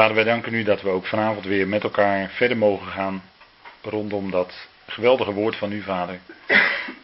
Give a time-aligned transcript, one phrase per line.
[0.00, 3.30] Vader, wij danken u dat we ook vanavond weer met elkaar verder mogen gaan
[3.82, 6.18] rondom dat geweldige woord van u, Vader.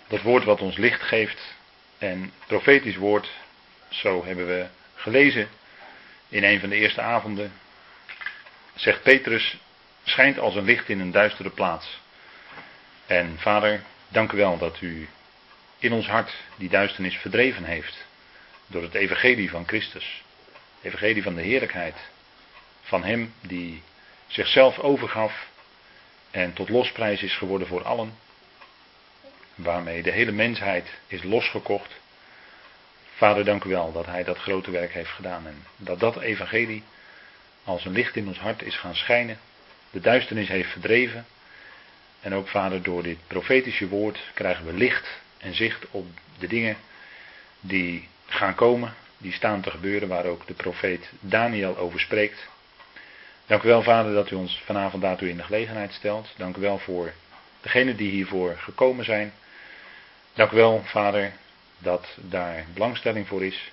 [0.09, 1.55] Dat woord wat ons licht geeft
[1.99, 3.31] en profetisch woord,
[3.89, 5.49] zo hebben we gelezen
[6.29, 7.53] in een van de eerste avonden,
[8.75, 9.57] zegt Petrus,
[10.05, 12.01] schijnt als een licht in een duistere plaats.
[13.07, 15.09] En Vader, dank u wel dat u
[15.79, 18.07] in ons hart die duisternis verdreven heeft
[18.67, 20.23] door het evangelie van Christus.
[20.83, 22.15] Evangelie van de heerlijkheid.
[22.87, 23.83] Van Hem die
[24.27, 25.47] zichzelf overgaf
[26.31, 28.19] en tot losprijs is geworden voor allen.
[29.55, 32.01] Waarmee de hele mensheid is losgekocht.
[33.15, 35.47] Vader, dank u wel dat Hij dat grote werk heeft gedaan.
[35.47, 36.83] En dat dat evangelie
[37.65, 39.39] als een licht in ons hart is gaan schijnen.
[39.91, 41.27] De duisternis heeft verdreven.
[42.21, 45.09] En ook, Vader, door dit profetische woord krijgen we licht
[45.39, 46.07] en zicht op
[46.39, 46.77] de dingen
[47.61, 52.49] die gaan komen, die staan te gebeuren, waar ook de profeet Daniel over spreekt.
[53.47, 56.29] Dank u wel, Vader, dat u ons vanavond daartoe in de gelegenheid stelt.
[56.37, 57.13] Dank u wel voor
[57.61, 59.33] degenen die hiervoor gekomen zijn.
[60.35, 61.33] Dank u wel, Vader,
[61.79, 63.73] dat daar belangstelling voor is.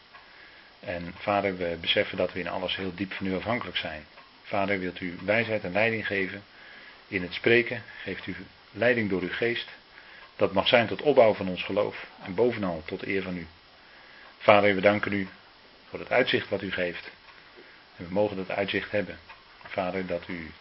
[0.80, 4.06] En Vader, we beseffen dat we in alles heel diep van u afhankelijk zijn.
[4.44, 6.44] Vader, wilt u wijsheid en leiding geven
[7.08, 7.84] in het spreken?
[8.04, 8.36] Geeft u
[8.72, 9.68] leiding door uw geest?
[10.36, 13.48] Dat mag zijn tot opbouw van ons geloof en bovenal tot eer van u.
[14.38, 15.28] Vader, we danken u
[15.90, 17.12] voor het uitzicht wat u geeft.
[17.98, 19.18] En we mogen dat uitzicht hebben.
[19.74, 20.52] Vader, dat u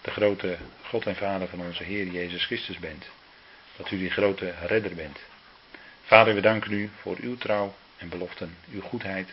[0.00, 3.06] de grote God en Vader van onze Heer Jezus Christus bent.
[3.76, 5.18] Dat u die grote redder bent.
[6.04, 9.28] Vader, we danken u voor uw trouw en beloften, uw goedheid.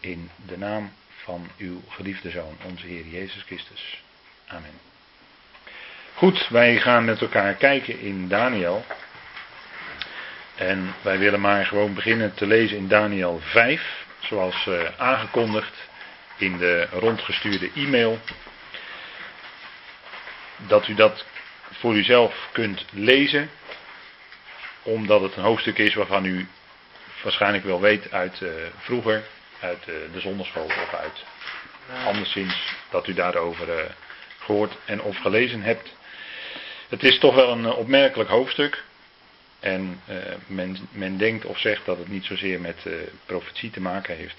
[0.00, 4.02] In de naam van uw geliefde Zoon, onze Heer Jezus Christus.
[4.46, 4.80] Amen.
[6.14, 8.84] Goed, wij gaan met elkaar kijken in Daniel.
[10.54, 15.92] En wij willen maar gewoon beginnen te lezen in Daniel 5, zoals uh, aangekondigd
[16.36, 18.18] in de rondgestuurde e-mail.
[20.56, 21.24] Dat u dat
[21.72, 23.50] voor uzelf kunt lezen,
[24.82, 26.48] omdat het een hoofdstuk is waarvan u
[27.22, 29.24] waarschijnlijk wel weet uit uh, vroeger,
[29.60, 31.24] uit uh, de zonderschool of uit
[32.04, 33.94] anderszins, dat u daarover
[34.38, 35.94] gehoord en of gelezen hebt.
[36.88, 38.84] Het is toch wel een opmerkelijk hoofdstuk.
[39.60, 40.00] En
[40.46, 42.86] men, men, denkt of zegt dat het niet zozeer met
[43.26, 44.36] profetie te maken heeft.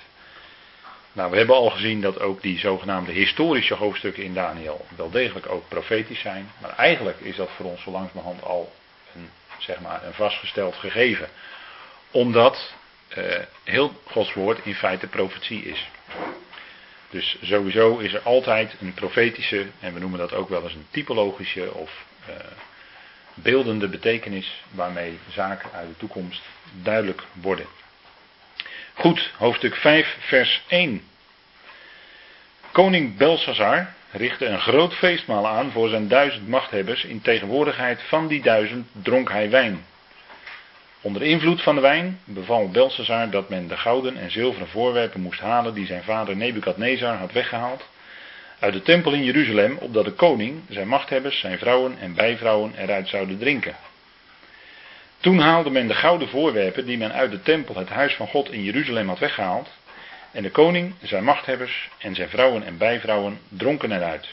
[1.15, 5.49] Nou, we hebben al gezien dat ook die zogenaamde historische hoofdstukken in Daniel wel degelijk
[5.49, 6.51] ook profetisch zijn.
[6.61, 8.73] Maar eigenlijk is dat voor ons zo langzamerhand al
[9.15, 11.29] een, zeg maar, een vastgesteld gegeven.
[12.11, 12.73] Omdat
[13.17, 15.87] uh, heel Gods woord in feite profetie is.
[17.09, 20.87] Dus sowieso is er altijd een profetische, en we noemen dat ook wel eens een
[20.89, 22.05] typologische of
[23.33, 26.41] beeldende betekenis waarmee zaken uit de toekomst
[26.81, 27.65] duidelijk worden.
[28.97, 31.01] Goed, hoofdstuk 5, vers 1.
[32.71, 37.03] Koning Belshazzar richtte een groot feestmaal aan voor zijn duizend machthebbers.
[37.03, 39.85] In tegenwoordigheid van die duizend dronk hij wijn.
[41.01, 45.39] Onder invloed van de wijn beval Belshazzar dat men de gouden en zilveren voorwerpen moest
[45.39, 47.85] halen die zijn vader Nebukadnezar had weggehaald
[48.59, 53.07] uit de tempel in Jeruzalem, opdat de koning, zijn machthebbers, zijn vrouwen en bijvrouwen eruit
[53.07, 53.75] zouden drinken.
[55.25, 58.51] Toen haalde men de gouden voorwerpen die men uit de tempel, het huis van God
[58.51, 59.69] in Jeruzalem had weggehaald,
[60.31, 64.27] en de koning, zijn machthebbers en zijn vrouwen en bijvrouwen dronken eruit.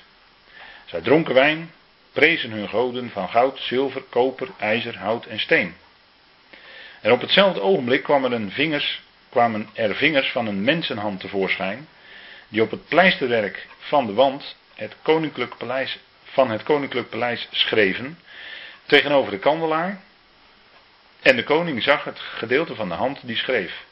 [0.84, 1.70] Zij dronken wijn,
[2.12, 5.74] prezen hun goden van goud, zilver, koper, ijzer, hout en steen.
[7.00, 11.88] En op hetzelfde ogenblik kwamen er vingers, kwamen er vingers van een mensenhand tevoorschijn,
[12.48, 18.18] die op het pleisterwerk van de wand het koninklijk paleis, van het koninklijk paleis schreven,
[18.86, 20.00] tegenover de kandelaar.
[21.22, 23.84] En de koning zag het gedeelte van de hand die schreef.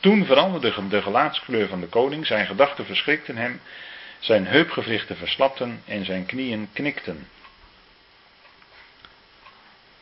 [0.00, 3.60] Toen veranderde de gelaatskleur van de koning, zijn gedachten verschrikten hem,
[4.18, 7.28] zijn heupgewrichten verslapten en zijn knieën knikten.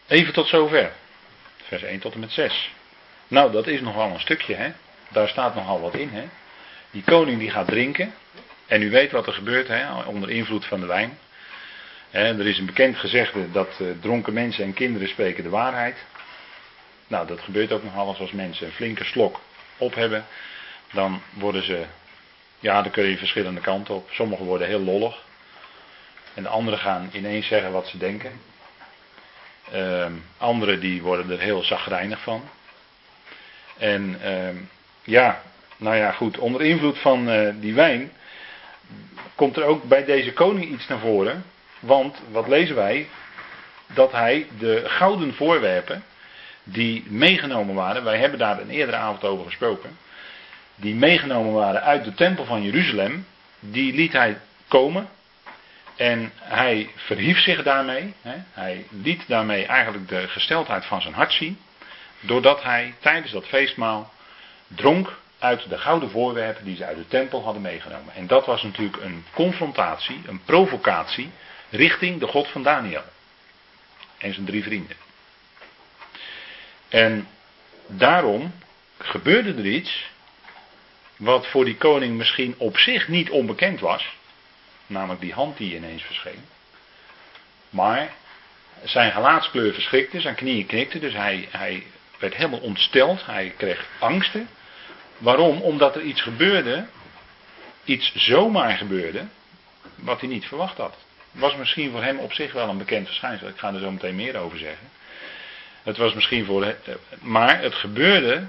[0.06, 0.92] Even tot zover.
[1.56, 2.70] Vers 1 tot en met 6.
[3.28, 4.72] Nou, dat is nogal een stukje, hè?
[5.08, 6.24] Daar staat nogal wat in, hè?
[6.90, 8.14] Die koning die gaat drinken.
[8.66, 11.18] En u weet wat er gebeurt hè, onder invloed van de wijn.
[12.10, 15.96] er is een bekend gezegde dat uh, dronken mensen en kinderen spreken de waarheid.
[17.10, 19.40] Nou, dat gebeurt ook nog alles als mensen een flinke slok
[19.76, 20.26] op hebben.
[20.92, 21.84] Dan worden ze,
[22.58, 24.08] ja, dan kun je verschillende kanten op.
[24.10, 25.24] Sommigen worden heel lollig.
[26.34, 28.40] En de anderen gaan ineens zeggen wat ze denken.
[29.74, 30.06] Uh,
[30.38, 32.48] anderen die worden er heel zagrijnig van.
[33.78, 34.60] En uh,
[35.02, 35.42] ja,
[35.76, 38.12] nou ja, goed, onder invloed van uh, die wijn
[39.34, 41.44] komt er ook bij deze koning iets naar voren.
[41.80, 43.08] Want wat lezen wij?
[43.86, 46.04] Dat hij de gouden voorwerpen
[46.64, 49.98] die meegenomen waren, wij hebben daar een eerdere avond over gesproken,
[50.74, 53.26] die meegenomen waren uit de tempel van Jeruzalem,
[53.60, 55.08] die liet hij komen.
[55.96, 58.14] En hij verhief zich daarmee.
[58.22, 61.58] Hè, hij liet daarmee eigenlijk de gesteldheid van zijn hart zien.
[62.20, 64.12] Doordat hij tijdens dat feestmaal
[64.66, 68.14] dronk uit de gouden voorwerpen die ze uit de tempel hadden meegenomen.
[68.14, 71.30] En dat was natuurlijk een confrontatie, een provocatie
[71.70, 73.02] richting de God van Daniel.
[74.18, 74.96] En zijn drie vrienden.
[76.90, 77.28] En
[77.86, 78.52] daarom
[78.98, 80.08] gebeurde er iets
[81.16, 84.08] wat voor die koning misschien op zich niet onbekend was.
[84.86, 86.44] Namelijk die hand die ineens verscheen.
[87.70, 88.10] Maar
[88.82, 91.86] zijn gelaatskleur verschrikte, zijn knieën knikten, dus hij, hij
[92.18, 94.48] werd helemaal ontsteld, hij kreeg angsten.
[95.18, 95.60] Waarom?
[95.60, 96.86] Omdat er iets gebeurde,
[97.84, 99.26] iets zomaar gebeurde,
[99.94, 100.96] wat hij niet verwacht had.
[101.30, 104.16] Was misschien voor hem op zich wel een bekend verschijnsel, ik ga er zo meteen
[104.16, 104.90] meer over zeggen.
[105.82, 106.74] Het was misschien voor
[107.20, 108.46] maar het gebeurde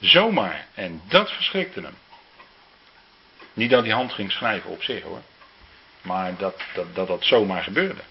[0.00, 1.96] zomaar en dat verschrikte hem.
[3.52, 5.22] Niet dat die hand ging schrijven op zich hoor,
[6.02, 8.02] maar dat dat, dat, dat zomaar gebeurde.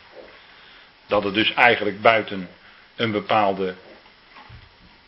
[1.07, 2.49] Dat het dus eigenlijk buiten
[2.95, 3.75] een bepaalde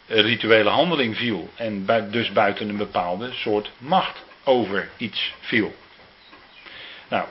[0.07, 1.49] rituele handeling viel.
[1.55, 5.75] En dus buiten een bepaalde soort macht over iets viel.
[7.07, 7.27] Nou,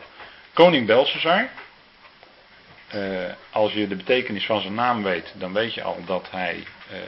[0.52, 1.48] koning Belshazzar.
[2.94, 6.56] Uh, als je de betekenis van zijn naam weet, dan weet je al dat hij
[6.56, 6.98] uh,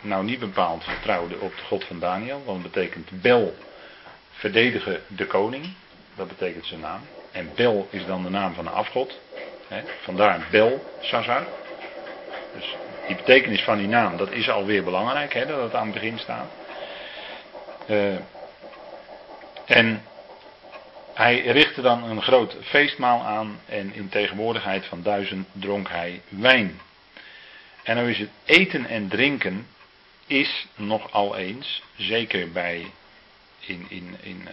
[0.00, 2.42] nou niet bepaald vertrouwde op de God van Daniel.
[2.44, 3.54] Want het betekent Bel,
[4.30, 5.74] verdedigen de koning.
[6.14, 7.00] Dat betekent zijn naam.
[7.32, 9.18] En Bel is dan de naam van de afgod.
[9.68, 11.46] Hè, vandaar Belshazzar.
[12.54, 12.76] Dus
[13.06, 16.18] die betekenis van die naam, dat is alweer belangrijk, hè, dat het aan het begin
[16.18, 16.50] staat.
[17.86, 18.14] Uh,
[19.64, 20.02] en
[21.20, 26.80] hij richtte dan een groot feestmaal aan en in tegenwoordigheid van duizend dronk hij wijn.
[27.82, 29.66] En dan is het eten en drinken
[30.26, 32.92] is nogal eens, zeker bij
[33.58, 34.50] in, in, in uh,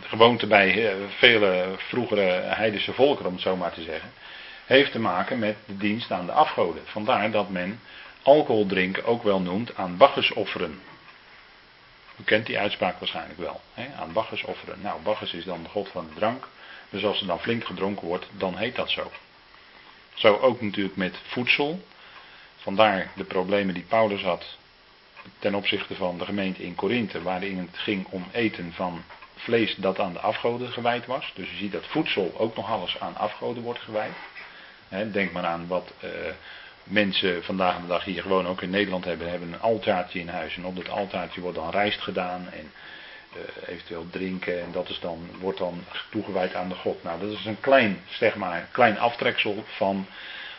[0.00, 4.12] de gewoonte bij uh, vele vroegere heidense volkeren, om het zo maar te zeggen,
[4.66, 6.82] heeft te maken met de dienst aan de afgoden.
[6.84, 7.80] Vandaar dat men
[8.22, 10.80] alcohol drinken ook wel noemt aan Bacchus offeren.
[12.16, 13.60] U kent die uitspraak waarschijnlijk wel.
[13.74, 13.94] Hè?
[13.94, 14.80] Aan Bacchus offeren.
[14.80, 16.48] Nou, Bacchus is dan de god van de drank.
[16.90, 19.10] Dus als er dan flink gedronken wordt, dan heet dat zo.
[20.14, 21.84] Zo ook natuurlijk met voedsel.
[22.56, 24.58] Vandaar de problemen die Paulus had
[25.38, 29.04] ten opzichte van de gemeente in Korinthe, waarin het ging om eten van
[29.36, 31.32] vlees dat aan de afgoden gewijd was.
[31.34, 34.12] Dus je ziet dat voedsel ook nog alles aan afgoden wordt gewijd
[34.88, 36.10] denk maar aan wat uh,
[36.84, 39.30] mensen vandaag de dag hier gewoon ook in Nederland hebben.
[39.30, 40.56] hebben een altaartje in huis.
[40.56, 42.48] En op dat altaartje wordt dan rijst gedaan.
[42.52, 42.72] En
[43.36, 44.62] uh, eventueel drinken.
[44.62, 47.02] En dat is dan, wordt dan toegewijd aan de God.
[47.02, 50.06] Nou, dat is een klein, zeg maar, klein aftreksel van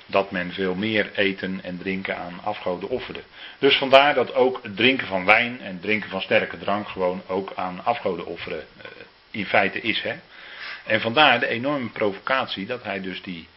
[0.06, 3.22] dat men veel meer eten en drinken aan afgoden offerde.
[3.60, 7.52] Dus vandaar dat ook het drinken van wijn en drinken van sterke drank gewoon ook
[7.56, 8.84] aan afgoden offeren uh,
[9.32, 10.02] in feite is.
[10.02, 10.16] Hè?
[10.86, 13.48] En vandaar de enorme provocatie dat hij dus die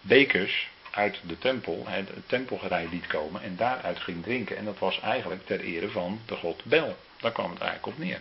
[0.00, 0.68] bekers
[1.00, 4.56] uit de tempel, het tempelgerij liet komen en daaruit ging drinken.
[4.56, 6.96] En dat was eigenlijk ter ere van de god Bel.
[7.20, 8.20] Daar kwam het eigenlijk op neer.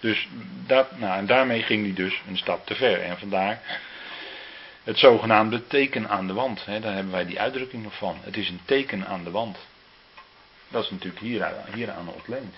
[0.00, 0.28] Dus
[0.66, 3.00] dat, nou, en daarmee ging hij dus een stap te ver.
[3.00, 3.80] En vandaar
[4.84, 6.64] het zogenaamde teken aan de wand.
[6.64, 8.18] Hè, daar hebben wij die uitdrukking nog van.
[8.22, 9.58] Het is een teken aan de wand.
[10.68, 12.54] Dat is natuurlijk hier, hieraan ontleend.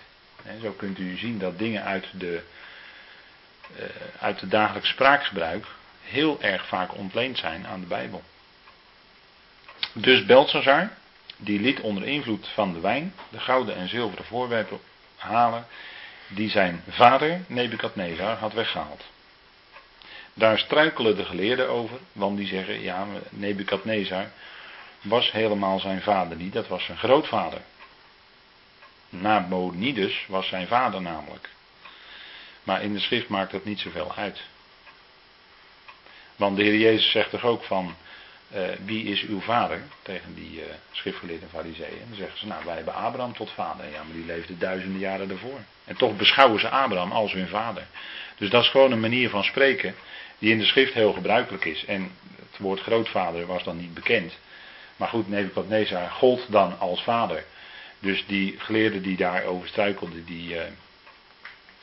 [0.63, 2.43] Zo kunt u zien dat dingen uit de,
[3.77, 3.85] uh,
[4.21, 5.67] uit het dagelijks spraakgebruik
[6.03, 8.23] heel erg vaak ontleend zijn aan de Bijbel.
[9.93, 10.91] Dus Belshazzar,
[11.37, 14.81] die liet onder invloed van de wijn de gouden en zilveren voorwerpen
[15.17, 15.67] halen
[16.29, 19.05] die zijn vader Nebukadnezar had weggehaald.
[20.35, 24.31] Daar struikelen de geleerden over, want die zeggen, ja, Nebukadnezar
[25.01, 27.61] was helemaal zijn vader niet, dat was zijn grootvader.
[29.09, 31.49] Nabonidus was zijn vader namelijk.
[32.63, 34.43] Maar in de schrift maakt dat niet zoveel uit.
[36.37, 37.95] Want de Heer Jezus zegt toch ook van,
[38.55, 39.83] uh, wie is uw vader?
[40.03, 42.03] Tegen die uh, schriftgeleerden fariseeën.
[42.09, 43.91] Dan zeggen ze, nou wij hebben Abraham tot vader.
[43.93, 45.61] Ja, maar die leefde duizenden jaren daarvoor.
[45.85, 47.87] En toch beschouwen ze Abraham als hun vader.
[48.37, 49.95] Dus dat is gewoon een manier van spreken
[50.39, 51.85] die in de schrift heel gebruikelijk is.
[51.85, 52.11] En
[52.51, 54.39] het woord grootvader was dan niet bekend.
[54.97, 57.45] Maar goed, Nebuchadnezzar gold dan als vader.
[57.99, 60.55] Dus die geleerden die daarover struikelden, die...
[60.55, 60.63] Uh,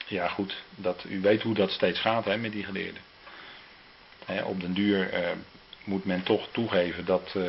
[0.09, 3.01] ja goed, dat, u weet hoe dat steeds gaat hè, met die geleerden.
[4.43, 5.09] Op den duur
[5.87, 7.43] moet men toch toegeven dat, uh,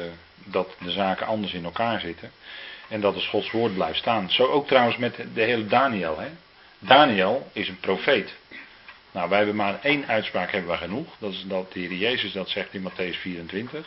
[0.44, 2.30] dat de zaken anders in elkaar zitten.
[2.88, 4.30] En dat het Gods woord blijft staan.
[4.30, 6.18] Zo ook trouwens met de hele Daniel.
[6.18, 6.28] Hè?
[6.78, 8.34] Daniel is een profeet.
[9.12, 11.14] Nou, wij hebben maar één uitspraak hebben we genoeg.
[11.18, 13.86] Dat is dat de Heer Jezus dat zegt in Matthäus 24.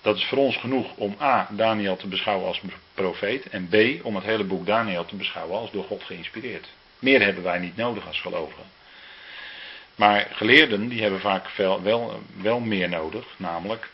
[0.00, 1.48] Dat is voor ons genoeg om A.
[1.50, 2.60] Daniel te beschouwen als
[2.94, 3.48] profeet.
[3.48, 4.04] En B.
[4.04, 6.68] Om het hele boek Daniel te beschouwen als door God geïnspireerd.
[6.98, 8.75] Meer hebben wij niet nodig als gelovigen.
[9.96, 11.48] Maar geleerden die hebben vaak
[11.82, 13.90] wel, wel, meer nodig, namelijk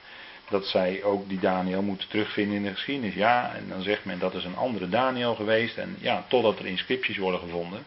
[0.49, 3.15] dat zij ook die Daniel moeten terugvinden in de geschiedenis.
[3.15, 5.77] Ja, en dan zegt men dat is een andere Daniel geweest.
[5.77, 7.85] En ja, totdat er inscripties worden gevonden.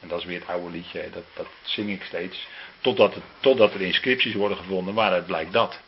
[0.00, 2.46] En dat is weer het oude liedje, dat, dat zing ik steeds.
[2.80, 5.80] Totdat, het, totdat er inscripties worden gevonden waaruit blijkt dat.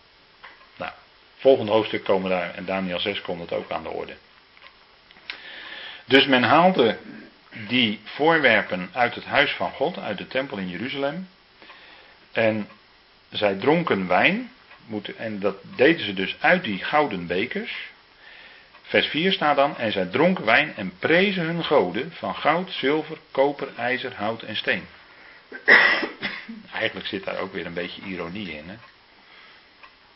[0.77, 0.93] Nou,
[1.37, 4.17] volgende hoofdstuk komen daar, en Daniel 6 komt het ook aan de orde.
[6.05, 6.99] Dus men haalde
[7.69, 11.29] die voorwerpen uit het huis van God, uit de tempel in Jeruzalem.
[12.33, 12.69] En
[13.31, 14.51] zij dronken wijn,
[15.17, 17.93] en dat deden ze dus uit die gouden bekers.
[18.83, 23.19] Vers 4 staat dan, en zij dronken wijn en prezen hun goden van goud, zilver,
[23.31, 24.87] koper, ijzer, hout en steen.
[26.73, 28.69] Eigenlijk zit daar ook weer een beetje ironie in.
[28.69, 28.77] Hè?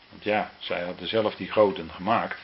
[0.09, 2.37] Want ja, zij hadden zelf die goden gemaakt.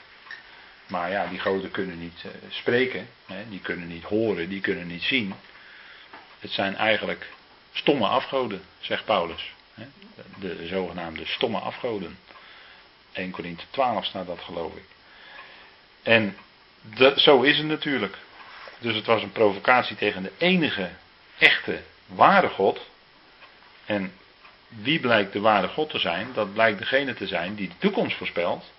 [0.88, 3.50] Maar ja, die goden kunnen niet uh, spreken, hè?
[3.50, 5.34] die kunnen niet horen, die kunnen niet zien.
[6.40, 7.30] Het zijn eigenlijk
[7.72, 9.54] stomme afgoden, zegt Paulus.
[9.74, 9.86] Hè?
[10.40, 12.18] De, de zogenaamde stomme afgoden.
[13.12, 14.84] 1 Korinthe 12 staat dat geloof ik.
[16.04, 16.38] En
[17.16, 18.18] zo is het natuurlijk.
[18.80, 20.90] Dus het was een provocatie tegen de enige
[21.38, 22.80] echte ware God.
[23.86, 24.14] En
[24.68, 26.34] wie blijkt de ware God te zijn?
[26.34, 28.72] Dat blijkt degene te zijn die de toekomst voorspelt.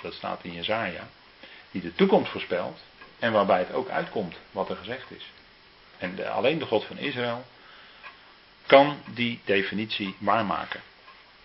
[0.00, 1.08] Dat staat in Jezaja
[1.80, 2.80] die de toekomst voorspelt
[3.18, 5.24] en waarbij het ook uitkomt wat er gezegd is.
[5.98, 7.44] En alleen de God van Israël
[8.66, 10.80] kan die definitie waarmaken.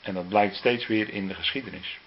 [0.01, 1.99] En dat blijkt steeds weer in de geschiedenis.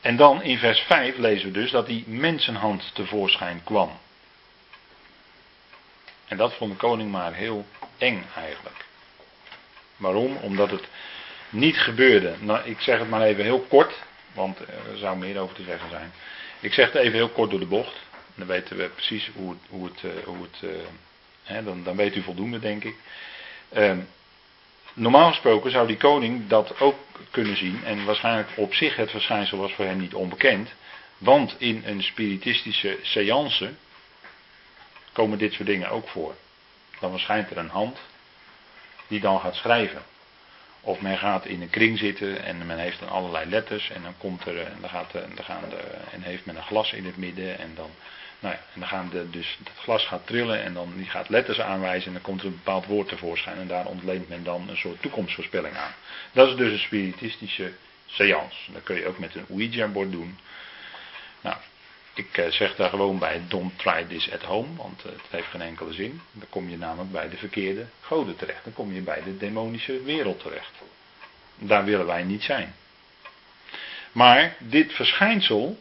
[0.00, 3.98] En dan in vers 5 lezen we dus dat die mensenhand tevoorschijn kwam.
[6.28, 7.66] En dat vond de koning maar heel
[7.98, 8.84] eng eigenlijk.
[9.96, 10.36] Waarom?
[10.36, 10.88] Omdat het
[11.50, 12.34] niet gebeurde.
[12.38, 14.02] Nou, ik zeg het maar even heel kort.
[14.34, 16.12] Want er zou meer over te zeggen zijn.
[16.60, 17.96] Ik zeg het even heel kort door de bocht.
[18.34, 19.58] Dan weten we precies hoe het.
[19.68, 20.86] Hoe het, eh, hoe het eh,
[21.42, 22.96] hè, dan, dan weet u voldoende, denk ik.
[23.68, 23.98] Ehm,
[24.94, 26.98] normaal gesproken zou die koning dat ook
[27.30, 27.84] kunnen zien.
[27.84, 30.74] En waarschijnlijk op zich het verschijnsel was voor hem niet onbekend.
[31.18, 33.74] Want in een spiritistische seance
[35.12, 36.34] komen dit soort dingen ook voor.
[37.00, 37.98] Dan verschijnt er een hand
[39.06, 40.02] die dan gaat schrijven.
[40.86, 44.14] Of men gaat in een kring zitten en men heeft dan allerlei letters en dan
[44.18, 45.76] komt er, en dan, gaat, dan gaan de,
[46.12, 47.90] en heeft men een glas in het midden en dan,
[48.38, 51.28] nou ja, en dan gaan de, dus het glas gaat trillen en dan die gaat
[51.28, 54.68] letters aanwijzen en dan komt er een bepaald woord tevoorschijn en daar ontleent men dan
[54.68, 55.94] een soort toekomstvoorspelling aan.
[56.32, 57.72] Dat is dus een spiritistische
[58.06, 58.72] seance.
[58.72, 60.38] Dat kun je ook met een Ouija-bord doen.
[61.40, 61.56] Nou,
[62.14, 65.46] ik eh, zeg daar gewoon bij, don't try this at home, want eh, het heeft
[65.46, 66.20] geen enkele zin.
[66.32, 68.64] Dan kom je namelijk bij de verkeerde goden terecht.
[68.64, 70.72] Dan kom je bij de demonische wereld terecht.
[71.58, 72.74] Daar willen wij niet zijn.
[74.12, 75.78] Maar dit verschijnsel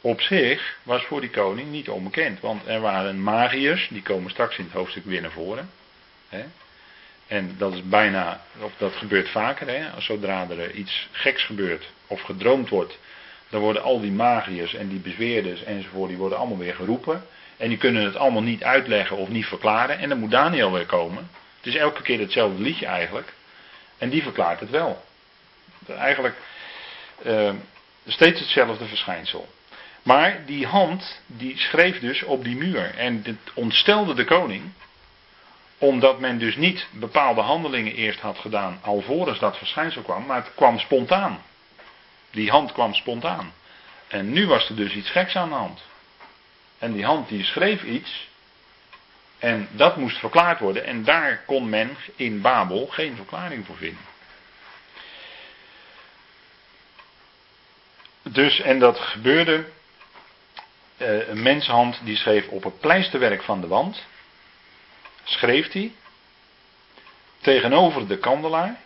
[0.00, 2.40] op zich was voor die koning niet onbekend.
[2.40, 5.70] Want er waren magiërs, die komen straks in het hoofdstuk weer naar voren.
[6.28, 6.44] Hè?
[7.26, 10.00] En dat is bijna, of dat gebeurt vaker, hè?
[10.00, 12.98] zodra er iets geks gebeurt of gedroomd wordt
[13.52, 17.26] dan worden al die magiërs en die bezweerders enzovoort, die worden allemaal weer geroepen.
[17.56, 19.98] En die kunnen het allemaal niet uitleggen of niet verklaren.
[19.98, 21.30] En dan moet Daniel weer komen.
[21.56, 23.32] Het is elke keer hetzelfde liedje eigenlijk.
[23.98, 25.02] En die verklaart het wel.
[25.88, 26.36] Eigenlijk
[27.26, 27.50] uh,
[28.06, 29.48] steeds hetzelfde verschijnsel.
[30.02, 32.94] Maar die hand, die schreef dus op die muur.
[32.96, 34.62] En dit ontstelde de koning.
[35.78, 40.26] Omdat men dus niet bepaalde handelingen eerst had gedaan alvorens dat verschijnsel kwam.
[40.26, 41.42] Maar het kwam spontaan.
[42.32, 43.52] Die hand kwam spontaan.
[44.08, 45.82] En nu was er dus iets geks aan de hand.
[46.78, 48.28] En die hand die schreef iets.
[49.38, 50.84] En dat moest verklaard worden.
[50.84, 54.04] En daar kon men in Babel geen verklaring voor vinden.
[58.22, 59.64] Dus, en dat gebeurde.
[60.96, 64.06] Eh, een menshand die schreef op het pleisterwerk van de wand.
[65.24, 65.92] Schreef hij.
[67.40, 68.80] Tegenover de kandelaar.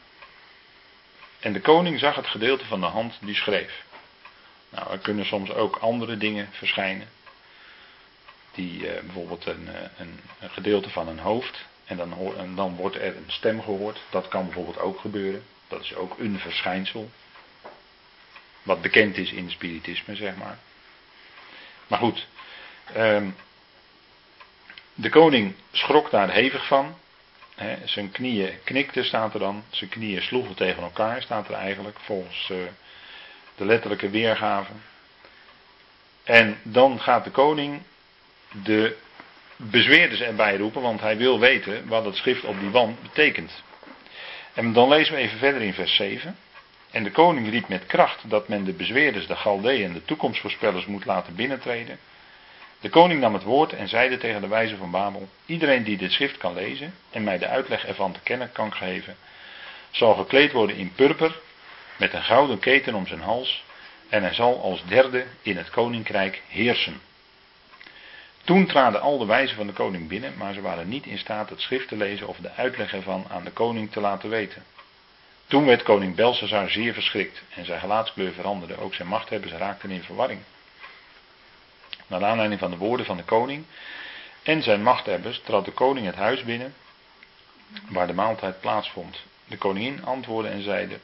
[1.41, 3.85] En de koning zag het gedeelte van de hand die schreef.
[4.69, 7.09] Nou, er kunnen soms ook andere dingen verschijnen.
[8.53, 11.65] Die eh, bijvoorbeeld een, eh, een, een, gedeelte van een hoofd.
[11.85, 12.15] En dan,
[12.55, 14.01] dan wordt er een stem gehoord.
[14.11, 15.45] Dat kan bijvoorbeeld ook gebeuren.
[15.69, 17.11] Dat is ook een verschijnsel.
[18.63, 20.59] Wat bekend is in spiritisme, zeg maar.
[21.87, 22.27] Maar goed.
[22.93, 23.31] Ehm,
[24.95, 26.97] de koning schrok daar hevig van
[27.85, 29.65] zijn knieën knikten, staat er dan.
[29.71, 32.59] Zijn knieën sloegen tegen elkaar, staat er eigenlijk, volgens uh,
[33.55, 34.73] de letterlijke weergave.
[36.25, 37.83] En dan gaat de koning
[38.65, 38.97] de
[39.57, 43.63] bezweerders erbij roepen, want hij wil weten wat het schrift op die wand betekent.
[44.55, 46.37] En dan lezen we even verder in vers 7.
[46.91, 51.05] En de koning riep met kracht dat men de bezweerders, de Galdeën de toekomstvoorspellers moet
[51.05, 51.99] laten binnentreden.
[52.81, 56.13] De koning nam het woord en zeide tegen de wijze van Babel: Iedereen die dit
[56.13, 59.17] schrift kan lezen en mij de uitleg ervan te kennen kan geven,
[59.91, 61.39] zal gekleed worden in purper
[61.97, 63.65] met een gouden keten om zijn hals
[64.09, 67.01] en hij zal als derde in het koninkrijk heersen.
[68.45, 71.51] Toen traden al de wijzen van de koning binnen, maar ze waren niet in staat
[71.51, 74.65] het schrift te lezen of de uitleg ervan aan de koning te laten weten.
[75.47, 78.79] Toen werd koning Belshazzar zeer verschrikt en zijn gelaatskleur veranderde.
[78.79, 80.41] Ook zijn machthebbers raakten in verwarring.
[82.07, 83.65] Naar aanleiding van de woorden van de koning
[84.43, 86.75] en zijn machthebbers trad de koning het huis binnen
[87.89, 89.21] waar de maaltijd plaatsvond.
[89.45, 90.99] De koningin antwoordde en zeide: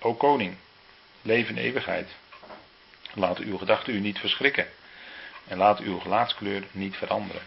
[0.00, 0.56] O koning,
[1.22, 2.08] leef in eeuwigheid.
[3.14, 4.68] Laat uw gedachten u niet verschrikken
[5.48, 7.42] en laat uw gelaatskleur niet veranderen.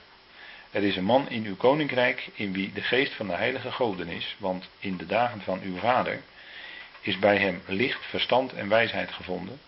[0.71, 4.07] Er is een man in uw koninkrijk in wie de geest van de heilige goden
[4.07, 6.21] is, want in de dagen van uw vader
[7.01, 9.59] is bij hem licht, verstand en wijsheid gevonden,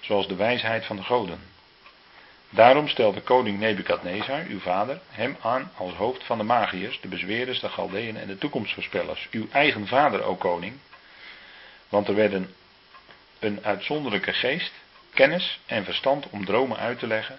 [0.00, 1.40] zoals de wijsheid van de goden.
[2.50, 7.60] Daarom stelde koning Nebukadnezar, uw vader, hem aan als hoofd van de magiërs, de bezweerders,
[7.60, 9.28] de Galdeën en de toekomstvoorspellers.
[9.30, 10.74] Uw eigen vader, o koning.
[11.88, 12.54] Want er werden
[13.38, 14.72] een uitzonderlijke geest,
[15.14, 17.38] kennis en verstand om dromen uit te leggen,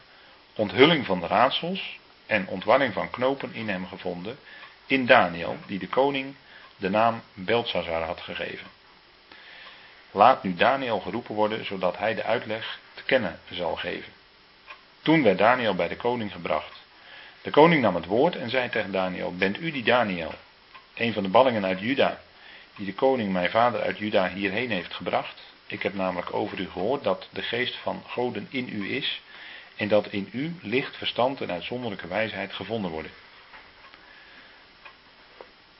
[0.55, 4.37] onthulling van de raadsels en ontwarring van knopen in hem gevonden,
[4.85, 6.35] in Daniel, die de koning
[6.77, 8.67] de naam Belshazzar had gegeven.
[10.11, 14.16] Laat nu Daniel geroepen worden, zodat hij de uitleg te kennen zal geven.
[15.07, 16.81] Toen werd Daniel bij de koning gebracht.
[17.41, 20.33] De koning nam het woord en zei tegen Daniel: Bent u die Daniel,
[20.95, 22.19] een van de ballingen uit Juda,
[22.75, 25.41] die de koning mijn vader uit Juda hierheen heeft gebracht?
[25.67, 29.21] Ik heb namelijk over u gehoord dat de geest van goden in u is
[29.75, 33.11] en dat in u licht, verstand en uitzonderlijke wijsheid gevonden worden.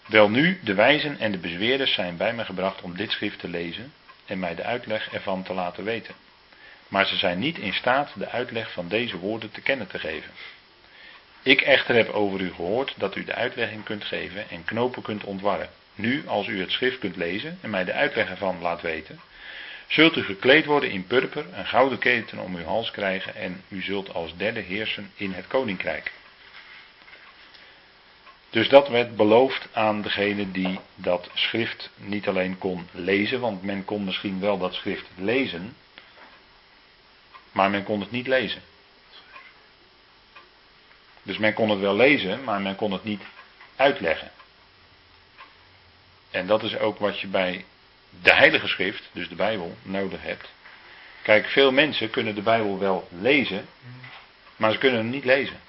[0.05, 3.47] Wel nu, de wijzen en de bezweerders zijn bij mij gebracht om dit schrift te
[3.47, 3.93] lezen
[4.25, 6.15] en mij de uitleg ervan te laten weten.
[6.87, 10.31] Maar ze zijn niet in staat de uitleg van deze woorden te kennen te geven.
[11.41, 15.23] Ik echter heb over u gehoord dat u de uitlegging kunt geven en knopen kunt
[15.23, 15.69] ontwarren.
[15.95, 19.19] Nu, als u het schrift kunt lezen en mij de uitleg ervan laat weten,
[19.87, 23.81] zult u gekleed worden in purper, een gouden keten om uw hals krijgen en u
[23.81, 26.11] zult als derde heersen in het koninkrijk.
[28.49, 33.85] Dus dat werd beloofd aan degene die dat schrift niet alleen kon lezen, want men
[33.85, 35.75] kon misschien wel dat schrift lezen,
[37.57, 38.61] maar men kon het niet lezen.
[41.23, 43.21] Dus men kon het wel lezen, maar men kon het niet
[43.75, 44.31] uitleggen.
[46.31, 47.65] En dat is ook wat je bij
[48.21, 50.49] de Heilige Schrift, dus de Bijbel, nodig hebt.
[51.21, 53.67] Kijk, veel mensen kunnen de Bijbel wel lezen,
[54.55, 55.59] maar ze kunnen hem niet lezen.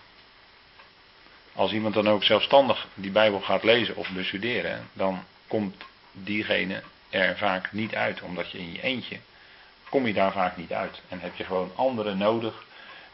[1.52, 7.36] Als iemand dan ook zelfstandig die Bijbel gaat lezen of bestuderen, dan komt diegene er
[7.36, 9.18] vaak niet uit, omdat je in je eentje
[9.88, 11.00] kom je daar vaak niet uit.
[11.08, 12.64] En heb je gewoon anderen nodig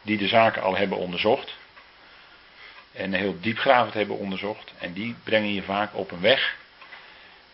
[0.01, 1.57] die de zaken al hebben onderzocht.
[2.91, 4.73] En heel diepgravend hebben onderzocht.
[4.79, 6.57] En die brengen je vaak op een weg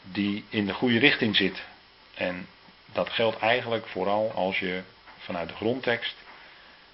[0.04, 1.62] die in de goede richting zit.
[2.14, 2.48] En
[2.86, 4.82] dat geldt eigenlijk vooral als je
[5.18, 6.16] vanuit de grondtekst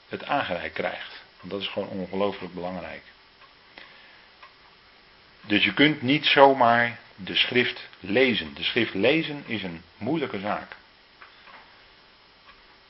[0.10, 1.24] het aangereikt krijgt.
[1.40, 3.02] Want dat is gewoon ongelooflijk belangrijk.
[5.42, 8.54] Dus je kunt niet zomaar de schrift lezen.
[8.54, 10.76] De schrift lezen is een moeilijke zaak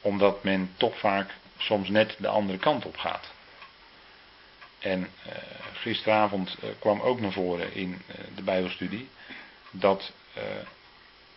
[0.08, 3.32] omdat men toch vaak soms net de andere kant op gaat.
[4.80, 5.34] En uh,
[5.74, 9.10] gisteravond uh, kwam ook naar voren in uh, de Bijbelstudie
[9.72, 10.12] dat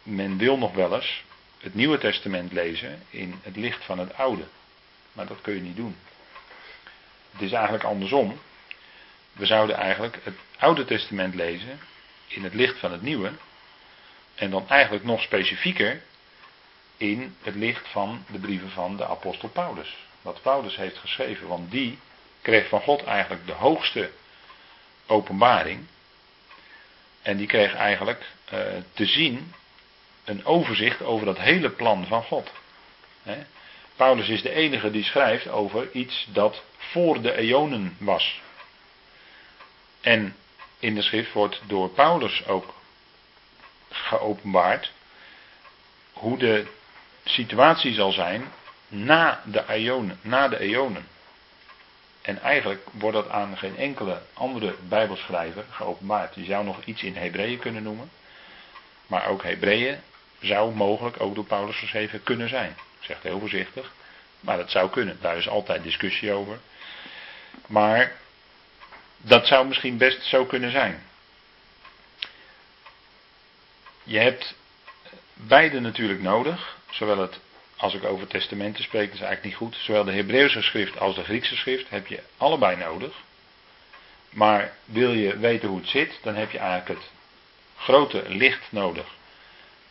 [0.03, 1.25] men wil nog wel eens
[1.61, 4.45] het Nieuwe Testament lezen in het licht van het Oude.
[5.13, 5.97] Maar dat kun je niet doen.
[7.31, 8.41] Het is eigenlijk andersom.
[9.33, 11.79] We zouden eigenlijk het Oude Testament lezen
[12.27, 13.33] in het licht van het Nieuwe.
[14.35, 16.03] En dan eigenlijk nog specifieker
[17.01, 19.97] in het licht van de brieven van de apostel Paulus.
[20.23, 21.99] Wat Paulus heeft geschreven, want die
[22.43, 24.11] kreeg van God eigenlijk de hoogste
[25.07, 25.87] openbaring.
[27.23, 28.61] En die kreeg eigenlijk uh,
[28.93, 29.55] te zien
[30.25, 32.53] een overzicht over dat hele plan van God.
[33.97, 38.41] Paulus is de enige die schrijft over iets dat voor de eonen was.
[40.01, 40.37] En
[40.79, 42.75] in de schrift wordt door Paulus ook
[43.89, 44.93] geopenbaard
[46.13, 46.67] hoe de
[47.31, 48.53] situatie zal zijn
[48.89, 50.19] na de eonen.
[50.23, 51.07] Na de eonen.
[52.23, 56.35] En eigenlijk wordt dat aan geen enkele andere Bijbelschrijver geopenbaard.
[56.35, 58.11] Je zou nog iets in Hebreeën kunnen noemen.
[59.07, 59.99] Maar ook Hebreeën
[60.41, 62.71] zou mogelijk ook door Paulus geschreven kunnen zijn.
[62.71, 63.93] Ik zeg heel voorzichtig.
[64.41, 65.19] Maar dat zou kunnen.
[65.21, 66.59] Daar is altijd discussie over.
[67.67, 68.13] Maar
[69.17, 71.03] dat zou misschien best zo kunnen zijn.
[74.03, 74.55] Je hebt
[75.35, 76.79] beide natuurlijk nodig.
[76.91, 77.41] Zowel het
[77.81, 79.77] als ik over testamenten spreek, is eigenlijk niet goed.
[79.77, 83.13] Zowel de Hebreeuwse schrift als de Griekse schrift heb je allebei nodig.
[84.31, 87.11] Maar wil je weten hoe het zit, dan heb je eigenlijk het
[87.77, 89.07] grote licht nodig.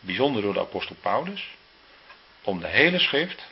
[0.00, 1.48] Bijzonder door de apostel Paulus.
[2.42, 3.42] Om de hele schrift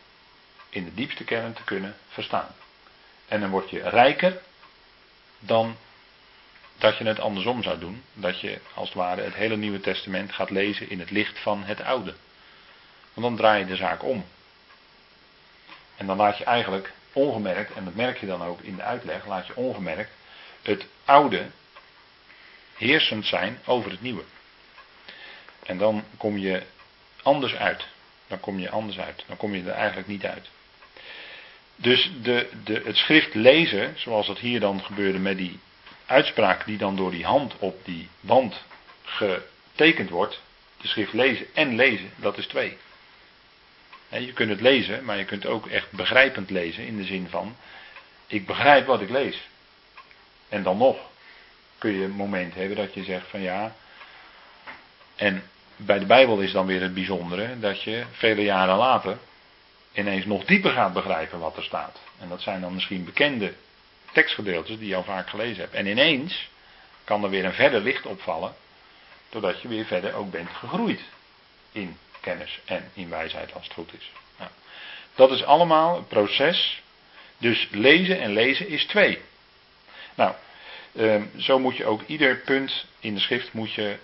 [0.69, 2.55] in de diepste kern te kunnen verstaan.
[3.29, 4.41] En dan word je rijker
[5.39, 5.77] dan
[6.79, 8.03] dat je het andersom zou doen.
[8.13, 11.65] Dat je als het ware het hele Nieuwe Testament gaat lezen in het licht van
[11.65, 12.15] het Oude.
[13.19, 14.25] Want dan draai je de zaak om.
[15.97, 19.27] En dan laat je eigenlijk ongemerkt, en dat merk je dan ook in de uitleg,
[19.27, 20.11] laat je ongemerkt
[20.63, 21.47] het Oude
[22.77, 24.23] heersend zijn over het Nieuwe.
[25.63, 26.63] En dan kom je
[27.23, 27.87] anders uit.
[28.27, 29.25] Dan kom je anders uit.
[29.27, 30.49] Dan kom je er eigenlijk niet uit.
[31.77, 35.61] Dus de, de, het schrift lezen, zoals het hier dan gebeurde met die
[36.07, 38.63] uitspraak die dan door die hand op die wand
[39.03, 40.41] getekend wordt.
[40.81, 42.79] De schrift lezen en lezen, dat is twee.
[44.09, 47.57] Je kunt het lezen, maar je kunt ook echt begrijpend lezen in de zin van,
[48.27, 49.49] ik begrijp wat ik lees.
[50.49, 50.97] En dan nog
[51.79, 53.75] kun je een moment hebben dat je zegt van ja,
[55.17, 55.43] en
[55.77, 59.19] bij de Bijbel is dan weer het bijzondere dat je vele jaren later
[59.93, 62.01] ineens nog dieper gaat begrijpen wat er staat.
[62.21, 63.53] En dat zijn dan misschien bekende
[64.13, 65.75] tekstgedeeltes die je al vaak gelezen hebt.
[65.75, 66.49] En ineens
[67.05, 68.55] kan er weer een verder licht opvallen,
[69.29, 71.01] doordat je weer verder ook bent gegroeid
[71.73, 74.11] in kennis en in wijsheid als het goed is.
[75.19, 76.83] Dat is allemaal een proces.
[77.39, 79.19] Dus lezen en lezen is twee.
[80.15, 80.35] Nou,
[80.97, 83.97] ehm, zo moet je ook ieder punt in de schrift moet je,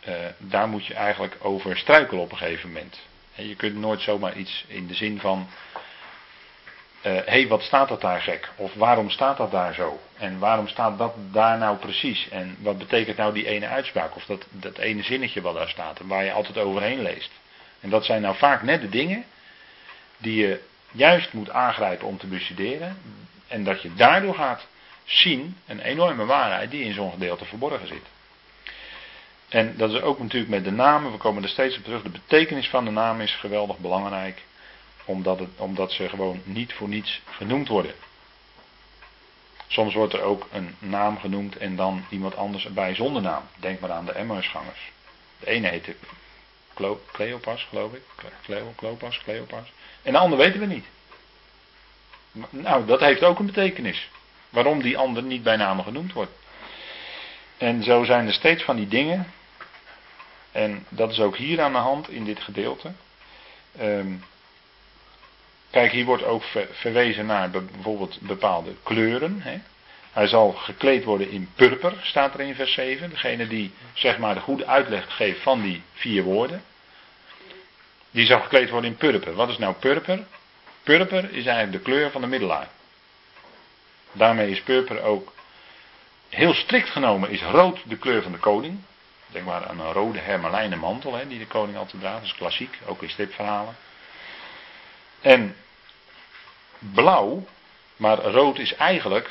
[0.00, 2.98] eh, daar moet je eigenlijk over struikelen op een gegeven moment.
[3.34, 5.48] je kunt nooit zomaar iets in de zin van
[7.00, 8.48] hé, eh, hey, wat staat dat daar gek?
[8.56, 10.00] Of waarom staat dat daar zo?
[10.16, 12.28] En waarom staat dat daar nou precies?
[12.28, 14.16] En wat betekent nou die ene uitspraak?
[14.16, 17.30] Of dat, dat ene zinnetje wat daar staat en waar je altijd overheen leest?
[17.80, 19.24] En dat zijn nou vaak net de dingen
[20.16, 20.60] die je
[20.90, 22.98] juist moet aangrijpen om te bestuderen.
[23.46, 24.66] En dat je daardoor gaat
[25.04, 28.06] zien een enorme waarheid die in zo'n gedeelte verborgen zit.
[29.48, 32.02] En dat is ook natuurlijk met de namen, we komen er steeds op terug.
[32.02, 34.42] De betekenis van de naam is geweldig belangrijk
[35.04, 37.94] omdat, het, omdat ze gewoon niet voor niets genoemd worden.
[39.66, 43.42] Soms wordt er ook een naam genoemd en dan iemand anders erbij zonder naam.
[43.56, 44.92] Denk maar aan de Emmausgangers.
[45.40, 45.94] De ene heette
[47.12, 48.02] Cleopas, geloof ik.
[48.42, 49.72] Cleo, Cleopas, Cleopas.
[50.02, 50.86] En de ander weten we niet.
[52.50, 54.08] Nou, dat heeft ook een betekenis.
[54.50, 56.32] Waarom die ander niet bij naam genoemd wordt.
[57.56, 59.32] En zo zijn er steeds van die dingen.
[60.52, 62.92] En dat is ook hier aan de hand in dit gedeelte.
[63.80, 64.24] Um,
[65.70, 69.40] Kijk, hier wordt ook verwezen naar bijvoorbeeld bepaalde kleuren.
[69.42, 69.60] Hè.
[70.12, 73.10] Hij zal gekleed worden in purper, staat er in vers 7.
[73.10, 76.62] Degene die zeg maar de goede uitleg geeft van die vier woorden.
[78.10, 79.34] Die zal gekleed worden in purper.
[79.34, 80.26] Wat is nou purper?
[80.82, 82.68] Purper is eigenlijk de kleur van de middelaar.
[84.12, 85.32] Daarmee is purper ook
[86.28, 88.80] heel strikt genomen is rood de kleur van de koning.
[89.26, 92.20] Denk maar aan een rode hermelijnen mantel hè, die de koning altijd draagt.
[92.20, 93.76] Dat is klassiek, ook in stripverhalen.
[95.20, 95.56] En
[96.78, 97.46] blauw,
[97.96, 99.30] maar rood is eigenlijk,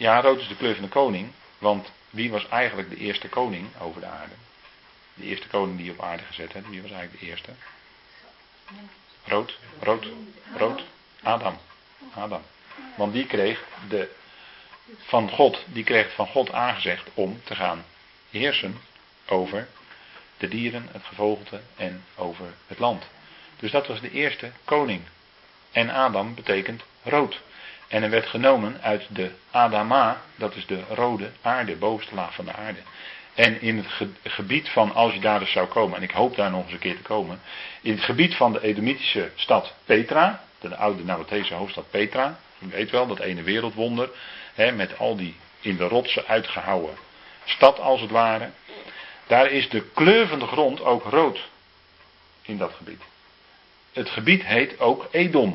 [0.00, 3.68] ja, rood is de kleur van de koning, want wie was eigenlijk de eerste koning
[3.80, 4.34] over de aarde?
[5.14, 7.50] De eerste koning die op aarde gezet werd, wie was eigenlijk de eerste?
[9.24, 10.06] Rood, rood,
[10.56, 10.82] rood,
[11.22, 11.58] Adam.
[12.14, 12.42] Adam.
[12.96, 14.08] Want die kreeg de,
[14.98, 17.84] van God, die kreeg van God aangezegd om te gaan
[18.30, 18.80] heersen
[19.26, 19.68] over
[20.36, 23.04] de dieren, het gevogelte en over het land.
[23.56, 25.02] Dus dat was de eerste koning
[25.72, 27.40] en Adam betekent rood.
[27.90, 32.44] En er werd genomen uit de Adama, dat is de rode aarde, bovenste laag van
[32.44, 32.78] de aarde.
[33.34, 36.50] En in het gebied van, als je daar dus zou komen, en ik hoop daar
[36.50, 37.40] nog eens een keer te komen,
[37.82, 42.90] in het gebied van de Edomitische stad Petra, de oude Nabathese hoofdstad Petra, je weet
[42.90, 44.10] wel, dat ene wereldwonder,
[44.54, 46.96] hè, met al die in de rotsen uitgehouwen
[47.44, 48.50] stad als het ware,
[49.26, 51.48] daar is de kleur van de grond ook rood
[52.42, 53.02] in dat gebied.
[53.92, 55.50] Het gebied heet ook Edom.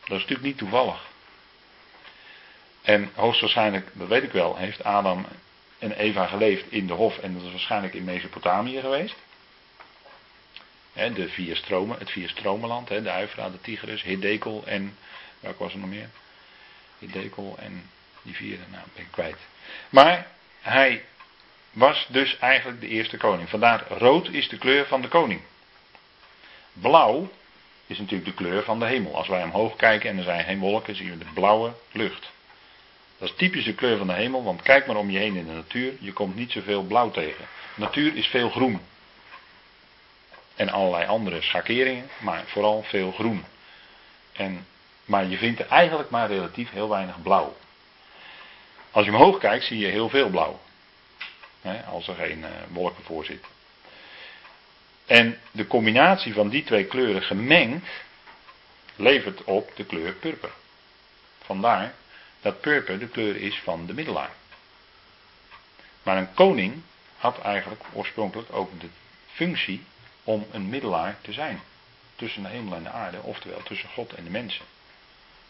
[0.00, 1.09] Dat is natuurlijk niet toevallig.
[2.82, 5.26] En hoogstwaarschijnlijk, dat weet ik wel, heeft Adam
[5.78, 9.16] en Eva geleefd in de hof en dat is waarschijnlijk in Mesopotamië geweest.
[10.92, 14.96] de vier stromen, het vier stromenland, de Uifra, de Tigris, Hiddekel en,
[15.40, 16.08] welk was er nog meer?
[16.98, 17.90] Hiddekel en
[18.22, 19.38] die vierde, nou ben ik kwijt.
[19.90, 20.26] Maar
[20.60, 21.04] hij
[21.70, 23.48] was dus eigenlijk de eerste koning.
[23.48, 25.40] Vandaar rood is de kleur van de koning.
[26.72, 27.30] Blauw
[27.86, 29.16] is natuurlijk de kleur van de hemel.
[29.16, 32.30] Als wij omhoog kijken en er zijn geen wolken, zien we de blauwe lucht.
[33.20, 35.46] Dat is typisch de kleur van de hemel, want kijk maar om je heen in
[35.46, 37.44] de natuur, je komt niet zoveel blauw tegen.
[37.74, 38.80] Natuur is veel groen.
[40.54, 43.44] En allerlei andere schakeringen, maar vooral veel groen.
[44.32, 44.66] En,
[45.04, 47.56] maar je vindt er eigenlijk maar relatief heel weinig blauw.
[48.90, 50.60] Als je omhoog kijkt zie je heel veel blauw.
[51.86, 53.44] Als er geen uh, wolken voor zit.
[55.06, 57.86] En de combinatie van die twee kleuren gemengd
[58.96, 60.50] levert op de kleur purper.
[61.44, 61.94] Vandaar
[62.40, 64.30] dat purper de kleur is van de middelaar.
[66.02, 66.82] Maar een koning
[67.16, 68.88] had eigenlijk oorspronkelijk ook de
[69.26, 69.84] functie
[70.24, 71.60] om een middelaar te zijn.
[72.16, 74.64] Tussen de hemel en de aarde, oftewel tussen God en de mensen.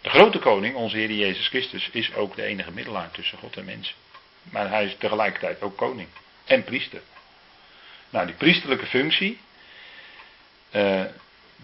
[0.00, 3.64] De grote koning, onze Heer Jezus Christus, is ook de enige middelaar tussen God en
[3.64, 3.94] mensen.
[4.42, 6.08] Maar hij is tegelijkertijd ook koning
[6.44, 7.00] en priester.
[8.10, 9.40] Nou, die priesterlijke functie,
[10.72, 11.04] uh,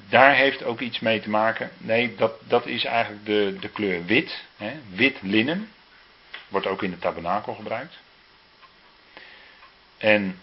[0.08, 1.70] daar heeft ook iets mee te maken.
[1.78, 4.44] Nee, dat, dat is eigenlijk de, de kleur wit.
[4.56, 5.70] Hè, wit linnen.
[6.48, 7.98] Wordt ook in de tabernakel gebruikt.
[9.98, 10.40] En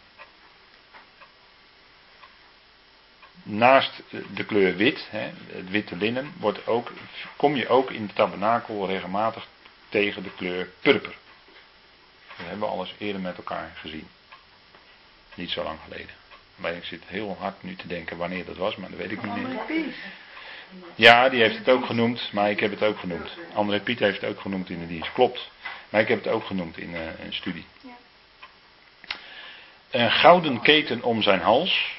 [3.44, 6.92] naast de kleur wit, hè, het witte linnen, wordt ook,
[7.36, 9.48] kom je ook in de tabernakel regelmatig
[9.90, 11.16] tegen de kleur purper.
[12.38, 14.08] Dat hebben we alles eerder met elkaar gezien.
[15.36, 16.23] Niet zo lang geleden.
[16.64, 19.24] Maar ik zit heel hard nu te denken wanneer dat was, maar dat weet ik
[19.24, 19.94] niet meer.
[20.96, 23.38] Ja, die heeft het ook genoemd, maar ik heb het ook genoemd.
[23.54, 25.12] André Piet heeft het ook genoemd in de dienst.
[25.12, 25.52] Klopt.
[25.90, 27.66] Maar ik heb het ook genoemd in uh, een studie.
[29.90, 31.96] Een gouden keten om zijn hals.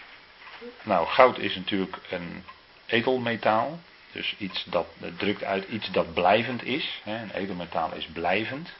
[0.82, 2.44] Nou, goud is natuurlijk een
[2.86, 3.80] edelmetaal.
[4.12, 7.00] Dus iets dat drukt uit iets dat blijvend is.
[7.04, 8.72] Een edelmetaal is blijvend.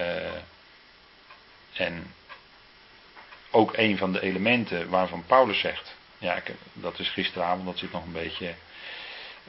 [0.00, 0.06] Uh,
[1.72, 2.14] en
[3.50, 5.94] ook een van de elementen waarvan Paulus zegt.
[6.18, 8.54] Ja, dat is gisteravond, dat zit nog een beetje.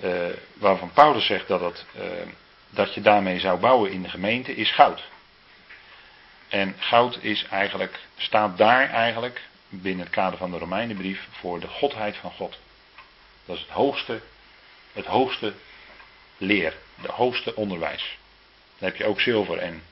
[0.03, 2.03] Uh, waarvan Paulus zegt dat, het, uh,
[2.69, 5.03] dat je daarmee zou bouwen in de gemeente, is goud.
[6.47, 11.67] En goud is eigenlijk, staat daar eigenlijk binnen het kader van de Romeinenbrief voor de
[11.67, 12.59] godheid van God.
[13.45, 14.21] Dat is het hoogste,
[14.93, 15.53] het hoogste
[16.37, 18.17] leer, het hoogste onderwijs.
[18.77, 19.83] Dan heb je ook zilver en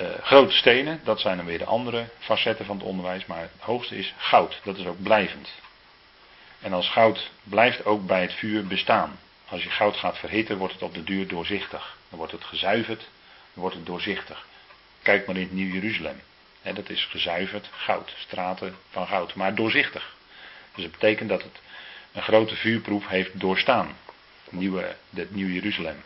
[0.00, 3.50] uh, grote stenen, dat zijn dan weer de andere facetten van het onderwijs, maar het
[3.58, 5.50] hoogste is goud, dat is ook blijvend.
[6.60, 9.18] En als goud blijft ook bij het vuur bestaan.
[9.48, 11.96] Als je goud gaat verhitten, wordt het op de duur doorzichtig.
[12.08, 13.00] Dan wordt het gezuiverd,
[13.52, 14.46] dan wordt het doorzichtig.
[15.02, 16.20] Kijk maar in het Nieuw Jeruzalem.
[16.62, 20.14] dat is gezuiverd goud, straten van goud, maar doorzichtig.
[20.74, 21.60] Dus dat betekent dat het
[22.12, 23.96] een grote vuurproef heeft doorstaan.
[24.50, 26.02] Nieuwe, het Nieuw Jeruzalem.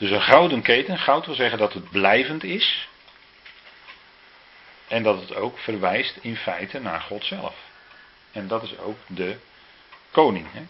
[0.00, 2.88] Dus een gouden keten, goud wil zeggen dat het blijvend is.
[4.88, 7.54] En dat het ook verwijst in feite naar God zelf.
[8.32, 9.36] En dat is ook de
[10.10, 10.46] koning.
[10.52, 10.62] Hè?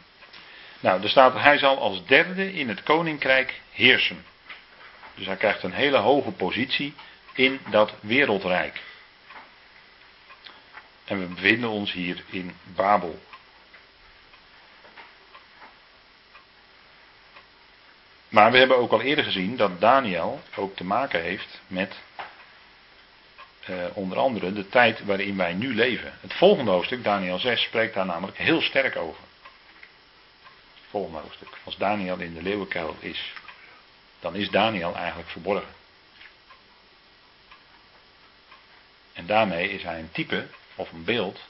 [0.81, 4.25] Nou, er staat, hij zal als derde in het koninkrijk heersen.
[5.15, 6.95] Dus hij krijgt een hele hoge positie
[7.35, 8.81] in dat wereldrijk.
[11.05, 13.21] En we bevinden ons hier in Babel.
[18.31, 21.97] Maar we hebben ook al eerder gezien dat Daniel ook te maken heeft met
[23.65, 26.13] eh, onder andere de tijd waarin wij nu leven.
[26.21, 29.23] Het volgende hoofdstuk, Daniel 6, spreekt daar namelijk heel sterk over.
[30.89, 31.49] Volgende hoofdstuk.
[31.65, 33.33] Als Daniel in de leeuwenkuil is,
[34.21, 35.75] dan is Daniel eigenlijk verborgen.
[39.13, 41.41] En daarmee is hij een type of een beeld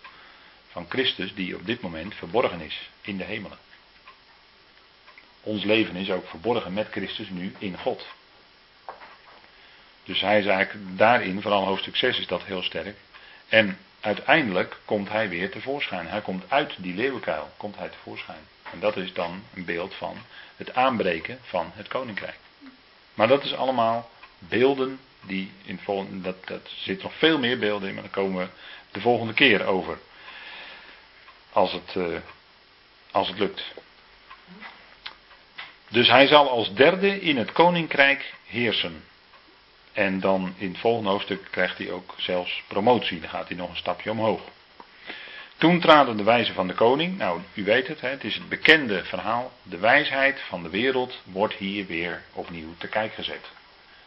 [0.71, 3.59] van Christus die op dit moment verborgen is in de hemelen.
[5.43, 8.07] Ons leven is ook verborgen met Christus nu in God.
[10.05, 12.97] Dus hij is eigenlijk daarin, vooral hoofdstuk 6 is dat heel sterk.
[13.49, 16.07] En uiteindelijk komt hij weer tevoorschijn.
[16.07, 18.41] Hij komt uit die leeuwenkuil, komt hij tevoorschijn.
[18.73, 20.17] En dat is dan een beeld van
[20.57, 22.39] het aanbreken van het koninkrijk.
[23.15, 27.89] Maar dat is allemaal beelden die in volgende, dat, dat zit nog veel meer beelden
[27.89, 28.49] in, maar daar komen we
[28.91, 29.99] de volgende keer over.
[31.53, 32.19] Als het, uh,
[33.11, 33.65] als het lukt.
[35.91, 39.05] Dus hij zal als derde in het koninkrijk heersen.
[39.93, 43.21] En dan in het volgende hoofdstuk krijgt hij ook zelfs promotie.
[43.21, 44.41] Dan gaat hij nog een stapje omhoog.
[45.57, 47.19] Toen traden de wijzen van de koning.
[47.19, 49.53] Nou, u weet het, het is het bekende verhaal.
[49.63, 53.51] De wijsheid van de wereld wordt hier weer opnieuw te kijk gezet.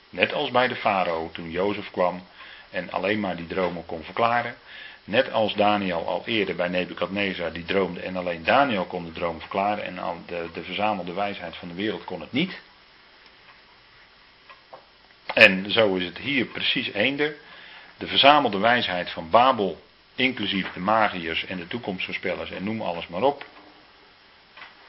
[0.10, 2.28] Net als bij de farao toen Jozef kwam
[2.70, 4.56] en alleen maar die dromen kon verklaren.
[5.04, 9.40] Net als Daniel al eerder bij Nebukadnezar die droomde en alleen Daniel kon de droom
[9.40, 12.60] verklaren en al de, de verzamelde wijsheid van de wereld kon het niet.
[15.34, 17.36] En zo is het hier precies eender.
[17.98, 19.84] De verzamelde wijsheid van Babel,
[20.16, 23.46] inclusief de magiërs en de toekomstvoorspellers en noem alles maar op.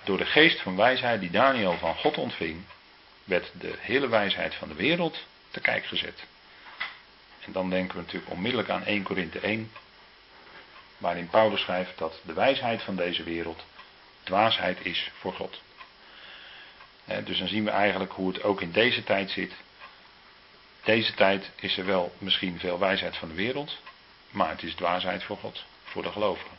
[0.05, 2.63] Door de geest van wijsheid die Daniel van God ontving,
[3.25, 6.25] werd de hele wijsheid van de wereld te kijk gezet.
[7.45, 9.71] En dan denken we natuurlijk onmiddellijk aan 1 Korinthe 1,
[10.99, 13.65] waarin Paulus schrijft dat de wijsheid van deze wereld
[14.23, 15.61] dwaasheid is voor God.
[17.25, 19.53] dus dan zien we eigenlijk hoe het ook in deze tijd zit.
[20.85, 23.79] Deze tijd is er wel misschien veel wijsheid van de wereld,
[24.31, 26.59] maar het is dwaasheid voor God, voor de gelovigen.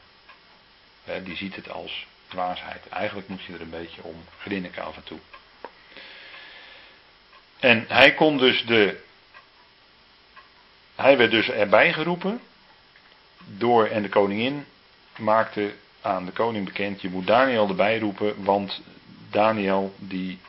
[1.23, 2.89] die ziet het als dwaasheid.
[2.89, 5.19] Eigenlijk moet je er een beetje om grinniken af en toe.
[7.59, 9.03] En hij kon dus de.
[10.95, 12.41] Hij werd dus erbij geroepen.
[13.45, 14.65] Door en de koningin
[15.17, 18.81] maakte aan de koning bekend: je moet Daniel erbij roepen, want
[19.29, 20.39] Daniel die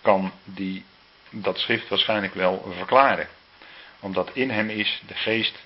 [0.00, 0.84] kan die,
[1.30, 3.28] dat schrift waarschijnlijk wel verklaren.
[4.00, 5.64] Omdat in hem is de geest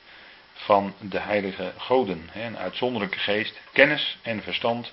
[0.53, 2.31] van de heilige goden.
[2.35, 4.93] Een uitzonderlijke geest, kennis en verstand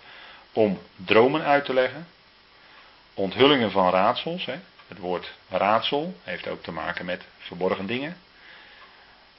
[0.54, 2.08] om dromen uit te leggen,
[3.14, 4.46] onthullingen van raadsels.
[4.88, 8.18] Het woord raadsel heeft ook te maken met verborgen dingen.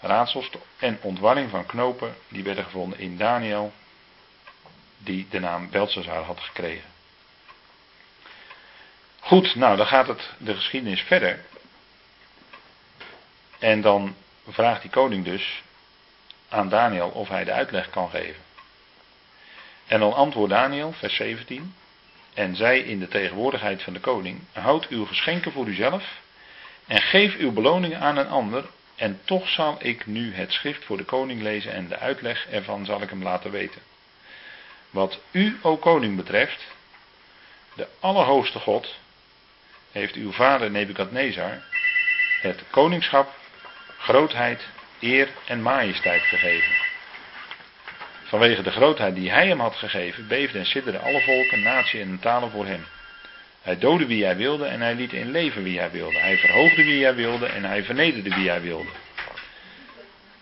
[0.01, 3.73] Raadsels en ontwarring van knopen, die werden gevonden in Daniel,
[4.99, 6.91] die de naam Belshazzar had gekregen.
[9.21, 11.45] Goed, nou dan gaat het de geschiedenis verder.
[13.59, 14.17] En dan
[14.49, 15.63] vraagt die koning dus
[16.49, 18.43] aan Daniel of hij de uitleg kan geven.
[19.87, 21.75] En dan antwoordt Daniel, vers 17.
[22.35, 26.05] En zij in de tegenwoordigheid van de koning: Houd uw geschenken voor uzelf
[26.87, 28.65] en geef uw beloningen aan een ander.
[28.99, 32.85] En toch zal ik nu het schrift voor de koning lezen en de uitleg ervan
[32.85, 33.81] zal ik hem laten weten.
[34.91, 36.67] Wat u, o koning, betreft,
[37.75, 38.95] de Allerhoogste God
[39.93, 41.63] heeft uw vader Nebukadnezar
[42.41, 43.35] het koningschap,
[43.99, 44.67] grootheid,
[45.01, 46.73] eer en majesteit gegeven.
[48.23, 52.19] Vanwege de grootheid die hij hem had gegeven, beefden en sidderden alle volken, naties en
[52.19, 52.87] talen voor hem.
[53.63, 56.19] Hij doodde wie hij wilde en hij liet in leven wie hij wilde.
[56.19, 58.91] Hij verhoogde wie hij wilde en hij vernederde wie hij wilde.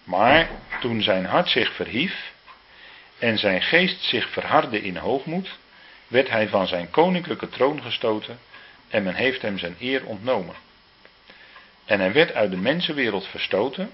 [0.05, 0.49] Maar
[0.81, 2.33] toen zijn hart zich verhief
[3.19, 5.59] en zijn geest zich verhardde in hoogmoed,
[6.07, 8.39] werd hij van zijn koninklijke troon gestoten
[8.89, 10.55] en men heeft hem zijn eer ontnomen.
[11.85, 13.93] En hij werd uit de mensenwereld verstoten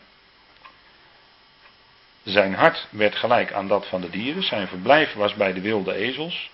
[2.23, 5.95] zijn hart werd gelijk aan dat van de dieren, zijn verblijf was bij de wilde
[5.95, 6.51] ezels.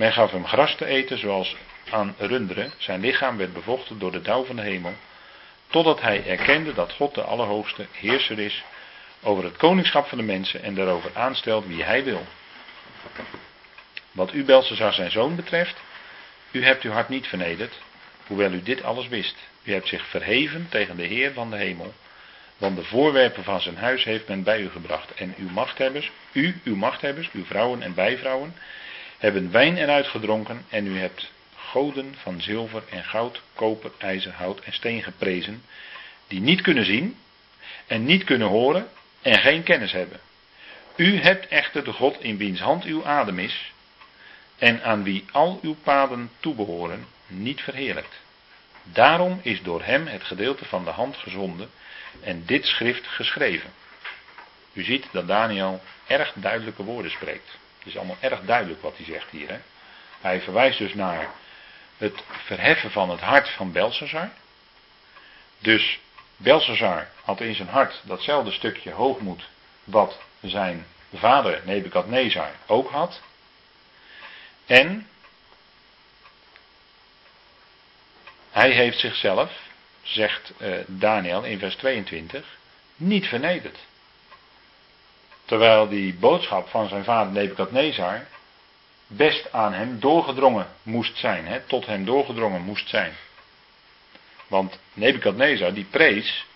[0.00, 1.56] Men gaf hem gras te eten zoals
[1.90, 4.94] aan runderen, zijn lichaam werd bevochten door de dauw van de hemel,
[5.68, 8.62] totdat hij erkende dat God de Allerhoogste heerser is
[9.22, 12.26] over het koningschap van de mensen en daarover aanstelt wie hij wil.
[14.12, 15.76] Wat u zijn zoon betreft,
[16.50, 17.78] u hebt uw hart niet vernederd,
[18.26, 19.36] hoewel u dit alles wist.
[19.62, 21.94] U hebt zich verheven tegen de Heer van de hemel
[22.60, 25.14] want de voorwerpen van zijn huis heeft men bij u gebracht.
[25.14, 28.54] En uw machthebbers, u, uw machthebbers, uw vrouwen en bijvrouwen,
[29.20, 30.64] hebben wijn eruit gedronken.
[30.68, 35.62] En u hebt goden van zilver en goud, koper, ijzer, hout en steen geprezen.
[36.28, 37.16] Die niet kunnen zien
[37.86, 38.88] en niet kunnen horen
[39.22, 40.20] en geen kennis hebben.
[40.96, 43.72] U hebt echter de God in wiens hand uw adem is.
[44.58, 48.20] En aan wie al uw paden toebehoren, niet verheerlijkt.
[48.82, 51.70] Daarom is door hem het gedeelte van de hand gezonden
[52.20, 53.70] en dit schrift geschreven.
[54.72, 57.58] U ziet dat Daniel erg duidelijke woorden spreekt.
[57.80, 59.48] Het is allemaal erg duidelijk wat hij zegt hier.
[59.48, 59.58] Hè?
[60.20, 61.28] Hij verwijst dus naar
[61.96, 64.30] het verheffen van het hart van Belshazzar.
[65.58, 66.00] Dus
[66.36, 69.48] Belshazzar had in zijn hart datzelfde stukje hoogmoed
[69.84, 73.20] wat zijn vader Nebukadnezar ook had.
[74.66, 75.08] En
[78.50, 79.52] hij heeft zichzelf
[80.02, 82.58] zegt uh, Daniel in vers 22,
[82.96, 83.78] niet vernederd.
[85.50, 88.26] Terwijl die boodschap van zijn vader Nebukadnezar
[89.06, 93.12] best aan hem doorgedrongen moest zijn, hè, tot hem doorgedrongen moest zijn.
[94.46, 96.46] Want Nebukadnezar die prees,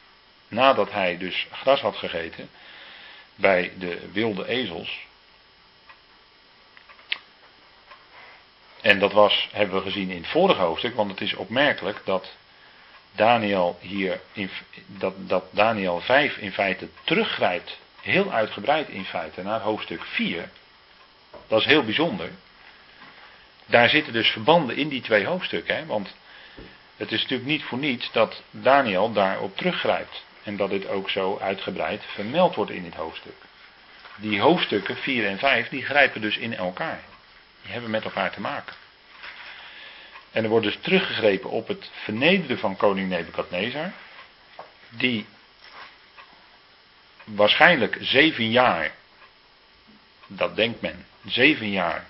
[0.49, 2.51] nadat hij dus gras had gegeten,
[3.35, 5.07] bij de wilde ezels.
[8.81, 12.33] En dat was, hebben we gezien in het vorige hoofdstuk, want het is opmerkelijk dat
[13.13, 14.51] Daniel hier, in,
[14.87, 20.49] dat, dat Daniel 5 in feite teruggrijpt, heel uitgebreid in feite, naar hoofdstuk 4.
[21.49, 22.31] Dat is heel bijzonder.
[23.67, 25.87] Daar zitten dus verbanden in die twee hoofdstukken, hè?
[25.87, 26.15] want
[26.97, 30.25] het is natuurlijk niet voor niets dat Daniel daarop teruggrijpt.
[30.43, 33.37] En dat dit ook zo uitgebreid vermeld wordt in dit hoofdstuk.
[34.17, 37.01] Die hoofdstukken 4 en 5, die grijpen dus in elkaar.
[37.63, 38.75] Die hebben met elkaar te maken.
[40.31, 43.93] En er wordt dus teruggegrepen op het vernederen van koning Nebukadnezar.
[44.89, 45.27] Die
[47.25, 48.95] waarschijnlijk zeven jaar,
[50.27, 52.07] dat denkt men, zeven jaar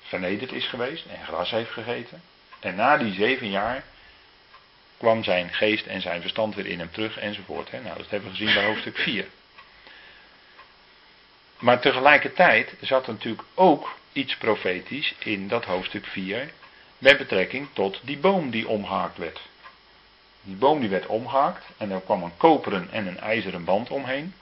[0.00, 2.22] vernederd is geweest en gras heeft gegeten.
[2.60, 3.84] En na die zeven jaar
[4.96, 7.72] kwam zijn geest en zijn verstand weer in hem terug enzovoort.
[7.72, 9.26] Nou, dat hebben we gezien bij hoofdstuk 4.
[11.58, 16.50] Maar tegelijkertijd zat er natuurlijk ook iets profetisch in dat hoofdstuk 4
[16.98, 19.40] met betrekking tot die boom die omgehaakt werd.
[20.42, 24.34] Die boom die werd omgehaakt en er kwam een koperen en een ijzeren band omheen.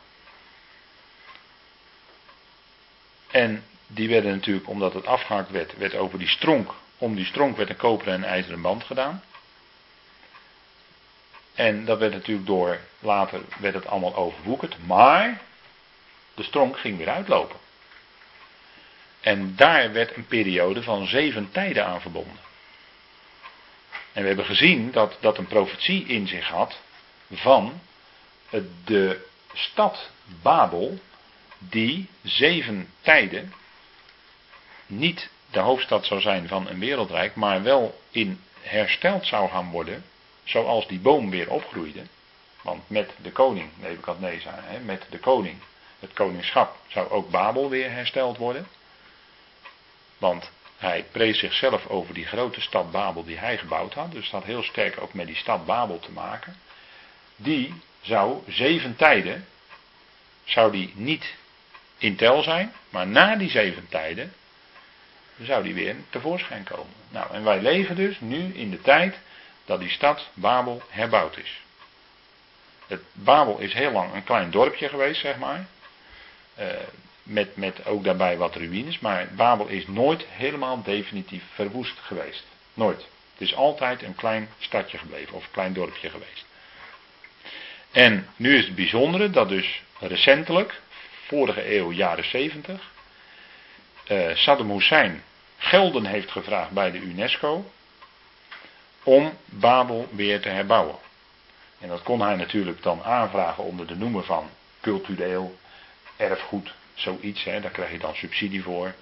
[3.31, 7.57] En die werden natuurlijk, omdat het afgehaakt werd, werd over die stronk, om die stronk
[7.57, 9.23] werd een koperen en ijzeren band gedaan.
[11.55, 15.41] En dat werd natuurlijk door, later werd het allemaal overwoekerd, maar
[16.35, 17.57] de stronk ging weer uitlopen.
[19.21, 22.39] En daar werd een periode van zeven tijden aan verbonden.
[24.13, 26.81] En we hebben gezien dat dat een profetie in zich had
[27.31, 27.81] van
[28.85, 30.11] de stad
[30.43, 30.99] Babel,
[31.59, 33.53] die zeven tijden
[34.87, 40.05] niet de hoofdstad zou zijn van een wereldrijk, maar wel in hersteld zou gaan worden,
[40.45, 42.03] zoals die boom weer opgroeide.
[42.63, 45.59] Want met de koning, Nebuchadnezzar, met de koning,
[45.99, 48.69] het koningschap, zou ook Babel weer hersteld worden.
[50.19, 54.13] Want hij prees zichzelf over die grote stad Babel die hij gebouwd had.
[54.13, 56.57] Dus dat had heel sterk ook met die stad Babel te maken.
[57.37, 59.47] Die zou zeven tijden,
[60.45, 61.35] zou die niet
[61.99, 64.33] in tel zijn, maar na die zeven tijden
[65.43, 66.95] zou die weer tevoorschijn komen.
[67.09, 69.19] Nou, en wij leven dus nu in de tijd
[69.65, 71.61] dat die stad Babel herbouwd is.
[72.87, 75.67] Het Babel is heel lang een klein dorpje geweest, zeg maar.
[76.59, 76.67] Uh,
[77.23, 78.99] met, met ook daarbij wat ruïnes.
[78.99, 82.45] Maar Babel is nooit helemaal definitief verwoest geweest.
[82.75, 83.07] Nooit.
[83.33, 86.47] Het is altijd een klein stadje gebleven, of een klein dorpje geweest.
[87.91, 90.81] En nu is het bijzondere dat dus recentelijk,
[91.29, 92.93] vorige eeuw, jaren 70,
[94.09, 95.23] uh, Saddam Hussein
[95.59, 97.71] gelden heeft gevraagd bij de UNESCO
[99.03, 100.97] om Babel weer te herbouwen.
[101.81, 104.51] En dat kon hij natuurlijk dan aanvragen onder de noemer van
[104.81, 105.59] cultureel
[106.17, 108.95] erfgoed zoiets, hè, daar krijg je dan subsidie voor.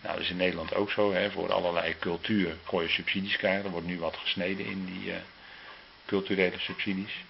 [0.00, 3.64] Nou, dat is in Nederland ook zo, hè, voor allerlei cultuur kon je subsidies krijgen.
[3.64, 5.16] Er wordt nu wat gesneden in die uh,
[6.06, 7.24] culturele subsidies.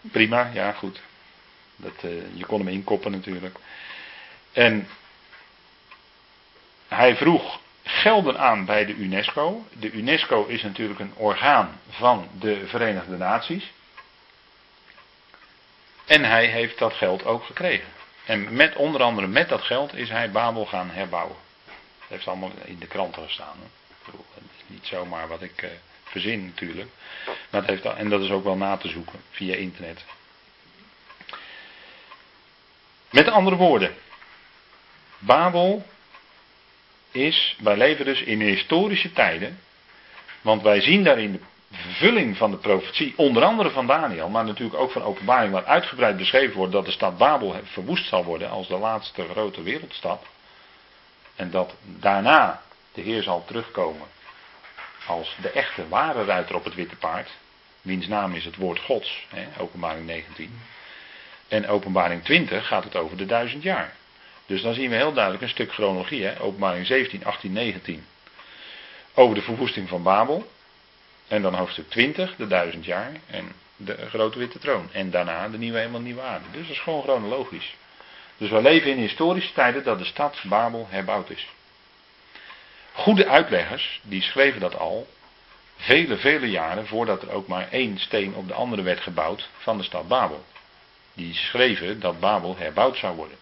[0.00, 1.00] Prima, ja goed.
[1.76, 3.56] Dat, uh, je kon hem inkoppen natuurlijk.
[4.52, 4.88] En
[6.88, 9.66] hij vroeg gelden aan bij de UNESCO.
[9.72, 13.72] De UNESCO is natuurlijk een orgaan van de Verenigde Naties.
[16.06, 17.88] En hij heeft dat geld ook gekregen.
[18.24, 21.36] En met, onder andere met dat geld is hij Babel gaan herbouwen.
[21.98, 23.56] Dat heeft allemaal in de kranten gestaan.
[24.06, 25.70] Is niet zomaar wat ik uh,
[26.06, 26.88] verzin natuurlijk.
[27.50, 30.04] Maar heeft, en dat is ook wel na te zoeken via internet.
[33.10, 33.94] Met andere woorden.
[35.18, 35.86] Babel
[37.10, 39.60] is, wij leven dus in historische tijden.
[40.40, 44.76] Want wij zien daarin de vervulling van de profetie, onder andere van Daniel, maar natuurlijk
[44.76, 48.68] ook van openbaring, waar uitgebreid beschreven wordt dat de stad Babel verwoest zal worden als
[48.68, 50.26] de laatste grote wereldstad.
[51.36, 54.06] En dat daarna de Heer zal terugkomen
[55.06, 57.30] als de echte ware ruiter op het witte paard,
[57.82, 60.60] wiens naam is het woord Gods, hè, openbaring 19.
[61.48, 63.94] En openbaring 20 gaat het over de duizend jaar.
[64.46, 68.06] Dus dan zien we heel duidelijk een stuk chronologie, hè, openbaring 17, 18, 19.
[69.14, 70.50] Over de verwoesting van Babel.
[71.28, 73.12] En dan hoofdstuk 20, de duizend jaar.
[73.26, 74.88] En de grote witte troon.
[74.92, 76.44] En daarna de nieuwe hemel, nieuwe aarde.
[76.50, 77.74] Dus dat is gewoon chronologisch.
[78.36, 81.48] Dus we leven in historische tijden dat de stad Babel herbouwd is.
[82.96, 85.06] Goede uitleggers, die schreven dat al.
[85.76, 89.78] Vele, vele jaren voordat er ook maar één steen op de andere werd gebouwd van
[89.78, 90.44] de stad Babel.
[91.14, 93.36] Die schreven dat Babel herbouwd zou worden.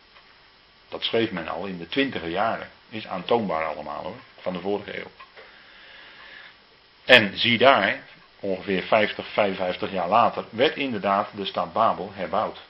[0.89, 2.69] Dat schreef men al in de twintiger jaren.
[2.89, 5.11] Is aantoonbaar allemaal hoor, van de vorige eeuw.
[7.05, 8.03] En zie daar,
[8.41, 12.61] ongeveer 50, 55 jaar later, werd inderdaad de stad Babel herbouwd.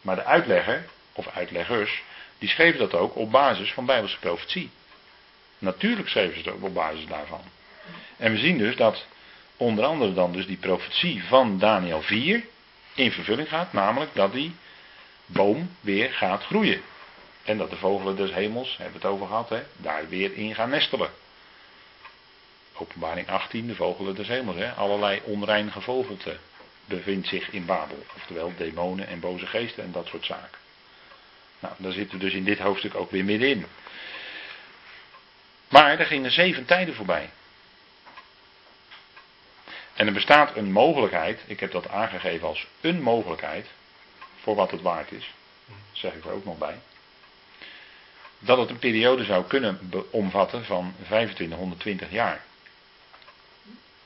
[0.00, 2.02] Maar de uitlegger, of uitleggers,
[2.38, 4.70] die schreven dat ook op basis van Bijbelse profetie.
[5.58, 7.42] Natuurlijk schreven ze ook op basis daarvan.
[8.16, 9.06] En we zien dus dat
[9.56, 12.44] onder andere dan dus die profetie van Daniel 4
[12.94, 14.54] in vervulling gaat, namelijk dat die
[15.26, 16.80] boom weer gaat groeien.
[17.44, 20.54] En dat de vogelen des hemels, hebben we het over gehad, hè, daar weer in
[20.54, 21.10] gaan nestelen.
[22.72, 24.56] Openbaring 18, de vogelen des hemels.
[24.56, 24.72] Hè?
[24.72, 26.36] Allerlei onrein gevogelte
[26.84, 28.04] bevindt zich in Babel.
[28.16, 30.58] Oftewel demonen en boze geesten en dat soort zaken.
[31.60, 33.66] Nou, daar zitten we dus in dit hoofdstuk ook weer middenin.
[35.68, 37.30] Maar er gingen zeven tijden voorbij.
[39.94, 43.66] En er bestaat een mogelijkheid, ik heb dat aangegeven als een mogelijkheid,
[44.40, 45.30] voor wat het waard is,
[45.92, 46.78] zeg ik er ook nog bij,
[48.38, 52.44] dat het een periode zou kunnen omvatten van 2520 jaar.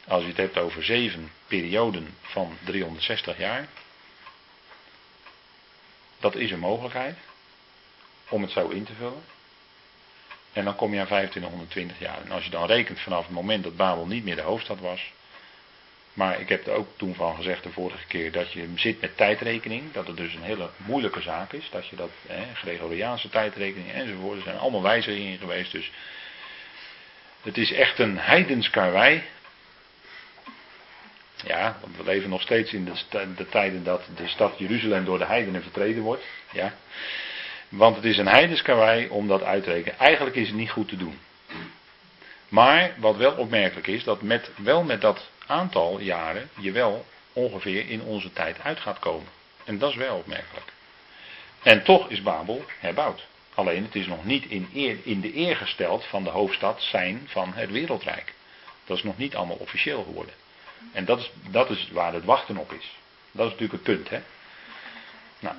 [0.07, 3.69] Als je het hebt over zeven perioden van 360 jaar.
[6.21, 7.17] Dat is een mogelijkheid.
[8.29, 9.23] om het zo in te vullen.
[10.53, 12.21] En dan kom je aan 2520 jaar.
[12.25, 15.13] En als je dan rekent vanaf het moment dat Babel niet meer de hoofdstad was.
[16.13, 19.17] Maar ik heb er ook toen van gezegd de vorige keer dat je zit met
[19.17, 19.93] tijdrekening.
[19.93, 21.69] Dat het dus een hele moeilijke zaak is.
[21.71, 22.11] Dat je dat,
[22.55, 24.37] Gregoriaanse tijdrekening enzovoort.
[24.37, 25.73] Er zijn allemaal wijzigingen geweest.
[25.73, 25.91] Dus
[27.43, 29.23] het is echt een heidens karwei.
[31.47, 35.19] Ja, want we leven nog steeds in de, de, tijden dat de stad Jeruzalem door
[35.19, 36.25] de heidenen vertreden wordt.
[36.53, 36.75] Ja.
[37.71, 39.99] Want het is een heidens karwei om dat uit te rekenen.
[39.99, 41.19] Eigenlijk is het niet goed te doen.
[42.49, 47.89] Maar wat wel opmerkelijk is, dat met, wel met dat aantal jaren je wel ongeveer
[47.89, 49.29] in onze tijd uit gaat komen.
[49.65, 50.73] En dat is wel opmerkelijk.
[51.63, 53.27] En toch is Babel herbouwd.
[53.55, 54.69] Alleen het is nog niet in,
[55.05, 58.35] in de eer gesteld van de hoofdstad zijn van het wereldrijk.
[58.85, 60.35] Dat is nog niet allemaal officieel geworden.
[60.93, 62.97] En dat is, dat is waar het wachten op is.
[63.33, 64.09] Dat is natuurlijk het punt.
[64.09, 64.21] Hè?
[65.39, 65.57] Nou.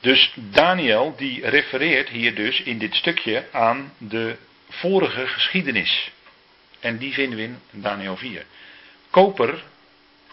[0.00, 4.36] Dus Daniel die refereert hier dus in dit stukje aan de
[4.68, 6.10] vorige geschiedenis.
[6.80, 8.44] En die vinden we in Daniel 4.
[9.10, 9.64] Koper,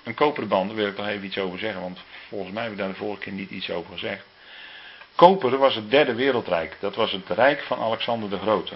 [0.03, 2.77] een koperband, daar wil ik nog even iets over zeggen, want volgens mij heb ik
[2.77, 4.25] daar de vorige keer niet iets over gezegd.
[5.15, 6.77] Koper was het derde wereldrijk.
[6.79, 8.75] Dat was het rijk van Alexander de Grote.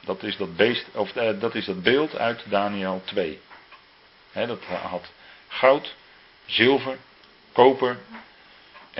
[0.00, 3.40] Dat is dat, beest, of, eh, dat, is dat beeld uit Daniel 2.
[4.32, 5.12] dat had
[5.48, 5.94] goud,
[6.46, 6.96] zilver,
[7.52, 7.98] koper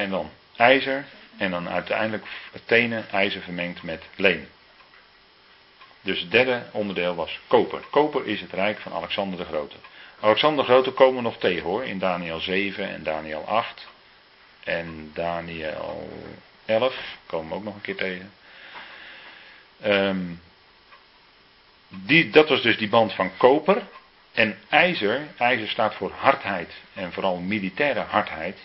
[0.00, 1.04] en dan ijzer
[1.36, 2.24] en dan uiteindelijk
[2.64, 4.48] tenen ijzer vermengd met leem.
[6.00, 7.80] Dus het derde onderdeel was koper.
[7.90, 9.76] Koper is het rijk van Alexander de Grote.
[10.20, 13.88] Alexander de Grote komen we nog tegen hoor, in Daniel 7 en Daniel 8
[14.64, 16.08] en Daniel
[16.64, 16.94] 11
[17.26, 18.32] komen we ook nog een keer tegen.
[19.84, 20.40] Um,
[21.88, 23.82] die, dat was dus die band van koper.
[24.32, 28.58] En ijzer, ijzer staat voor hardheid en vooral militaire hardheid.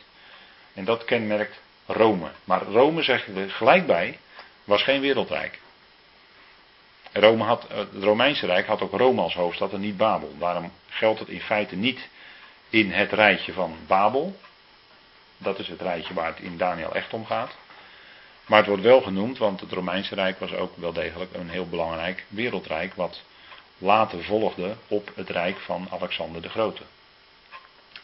[0.75, 2.31] En dat kenmerkt Rome.
[2.43, 4.19] Maar Rome, zeg je er gelijk bij,
[4.63, 5.59] was geen wereldrijk.
[7.11, 10.35] Rome had, het Romeinse Rijk had ook Rome als hoofdstad en niet Babel.
[10.39, 12.09] Daarom geldt het in feite niet
[12.69, 14.35] in het rijtje van Babel.
[15.37, 17.55] Dat is het rijtje waar het in Daniel echt om gaat.
[18.45, 21.69] Maar het wordt wel genoemd, want het Romeinse Rijk was ook wel degelijk een heel
[21.69, 23.21] belangrijk wereldrijk, wat
[23.77, 26.81] later volgde op het rijk van Alexander de Grote.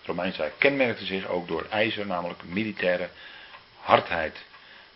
[0.05, 3.09] Romeinse kenmerkte zich ook door ijzer, namelijk militaire
[3.79, 4.43] hardheid.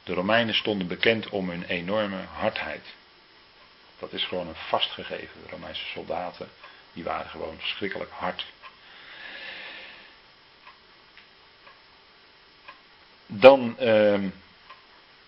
[0.03, 2.93] De Romeinen stonden bekend om hun enorme hardheid.
[3.99, 5.41] Dat is gewoon een vastgegeven.
[5.43, 6.49] De Romeinse soldaten,
[6.93, 8.45] die waren gewoon verschrikkelijk hard.
[13.26, 14.20] Dan, uh,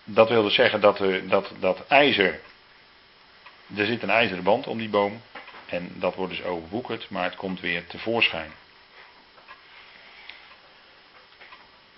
[0.04, 2.40] dat wilde zeggen dat, er, dat, dat ijzer,
[3.76, 5.22] er zit een ijzeren band om die boom.
[5.66, 8.52] En dat wordt dus overwoekerd, maar het komt weer tevoorschijn.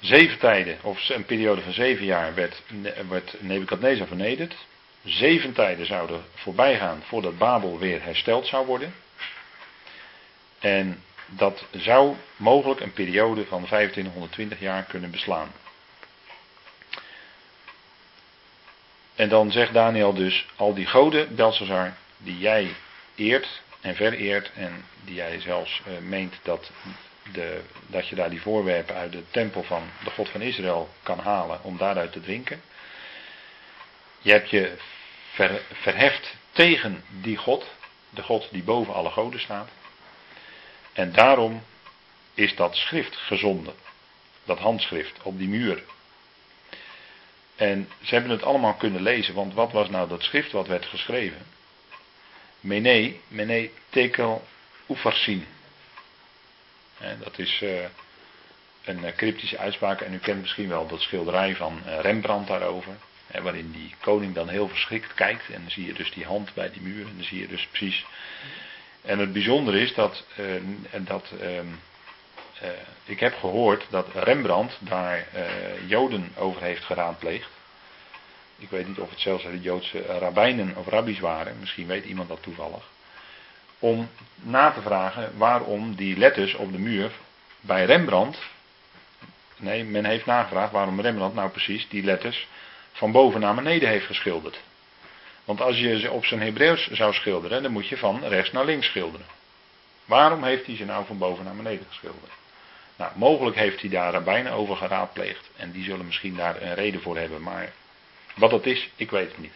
[0.01, 2.62] Zeven tijden, of een periode van zeven jaar, werd,
[3.09, 4.55] werd Nebukadnezar vernederd.
[5.05, 8.94] Zeven tijden zouden voorbij gaan voordat Babel weer hersteld zou worden.
[10.59, 15.53] En dat zou mogelijk een periode van 2520 jaar kunnen beslaan.
[19.14, 22.74] En dan zegt Daniel dus, al die goden, Belshazzar, die jij
[23.14, 26.70] eert en vereert en die jij zelfs uh, meent dat,
[27.32, 31.18] de, dat je daar die voorwerpen uit de tempel van de God van Israël kan
[31.18, 32.62] halen om daaruit te drinken.
[34.18, 34.76] Je hebt je
[35.32, 37.66] ver, verheft tegen die God,
[38.10, 39.68] de God die boven alle goden staat.
[40.92, 41.62] En daarom
[42.34, 43.74] is dat schrift gezonden,
[44.44, 45.82] dat handschrift op die muur
[47.60, 50.86] en ze hebben het allemaal kunnen lezen, want wat was nou dat schrift wat werd
[50.86, 51.46] geschreven?
[52.60, 54.44] Mene, mene tekel
[54.88, 55.46] ufarsin.
[57.01, 57.84] Dat is uh,
[58.84, 62.92] een eh, cryptische uitspraak en u kent misschien wel dat schilderij van eh, Rembrandt daarover.
[63.42, 66.70] Waarin die koning dan heel verschrikt kijkt en dan zie je dus die hand bij
[66.70, 68.05] die muur en dan zie je dus precies.
[69.03, 70.24] En het bijzondere is dat,
[70.98, 71.61] dat uh,
[73.05, 75.26] ik heb gehoord dat Rembrandt daar
[75.86, 77.48] Joden over heeft geraadpleegd.
[78.59, 82.28] Ik weet niet of het zelfs de Joodse rabbijnen of rabbies waren, misschien weet iemand
[82.28, 82.89] dat toevallig.
[83.81, 87.11] Om na te vragen waarom die letters op de muur
[87.61, 88.39] bij Rembrandt.
[89.57, 92.49] Nee, men heeft nagevraagd waarom Rembrandt nou precies die letters
[92.93, 94.61] van boven naar beneden heeft geschilderd.
[95.45, 98.64] Want als je ze op zijn Hebreeuws zou schilderen, dan moet je van rechts naar
[98.64, 99.26] links schilderen.
[100.05, 102.33] Waarom heeft hij ze nou van boven naar beneden geschilderd?
[102.97, 105.51] Nou, mogelijk heeft hij daar bijna over geraadpleegd.
[105.57, 107.43] En die zullen misschien daar een reden voor hebben.
[107.43, 107.72] Maar
[108.35, 109.55] wat dat is, ik weet het niet.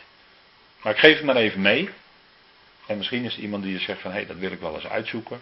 [0.83, 1.91] Maar ik geef het maar even mee.
[2.87, 4.87] En misschien is er iemand die zegt van hé, hey, dat wil ik wel eens
[4.87, 5.41] uitzoeken.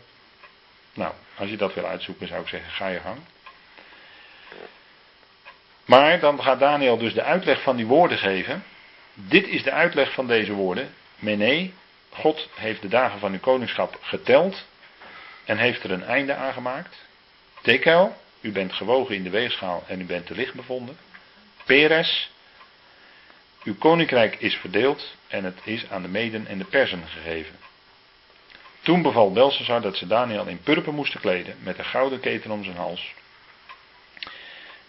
[0.95, 3.19] Nou, als je dat wil uitzoeken zou ik zeggen, ga je gang.
[5.85, 8.65] Maar dan gaat Daniel dus de uitleg van die woorden geven.
[9.15, 10.95] Dit is de uitleg van deze woorden.
[11.19, 11.71] Mene,
[12.11, 14.65] God heeft de dagen van uw koningschap geteld
[15.45, 16.97] en heeft er een einde aan gemaakt.
[17.63, 20.97] Tekel, u bent gewogen in de weegschaal en u bent te licht bevonden.
[21.65, 22.31] Peres,
[23.65, 27.57] uw koninkrijk is verdeeld en het is aan de Meden en de Persen gegeven.
[28.83, 32.65] Toen beval Belshazzar dat ze Daniel in purper moesten kleden met een gouden keten om
[32.65, 33.15] zijn hals.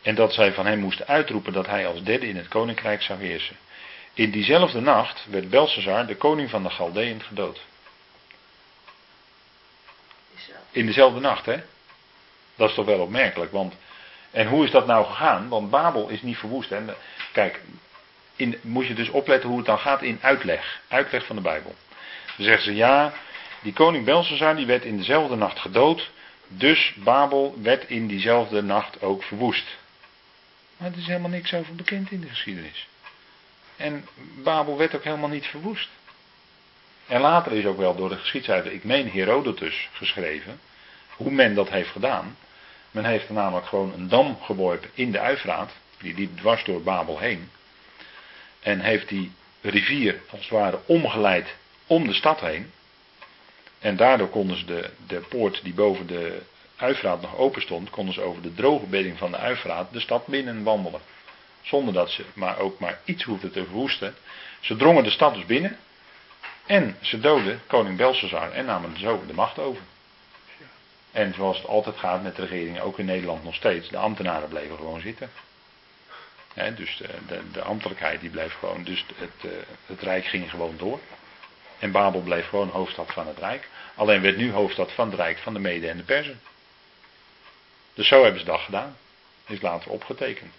[0.01, 3.19] En dat zij van hem moesten uitroepen dat hij als derde in het koninkrijk zou
[3.19, 3.57] heersen.
[4.13, 7.61] In diezelfde nacht werd Belshazzar, de koning van de Galdeën, gedood.
[10.71, 11.57] In dezelfde nacht, hè?
[12.55, 13.73] Dat is toch wel opmerkelijk, want.
[14.31, 15.49] En hoe is dat nou gegaan?
[15.49, 16.69] Want Babel is niet verwoest.
[16.69, 16.79] Hè?
[17.31, 17.61] Kijk,
[18.35, 20.81] in, moet je dus opletten hoe het dan gaat in uitleg.
[20.87, 21.75] Uitleg van de Bijbel.
[22.37, 23.13] Dan zeggen ze ja,
[23.61, 26.11] die koning Belshazzar die werd in dezelfde nacht gedood.
[26.47, 29.77] Dus Babel werd in diezelfde nacht ook verwoest.
[30.77, 32.87] Maar er is helemaal niks over bekend in de geschiedenis.
[33.75, 34.07] En
[34.43, 35.89] Babel werd ook helemaal niet verwoest.
[37.07, 40.59] En later is ook wel door de geschiedschrijver, ik meen Herodotus, geschreven.
[41.15, 42.37] Hoe men dat heeft gedaan.
[42.91, 45.71] Men heeft er namelijk gewoon een dam geworpen in de Uifraat.
[45.97, 47.49] Die liep dwars door Babel heen.
[48.63, 51.55] En heeft die rivier als het ware omgeleid
[51.87, 52.71] om de stad heen.
[53.79, 56.41] En daardoor konden ze de, de poort die boven de
[56.75, 60.27] Uifraat nog open stond, konden ze over de droge bedding van de Uifraat de stad
[60.27, 61.01] binnen wandelen.
[61.61, 64.15] Zonder dat ze maar ook maar iets hoefden te verwoesten.
[64.59, 65.77] Ze drongen de stad dus binnen.
[66.65, 69.81] En ze doodden koning Belshazzar en namen zo de macht over.
[71.11, 74.49] En zoals het altijd gaat met de regering, ook in Nederland nog steeds, de ambtenaren
[74.49, 75.29] bleven gewoon zitten.
[76.53, 79.51] Dus de, de, de, ambtelijkheid die bleef gewoon, dus het, uh,
[79.85, 80.99] het Rijk ging gewoon door.
[81.79, 83.69] En Babel bleef gewoon hoofdstad van het Rijk.
[83.95, 86.41] Alleen werd nu hoofdstad van het Rijk van de Mede en de Persen.
[87.93, 88.97] Dus zo hebben ze dat gedaan.
[89.47, 90.53] Is later opgetekend.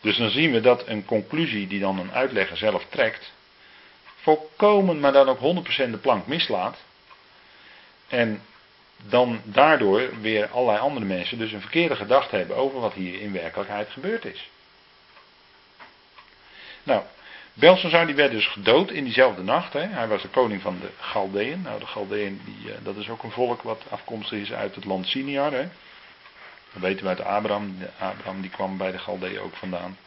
[0.00, 3.32] Dus dan zien we dat een conclusie die dan een uitlegger zelf trekt,
[4.16, 6.76] volkomen, maar dan ook 100% de plank mislaat.
[8.08, 8.42] En
[8.96, 13.32] dan daardoor weer allerlei andere mensen dus een verkeerde gedachte hebben over wat hier in
[13.32, 14.48] werkelijkheid gebeurd is.
[16.88, 17.02] Nou,
[17.52, 19.72] Belshazzar die werd dus gedood in diezelfde nacht.
[19.72, 19.86] Hè.
[19.86, 21.62] Hij was de koning van de Galdeën.
[21.62, 24.84] Nou, de Galdeën, die, eh, dat is ook een volk wat afkomstig is uit het
[24.84, 25.52] land Siniar.
[25.52, 25.68] Hè.
[26.72, 27.76] Dat weten we uit Abraham.
[27.98, 29.98] Abraham die kwam bij de Galdeën ook vandaan.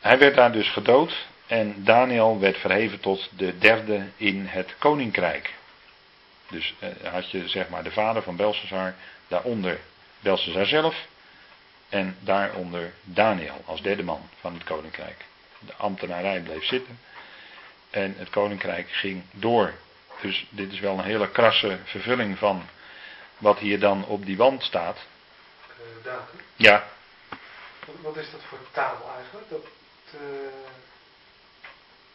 [0.00, 1.26] Hij werd daar dus gedood.
[1.46, 5.54] En Daniel werd verheven tot de derde in het koninkrijk.
[6.50, 8.94] Dus eh, had je zeg maar de vader van Belshazzar,
[9.28, 9.78] daaronder
[10.20, 11.06] Belshazzar zelf.
[11.92, 15.24] En daaronder Daniel als derde man van het koninkrijk.
[15.58, 16.98] De ambtenarij bleef zitten.
[17.90, 19.74] En het koninkrijk ging door.
[20.20, 22.68] Dus dit is wel een hele krasse vervulling van
[23.38, 24.98] wat hier dan op die wand staat.
[25.68, 26.40] Uh, datum?
[26.56, 26.84] Ja.
[28.00, 29.48] Wat is dat voor taal eigenlijk?
[29.48, 29.66] Dat
[30.14, 30.20] uh,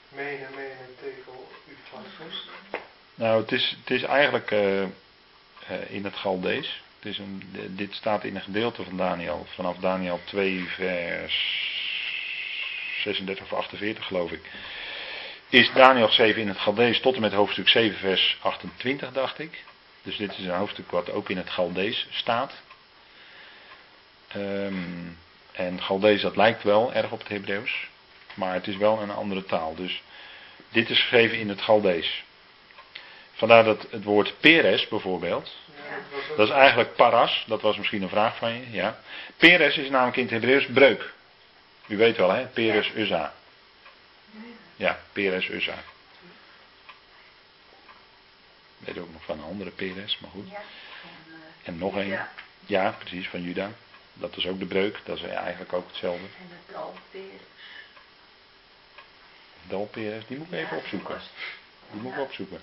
[0.10, 2.50] menen, menen, tegel, ufasus?
[3.16, 4.84] Nou, het is, het is eigenlijk uh,
[5.88, 6.82] in het Galdees.
[7.68, 11.36] Dit staat in een gedeelte van Daniel, vanaf Daniel 2 vers
[13.04, 14.52] 36 of 48 geloof ik.
[15.50, 19.64] Is Daniel 7 in het Galdees tot en met hoofdstuk 7 vers 28 dacht ik.
[20.02, 22.54] Dus dit is een hoofdstuk wat ook in het Galdees staat.
[24.36, 25.18] Um,
[25.52, 27.88] en Galdees dat lijkt wel erg op het Hebreeuws.
[28.34, 29.76] Maar het is wel een andere taal.
[29.76, 30.02] Dus
[30.70, 32.24] dit is geschreven in het Galdees.
[33.38, 35.52] Vandaar dat het woord Peres bijvoorbeeld.
[36.38, 37.44] Dat is eigenlijk paras.
[37.48, 38.72] Dat was misschien een vraag van je.
[38.72, 39.00] Ja.
[39.38, 41.14] Peres is namelijk in het Hebreeuws breuk.
[41.88, 42.46] U weet wel hè.
[42.46, 43.34] Peres Uzza.
[44.76, 45.76] Ja, Peres Uzza
[48.88, 50.48] weet ook nog van een andere Peres, maar goed.
[51.64, 52.20] En nog een.
[52.66, 53.72] Ja, precies, van Juda.
[54.14, 56.26] Dat is ook de breuk, dat is eigenlijk ook hetzelfde.
[56.26, 57.42] En de Dalperes.
[59.68, 61.22] Dalperes, die moet ik even opzoeken.
[61.92, 62.62] Die moet ik opzoeken.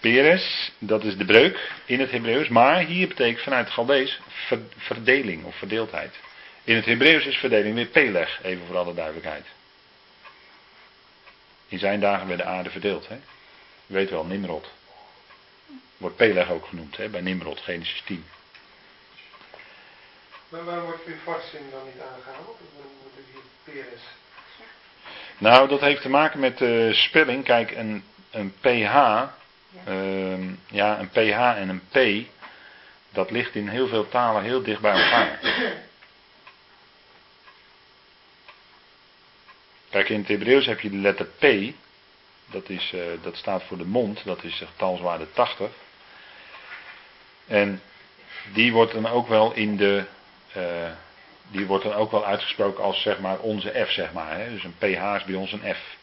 [0.00, 4.20] Peres, dat is de breuk in het Hebreeuws, maar hier betekent vanuit het Galdees
[4.76, 6.14] verdeling of verdeeldheid.
[6.64, 9.46] In het Hebreeuws is verdeling weer peleg, even voor alle duidelijkheid.
[11.68, 13.08] In zijn dagen werd de aarde verdeeld.
[13.08, 13.14] Hè?
[13.86, 14.70] U weet wel, Nimrod.
[15.96, 18.24] Wordt Peleg ook genoemd hè, bij Nimrod, Genesis 10.
[20.48, 22.58] Maar waarom wordt Ufarsin dan niet aangehaald?
[22.74, 24.02] Waarom wordt het hier Peres?
[25.38, 27.44] Nou, dat heeft te maken met de spelling.
[27.44, 29.34] Kijk, een, een PH, ja.
[29.88, 32.26] Uh, ja, een PH en een P,
[33.10, 35.38] dat ligt in heel veel talen heel dicht bij elkaar.
[39.90, 41.72] Kijk, in het Hebreeuws heb je de letter P.
[42.50, 44.24] Dat, is, uh, dat staat voor de mond.
[44.24, 45.70] Dat is getalswaarde 80.
[47.46, 47.82] En
[48.52, 50.04] die wordt dan ook wel in de.
[50.52, 50.90] eh,
[51.52, 54.38] die wordt dan ook wel uitgesproken als zeg maar onze F, zeg maar.
[54.38, 54.50] Hè?
[54.50, 55.96] Dus een PH is bij ons een F.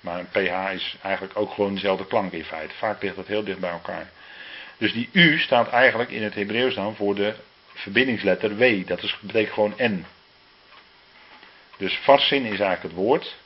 [0.00, 2.74] Maar een PH is eigenlijk ook gewoon dezelfde klank in feite.
[2.74, 4.10] Vaak ligt dat heel dicht bij elkaar.
[4.78, 7.34] Dus die U staat eigenlijk in het Hebreeuws dan voor de
[7.74, 8.86] verbindingsletter W.
[8.86, 10.06] Dat is, betekent gewoon N.
[11.76, 13.36] Dus farsin is eigenlijk het woord.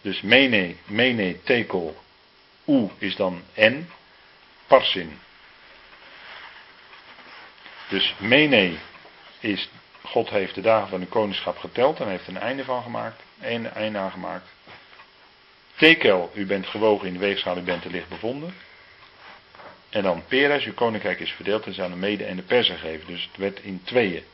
[0.00, 1.96] Dus mene, mene, tekel,
[2.64, 3.88] U is dan N.
[4.66, 5.18] Parsin.
[7.88, 8.76] Dus mene
[9.40, 9.68] is,
[10.02, 13.22] God heeft de dagen van de koningschap geteld en heeft een einde van gemaakt.
[13.40, 14.48] Een einde aan gemaakt.
[15.76, 18.54] Tekel, u bent gewogen in de weegschaal, u bent te licht bevonden.
[19.90, 23.06] En dan Peres, uw koninkrijk is verdeeld en aan de mede en de persen gegeven.
[23.06, 24.24] Dus het werd in tweeën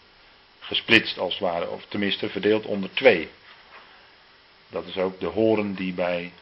[0.61, 3.31] gesplitst als het ware, of tenminste verdeeld onder twee.
[4.69, 6.33] Dat is ook de horen die bij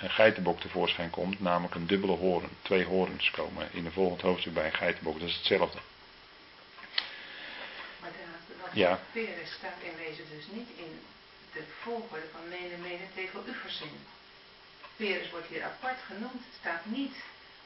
[0.00, 2.48] een geitenbok tevoorschijn komt, namelijk een dubbele horen.
[2.62, 5.78] Twee horens komen in de volgende hoofdstuk bij een geitenbok, dat is hetzelfde.
[8.00, 8.98] Maar de, Ja.
[9.12, 11.00] Peres staat in wezen dus niet in
[11.52, 13.98] de volgorde van mene, mene, tekel, uverzin.
[14.96, 17.14] Peres wordt hier apart genoemd, staat niet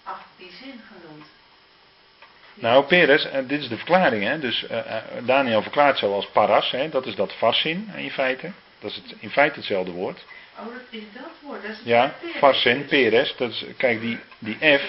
[0.03, 1.27] achter die zin genoemd.
[2.55, 4.39] Nou, Peres, eh, dit is de verklaring, hè?
[4.39, 6.89] dus eh, eh, Daniel verklaart zo als paras, hè?
[6.89, 8.53] dat is dat farsin in feite.
[8.79, 10.25] Dat is het, in feite hetzelfde woord.
[10.59, 13.35] Oh, dat is dat woord, dat is Ja, woord Peres.
[13.37, 14.83] dat is, kijk die, die F,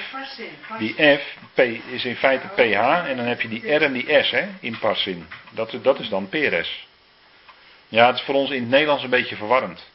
[0.77, 0.93] die.
[1.17, 1.59] F, P
[1.91, 4.79] is in feite PH en dan heb je die R en die S hè, in
[4.79, 5.27] parsin.
[5.51, 6.87] Dat, dat is dan Peres.
[7.87, 9.89] Ja, het is voor ons in het Nederlands een beetje verwarrend.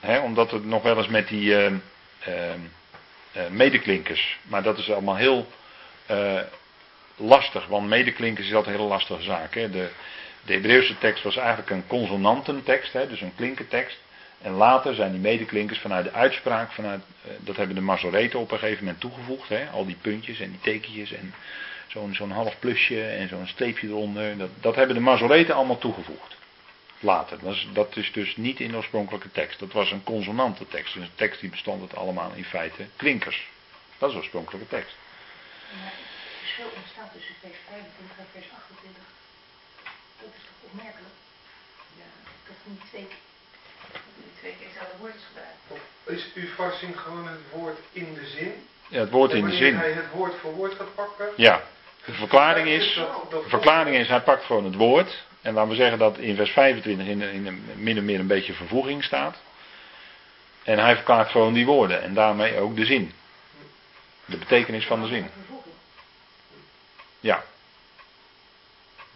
[0.00, 1.72] Hè, omdat het nog wel eens met die eh,
[2.18, 2.52] eh,
[3.32, 5.46] eh, medeklinkers, maar dat is allemaal heel
[6.06, 6.40] eh,
[7.16, 9.54] lastig, want medeklinkers is altijd een hele lastige zaak.
[9.54, 9.70] Hè.
[9.70, 9.88] De,
[10.44, 13.98] de Hebreeuwse tekst was eigenlijk een consonantentekst, hè, dus een klinkertekst.
[14.42, 18.50] En later zijn die medeklinkers vanuit de uitspraak, vanuit, eh, dat hebben de Mazoreten op
[18.50, 19.48] een gegeven moment toegevoegd.
[19.48, 21.34] Hè, al die puntjes en die tekentjes en
[21.86, 24.38] zo'n zo'n half plusje en zo'n streepje eronder.
[24.38, 26.36] Dat, dat hebben de Mazoreten allemaal toegevoegd.
[27.00, 27.38] Later.
[27.38, 29.58] Dat is, dat is dus niet in de oorspronkelijke tekst.
[29.58, 30.94] Dat was een consonantentekst.
[30.94, 33.48] Dus een tekst die bestond uit allemaal in feite klinkers.
[33.98, 34.96] Dat is de oorspronkelijke tekst.
[35.72, 39.02] Maar het verschil ontstaat tussen vers 25 en vers 28.
[40.20, 41.14] Dat is toch opmerkelijk?
[41.98, 42.08] Ja,
[42.46, 43.08] Dat niet twee
[43.92, 45.56] die twee keer hetzelfde woord is gebruikt.
[46.04, 48.52] Is uw farsin gewoon het woord in de zin?
[48.88, 49.76] Ja, het woord in de wanneer zin.
[49.76, 51.26] hij het woord voor woord gaat pakken?
[51.36, 51.62] Ja.
[52.04, 52.94] De verklaring is,
[53.30, 55.26] de verklaring is, hij pakt gewoon het woord.
[55.42, 58.26] En laten we zeggen dat in vers 25 in, in een, min of meer een
[58.26, 59.36] beetje vervoeging staat.
[60.62, 62.02] En hij verklaart gewoon die woorden.
[62.02, 63.12] En daarmee ook de zin.
[64.24, 65.30] De betekenis van de zin.
[65.34, 65.74] Vervoeging.
[67.20, 67.44] Ja.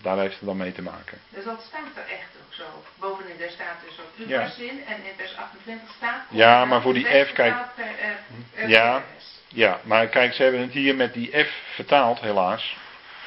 [0.03, 1.19] Daar heeft het dan mee te maken.
[1.29, 2.65] Dus dat staat er echt ook zo.
[2.99, 4.43] Bovenin daar staat dus ook Ja.
[4.43, 6.21] uverzin en in vers 28 staat...
[6.29, 8.09] Ja, maar voor die F, kijk- Per, eh,
[8.55, 9.03] per Ja.
[9.49, 12.77] Ja, maar kijk, ze hebben het hier met die F vertaald, helaas.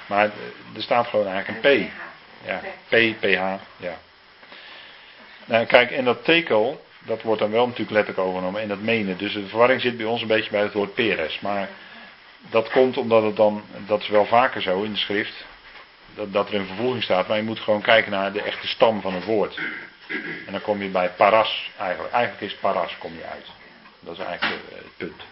[0.06, 0.32] Maar eh,
[0.76, 1.92] er staat gewoon eigenlijk een P.
[2.46, 3.98] Ja, P, PH, ja.
[5.46, 8.62] Nou, kijk, en dat tekel, dat wordt dan wel natuurlijk letterlijk overgenomen.
[8.62, 9.18] En dat menen.
[9.18, 11.40] Dus de verwarring zit bij ons een beetje bij het woord peres.
[11.40, 11.70] Maar
[12.50, 15.46] dat komt omdat het dan, dat is wel vaker zo in de schrift,
[16.16, 17.28] dat, dat er een vervoeging staat.
[17.28, 19.60] Maar je moet gewoon kijken naar de echte stam van het woord.
[20.46, 22.14] En dan kom je bij paras eigenlijk.
[22.14, 23.46] Eigenlijk is paras kom je uit.
[24.00, 25.24] Dat is eigenlijk eh, het punt.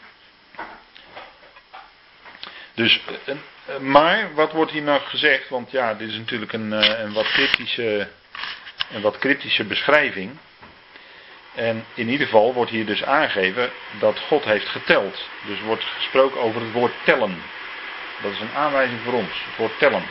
[2.74, 3.36] Dus, eh,
[3.76, 5.50] eh, maar wat wordt hier nou gezegd?
[5.50, 8.08] Want ja, dit is natuurlijk een, een, wat, kritische,
[8.92, 10.38] een wat kritische beschrijving.
[11.56, 15.28] En in ieder geval wordt hier dus aangegeven dat God heeft geteld.
[15.46, 17.42] Dus wordt gesproken over het woord tellen.
[18.22, 20.04] Dat is een aanwijzing voor ons, het woord tellen.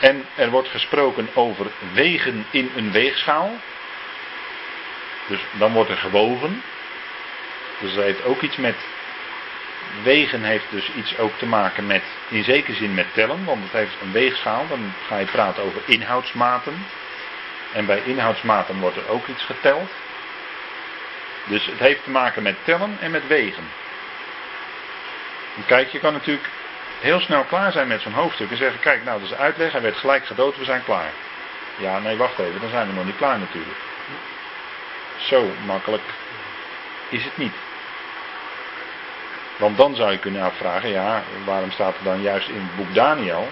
[0.00, 3.50] En er wordt gesproken over wegen in een weegschaal.
[5.26, 6.62] Dus dan wordt er gewogen.
[7.80, 8.76] Dus dat heeft ook iets met.
[10.02, 13.72] Wegen heeft dus iets ook te maken met, in zekere zin met tellen, want het
[13.72, 14.66] heeft een weegschaal.
[14.68, 16.86] Dan ga je praten over inhoudsmaten.
[17.72, 19.90] En bij inhoudsmaten wordt er ook iets geteld.
[21.44, 23.64] Dus het heeft te maken met tellen en met wegen.
[25.56, 26.48] En kijk, je kan natuurlijk
[27.04, 29.80] heel snel klaar zijn met zo'n hoofdstuk en zeggen: Kijk, nou, dat is uitleg, hij
[29.80, 31.10] werd gelijk gedood, we zijn klaar.
[31.78, 33.78] Ja, nee, wacht even, dan zijn we nog niet klaar natuurlijk.
[35.16, 36.02] Zo makkelijk
[37.08, 37.54] is het niet.
[39.56, 42.94] Want dan zou je kunnen afvragen, ja, waarom staat er dan juist in het boek
[42.94, 43.48] Daniel,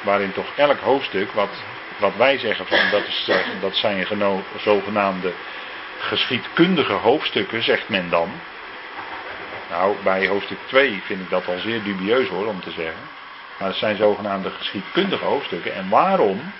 [0.00, 1.50] waarin toch elk hoofdstuk, wat,
[1.96, 3.30] wat wij zeggen van dat, is,
[3.60, 4.06] dat zijn
[4.56, 5.32] zogenaamde
[5.98, 8.40] geschiedkundige hoofdstukken, zegt men dan.
[9.74, 13.02] Nou, bij hoofdstuk 2 vind ik dat al zeer dubieus hoor, om te zeggen.
[13.58, 15.74] Maar het zijn zogenaamde geschiedkundige hoofdstukken.
[15.74, 16.52] En waarom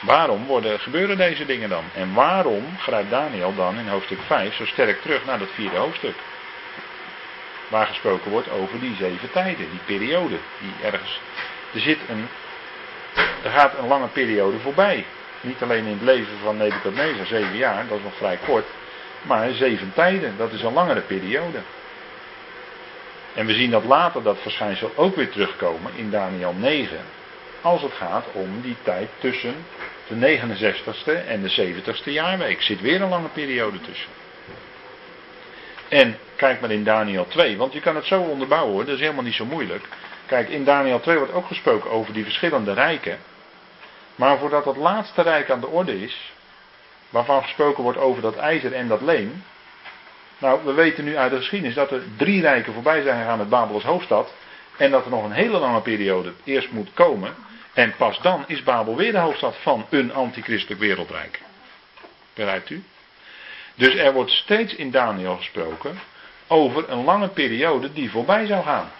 [0.00, 1.84] Waarom worden, gebeuren deze dingen dan?
[1.94, 6.14] En waarom grijpt Daniel dan in hoofdstuk 5 zo sterk terug naar dat vierde hoofdstuk?
[7.68, 10.36] Waar gesproken wordt over die zeven tijden, die periode.
[10.60, 11.20] Die ergens,
[11.74, 12.28] er, zit een,
[13.42, 15.04] er gaat een lange periode voorbij.
[15.40, 18.66] Niet alleen in het leven van Nebuchadnezzar, zeven jaar, dat is nog vrij kort.
[19.22, 21.58] Maar zeven tijden, dat is een langere periode.
[23.34, 26.98] En we zien dat later dat verschijnsel ook weer terugkomen in Daniel 9.
[27.60, 29.54] Als het gaat om die tijd tussen
[30.06, 32.62] de 69ste en de 70ste jaarweek.
[32.62, 34.10] Zit weer een lange periode tussen.
[35.88, 39.22] En kijk maar in Daniel 2, want je kan het zo onderbouwen, dat is helemaal
[39.22, 39.84] niet zo moeilijk.
[40.26, 43.18] Kijk, in Daniel 2 wordt ook gesproken over die verschillende rijken.
[44.14, 46.32] Maar voordat dat laatste rijk aan de orde is,
[47.12, 49.44] waarvan gesproken wordt over dat ijzer en dat leem.
[50.38, 53.48] Nou, we weten nu uit de geschiedenis dat er drie rijken voorbij zijn gegaan met
[53.48, 54.32] Babel als hoofdstad.
[54.76, 57.34] En dat er nog een hele lange periode eerst moet komen.
[57.72, 61.40] En pas dan is Babel weer de hoofdstad van een antichristelijk wereldrijk.
[62.34, 62.82] Begrijpt u?
[63.74, 65.98] Dus er wordt steeds in Daniel gesproken
[66.46, 68.90] over een lange periode die voorbij zou gaan.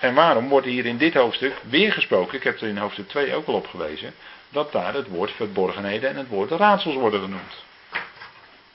[0.00, 3.34] En waarom wordt hier in dit hoofdstuk weer gesproken, ik heb er in hoofdstuk 2
[3.34, 4.14] ook al op gewezen,
[4.48, 7.64] dat daar het woord verborgenheden en het woord raadsels worden genoemd.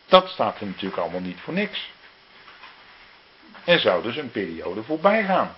[0.05, 1.91] Dat staat er natuurlijk allemaal niet voor niks.
[3.63, 5.55] Er zou dus een periode voorbij gaan.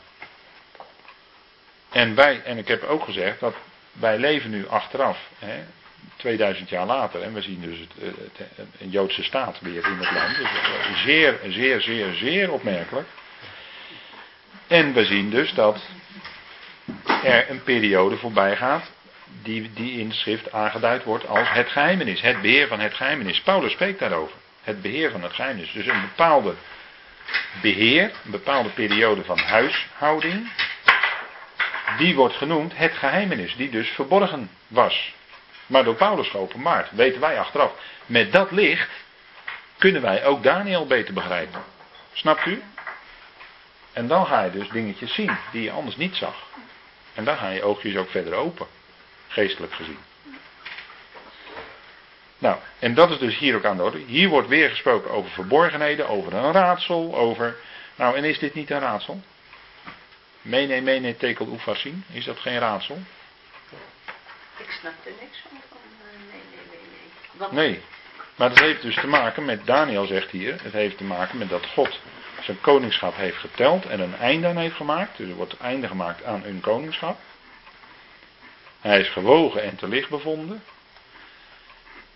[1.92, 3.56] En wij, en ik heb ook gezegd dat
[3.92, 5.64] wij leven nu achteraf, hè,
[6.16, 7.92] 2000 jaar later, en we zien dus het,
[8.56, 10.38] het, een Joodse staat weer in het land.
[10.38, 13.08] Dus zeer, zeer, zeer, zeer opmerkelijk.
[14.68, 15.82] En we zien dus dat
[17.24, 18.92] er een periode voorbij gaat
[19.26, 23.42] die, die in de schrift aangeduid wordt als het geheimenis, het beheer van het geheimenis.
[23.42, 25.72] Paulus spreekt daarover, het beheer van het geheimenis.
[25.72, 26.56] Dus een bepaalde
[27.62, 30.52] beheer, een bepaalde periode van huishouding,
[31.98, 35.14] die wordt genoemd het geheimenis, die dus verborgen was.
[35.66, 37.72] Maar door Paulus geopenbaard, weten wij achteraf.
[38.06, 38.90] Met dat licht
[39.78, 41.64] kunnen wij ook Daniel beter begrijpen.
[42.14, 42.64] Snapt u?
[43.94, 46.36] En dan ga je dus dingetjes zien die je anders niet zag.
[47.14, 48.68] En dan gaan je oogjes ook verder open,
[49.36, 49.98] geestelijk gezien.
[52.38, 53.98] Nou, en dat is dus hier ook aan de orde.
[53.98, 57.56] Hier wordt weer gesproken over verborgenheden, over een raadsel, over.
[57.96, 59.22] Nou, en is dit niet een raadsel?
[60.42, 62.04] Mene, mene, tekel, oefasin.
[62.12, 62.98] Is dat geen raadsel?
[64.58, 65.58] Ik snap er niks van.
[66.32, 67.40] Nee, nee, nee, nee.
[67.40, 67.52] Wat?
[67.52, 67.82] Nee.
[68.36, 71.50] Maar dat heeft dus te maken met, Daniel zegt hier, het heeft te maken met
[71.50, 72.00] dat God
[72.42, 75.18] zijn koningschap heeft geteld en een einde aan heeft gemaakt.
[75.18, 77.20] Dus er wordt einde gemaakt aan hun koningschap.
[78.86, 80.64] Hij is gewogen en te licht bevonden.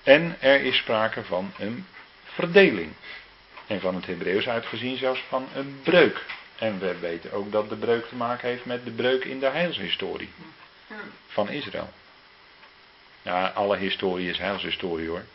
[0.04, 1.86] En er is sprake van een
[2.24, 2.92] verdeling.
[3.68, 6.26] En van het Hebreeuws uitgezien zelfs van een breuk.
[6.58, 9.46] En we weten ook dat de breuk te maken heeft met de breuk in de
[9.46, 10.30] heilshistorie
[11.28, 11.90] van Israël.
[13.22, 15.26] Ja, alle historie is heilshistorie hoor.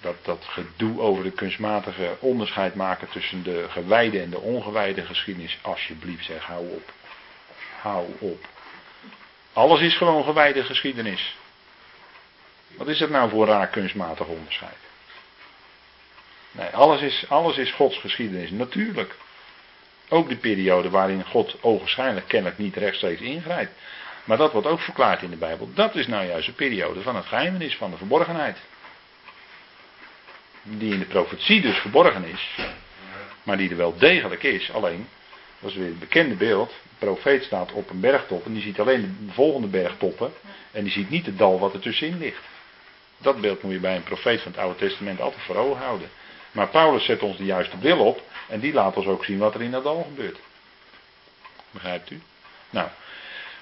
[0.00, 5.58] Dat, dat gedoe over de kunstmatige onderscheid maken tussen de gewijde en de ongewijde geschiedenis.
[5.62, 6.92] Alsjeblieft zeg, hou op.
[7.80, 8.46] Hou op.
[9.58, 11.36] Alles is gewoon gewijde geschiedenis.
[12.76, 14.76] Wat is het nou voor raar kunstmatig onderscheid?
[16.50, 19.14] Nee, alles is, alles is Gods geschiedenis, natuurlijk.
[20.08, 23.72] Ook de periode waarin God ogenschijnlijk kennelijk niet rechtstreeks ingrijpt.
[24.24, 25.70] Maar dat wordt ook verklaard in de Bijbel.
[25.74, 28.58] Dat is nou juist de periode van het geheimenis, van de verborgenheid.
[30.62, 32.58] Die in de profetie dus verborgen is.
[33.42, 34.72] Maar die er wel degelijk is.
[34.72, 35.08] Alleen,
[35.60, 36.68] dat is weer het bekende beeld.
[36.68, 40.32] De profeet staat op een bergtop en die ziet alleen de volgende bergtoppen.
[40.70, 42.42] En die ziet niet het dal wat er tussenin ligt.
[43.18, 46.10] Dat beeld moet je bij een profeet van het Oude Testament altijd voor ogen houden.
[46.52, 49.54] Maar Paulus zet ons de juiste bril op en die laat ons ook zien wat
[49.54, 50.38] er in dat dal gebeurt.
[51.70, 52.20] Begrijpt u?
[52.70, 52.88] Nou,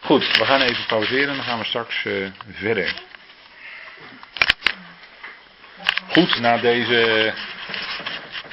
[0.00, 2.94] goed, we gaan even pauzeren en dan gaan we straks uh, verder.
[6.08, 7.32] Goed, na deze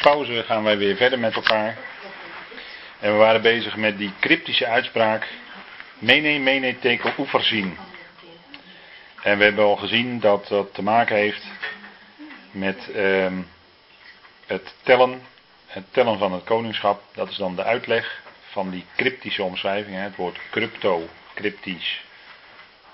[0.02, 1.78] pauze gaan wij weer verder met elkaar.
[3.04, 5.28] En we waren bezig met die cryptische uitspraak.
[6.00, 7.78] Mene, mene, tekel, oeverzien.
[9.24, 11.46] En we hebben al gezien dat dat te maken heeft
[12.52, 13.38] met uh,
[14.46, 15.22] het tellen.
[15.66, 17.02] Het tellen van het koningschap.
[17.14, 19.96] Dat is dan de uitleg van die cryptische omschrijving.
[19.96, 22.04] Het woord crypto, cryptisch.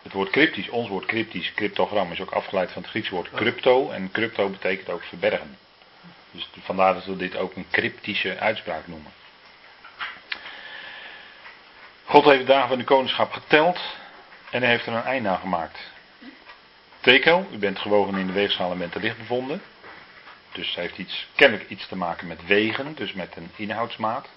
[0.03, 3.89] Het woord cryptisch, ons woord cryptisch, cryptogram is ook afgeleid van het Griekse woord crypto.
[3.89, 5.57] En crypto betekent ook verbergen.
[6.32, 9.18] Dus vandaar dat we dit ook een cryptische uitspraak noemen.
[12.10, 13.80] God heeft de dagen van de koningschap geteld
[14.49, 15.80] en hij heeft er een einde aan gemaakt.
[16.99, 19.62] Tekel, u bent gewogen in de weegschaal en bent te licht bevonden.
[20.51, 24.28] Dus het heeft iets, kennelijk iets te maken met wegen, dus met een inhoudsmaat.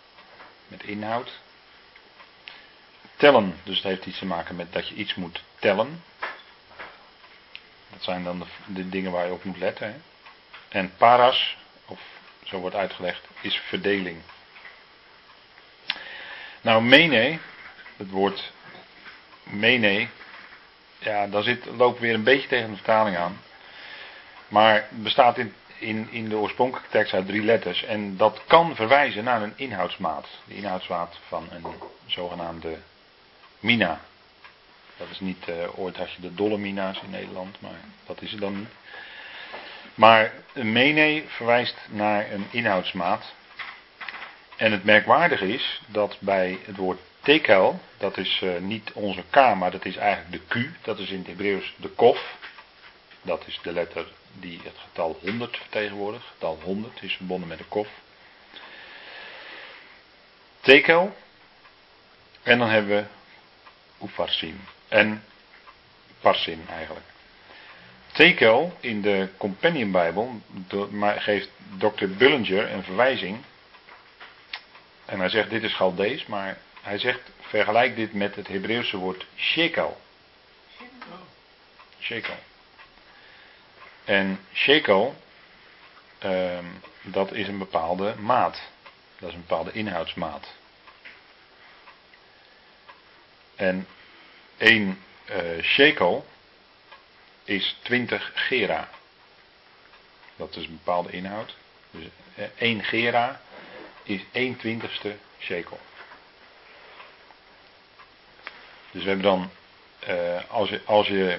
[0.68, 1.40] Met inhoud.
[3.16, 6.02] Tellen, dus het heeft iets te maken met dat je iets moet tellen.
[7.90, 10.02] Dat zijn dan de, dingen waar je op moet letten.
[10.68, 11.56] En paras,
[11.86, 12.00] of
[12.44, 14.22] zo wordt uitgelegd, is verdeling.
[16.60, 17.38] Nou, mene,
[18.02, 18.52] het woord
[19.42, 20.08] mene,
[20.98, 23.40] ja, daar zit, we weer een beetje tegen de vertaling aan.
[24.48, 27.84] Maar bestaat in, in, in de oorspronkelijke tekst uit drie letters.
[27.84, 30.28] En dat kan verwijzen naar een inhoudsmaat.
[30.44, 31.66] De inhoudsmaat van een
[32.06, 32.78] zogenaamde
[33.60, 34.00] mina.
[34.96, 38.30] Dat is niet, uh, ooit had je de dolle mina's in Nederland, maar dat is
[38.30, 38.68] het dan niet.
[39.94, 43.32] Maar een mene verwijst naar een inhoudsmaat.
[44.56, 49.34] En het merkwaardige is dat bij het woord tekel, dat is uh, niet onze K,
[49.34, 52.36] maar dat is eigenlijk de Q, dat is in het Hebreeuws de kof.
[53.22, 56.24] Dat is de letter die het getal 100 vertegenwoordigt.
[56.32, 57.88] Getal 100 is verbonden met de kof.
[60.60, 61.16] Tekel.
[62.42, 63.04] En dan hebben we
[64.06, 64.60] Ufarsin.
[64.88, 65.24] En
[66.20, 67.06] Parsin eigenlijk.
[68.12, 70.40] Tekel in de Companion Bijbel
[71.16, 71.48] geeft
[71.78, 72.06] Dr.
[72.06, 73.38] Bullinger een verwijzing.
[75.04, 79.26] En hij zegt dit is Galdees, maar hij zegt vergelijk dit met het Hebreeuwse woord
[79.36, 80.00] shekel.
[82.00, 82.38] Shekel.
[84.04, 85.16] En shekel,
[86.18, 86.64] ehm,
[87.02, 88.70] dat is een bepaalde maat.
[89.18, 90.54] Dat is een bepaalde inhoudsmaat.
[93.54, 93.86] En
[94.56, 94.98] één
[95.30, 96.26] uh, shekel
[97.44, 98.88] is 20 gera.
[100.36, 101.56] Dat is een bepaalde inhoud.
[101.90, 102.04] Dus
[102.38, 103.40] uh, één gera
[104.02, 105.78] is 1 twintigste shekel.
[108.92, 109.50] Dus we hebben dan,
[110.08, 111.38] uh, als je, als je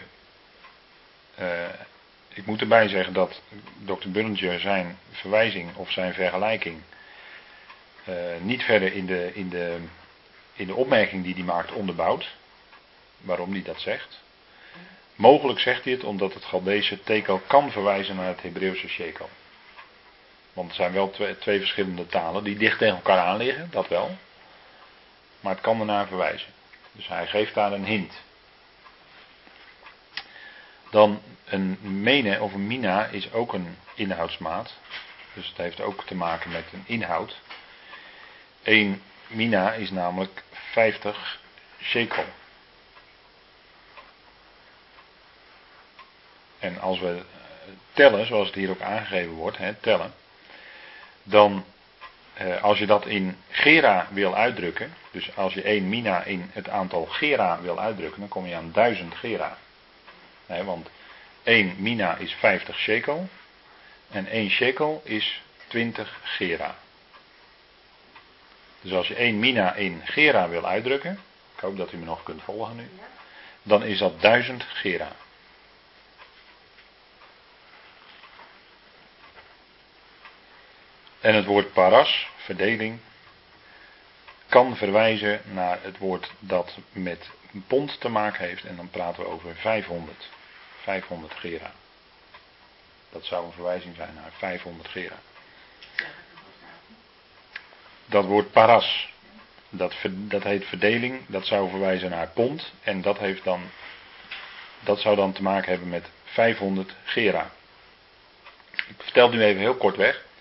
[1.39, 1.69] uh,
[2.33, 3.41] ik moet erbij zeggen dat
[3.85, 4.09] Dr.
[4.09, 6.81] Bullinger zijn verwijzing of zijn vergelijking
[8.09, 9.77] uh, niet verder in de, in, de,
[10.53, 12.35] in de opmerking die hij maakt onderbouwt.
[13.21, 14.21] Waarom hij dat zegt.
[15.15, 19.29] Mogelijk zegt hij het omdat het Galdese tekel kan verwijzen naar het Hebreeuwse shekel.
[20.53, 23.87] Want er zijn wel twee, twee, verschillende talen die dicht tegen elkaar aan liggen, dat
[23.87, 24.17] wel.
[25.39, 26.51] Maar het kan ernaar verwijzen.
[26.93, 28.13] Dus hij geeft daar een hint.
[30.89, 34.73] Dan een mene of een mina is ook een inhoudsmaat.
[35.33, 37.41] Dus het heeft ook te maken met een inhoud.
[38.63, 41.39] Een mina is namelijk 50
[41.81, 42.25] shekel.
[46.59, 47.23] En als we
[47.93, 50.13] tellen, zoals het hier ook aangegeven wordt, hè, tellen,
[51.23, 51.65] dan
[52.61, 57.05] als je dat in gera wil uitdrukken, dus als je 1 mina in het aantal
[57.05, 59.57] gera wil uitdrukken, dan kom je aan 1000 gera.
[60.45, 60.89] Nee, want
[61.43, 63.29] 1 mina is 50 shekel
[64.09, 66.75] en 1 shekel is 20 gera.
[68.81, 71.19] Dus als je 1 mina in gera wil uitdrukken,
[71.55, 72.89] ik hoop dat u me nog kunt volgen nu,
[73.63, 75.11] dan is dat 1000 gera.
[81.24, 82.99] En het woord paras, verdeling,
[84.47, 87.30] kan verwijzen naar het woord dat met
[87.67, 88.63] pond te maken heeft.
[88.63, 90.30] En dan praten we over 500.
[90.82, 91.71] 500 gera.
[93.09, 95.15] Dat zou een verwijzing zijn naar 500 gera.
[98.05, 99.09] Dat woord paras,
[99.69, 102.74] dat, dat heet verdeling, dat zou verwijzen naar pond.
[102.82, 103.61] En dat, heeft dan,
[104.80, 107.51] dat zou dan te maken hebben met 500 gera.
[108.71, 110.32] Ik vertel het nu even heel kort weg.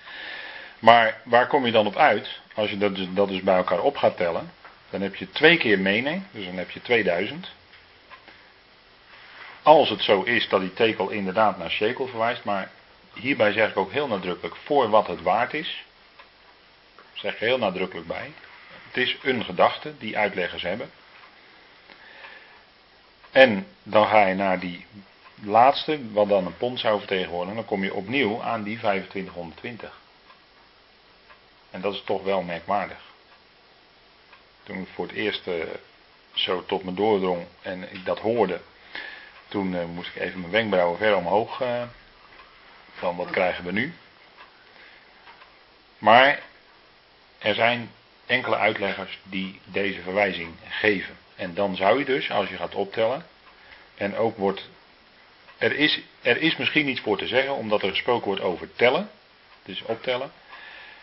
[0.82, 2.40] Maar waar kom je dan op uit?
[2.54, 4.52] Als je dat dus, dat dus bij elkaar op gaat tellen,
[4.90, 7.48] dan heb je twee keer mening, dus dan heb je 2000.
[9.62, 12.70] Als het zo is dat die tekel inderdaad naar shekel verwijst, maar
[13.14, 15.84] hierbij zeg ik ook heel nadrukkelijk voor wat het waard is.
[17.12, 18.32] Zeg ik heel nadrukkelijk bij.
[18.86, 20.90] Het is een gedachte die uitleggers hebben.
[23.30, 24.86] En dan ga je naar die
[25.42, 30.00] laatste, wat dan een pond zou vertegenwoordigen, dan kom je opnieuw aan die 2520.
[31.72, 32.98] En dat is toch wel merkwaardig.
[34.62, 35.64] Toen ik voor het eerst uh,
[36.32, 38.60] zo tot me doordrong en ik dat hoorde,
[39.48, 41.60] toen uh, moest ik even mijn wenkbrauwen ver omhoog.
[41.60, 41.82] Uh,
[42.92, 43.94] van wat krijgen we nu?
[45.98, 46.40] Maar
[47.38, 47.90] er zijn
[48.26, 51.16] enkele uitleggers die deze verwijzing geven.
[51.36, 53.26] En dan zou je dus, als je gaat optellen,
[53.94, 54.68] en ook wordt.
[55.58, 59.10] Er is, er is misschien iets voor te zeggen, omdat er gesproken wordt over tellen,
[59.64, 60.32] dus optellen.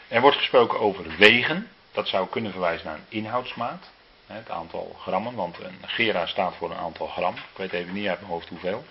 [0.09, 1.69] Er wordt gesproken over wegen.
[1.91, 3.89] Dat zou kunnen verwijzen naar een inhoudsmaat.
[4.27, 7.35] Het aantal grammen, want een gera staat voor een aantal gram.
[7.35, 8.85] Ik weet even niet uit mijn hoofd hoeveel.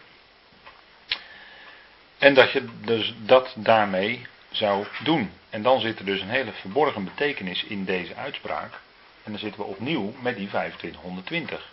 [2.18, 5.32] En dat je dus dat daarmee zou doen.
[5.50, 8.80] En dan zit er dus een hele verborgen betekenis in deze uitspraak.
[9.22, 11.70] En dan zitten we opnieuw met die 2520.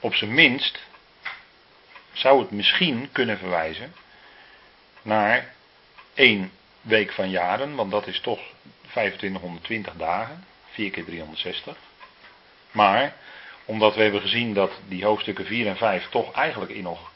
[0.00, 0.78] Op zijn minst
[2.12, 3.94] zou het misschien kunnen verwijzen
[5.02, 5.54] naar
[6.14, 6.50] één
[6.86, 8.40] week van jaren, want dat is toch
[8.90, 11.76] 2520 dagen, 4 keer 360.
[12.70, 13.14] Maar
[13.64, 16.72] omdat we hebben gezien dat die hoofdstukken 4 en 5 toch eigenlijk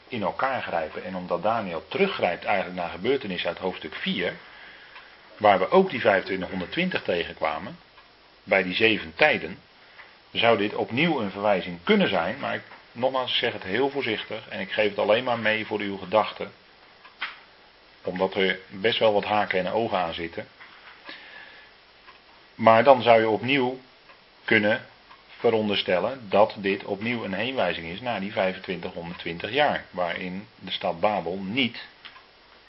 [0.07, 4.33] in, elkaar grijpen en omdat Daniel teruggrijpt eigenlijk naar gebeurtenissen uit hoofdstuk 4,
[5.37, 7.77] waar we ook die 2520 tegenkwamen,
[8.43, 9.57] bij die zeven tijden,
[10.31, 14.47] zou dit opnieuw een verwijzing kunnen zijn, maar ik, nogmaals, ik zeg het heel voorzichtig
[14.49, 16.51] en ik geef het alleen maar mee voor uw gedachten,
[18.03, 20.47] omdat er best wel wat haken en ogen aan zitten.
[22.55, 23.79] Maar dan zou je opnieuw
[24.45, 24.85] kunnen
[25.41, 31.37] veronderstellen dat dit opnieuw een heenwijzing is naar die 2520 jaar, waarin de stad Babel
[31.37, 31.87] niet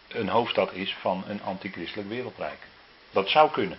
[0.09, 2.59] een hoofdstad is van een antichristelijk wereldrijk.
[3.11, 3.78] Dat zou kunnen.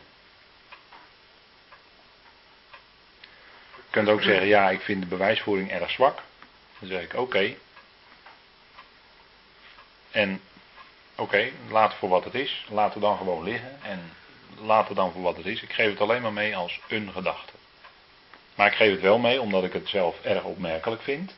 [3.75, 6.21] Je kunt ook zeggen, ja, ik vind de bewijsvoering erg zwak.
[6.79, 7.55] Dan zeg ik, oké.
[10.11, 10.41] En
[11.15, 12.65] oké, laat het voor wat het is.
[12.69, 13.79] Laat het dan gewoon liggen.
[13.83, 14.11] En
[14.61, 15.61] laat het dan voor wat het is.
[15.61, 17.53] Ik geef het alleen maar mee als een gedachte.
[18.55, 21.35] Maar ik geef het wel mee omdat ik het zelf erg opmerkelijk vind.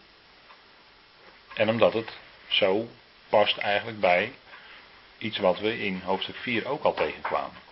[1.54, 2.18] En omdat het
[2.48, 2.90] zo
[3.30, 4.32] past eigenlijk bij
[5.18, 7.64] iets wat we in hoofdstuk 4 ook al tegenkwamen.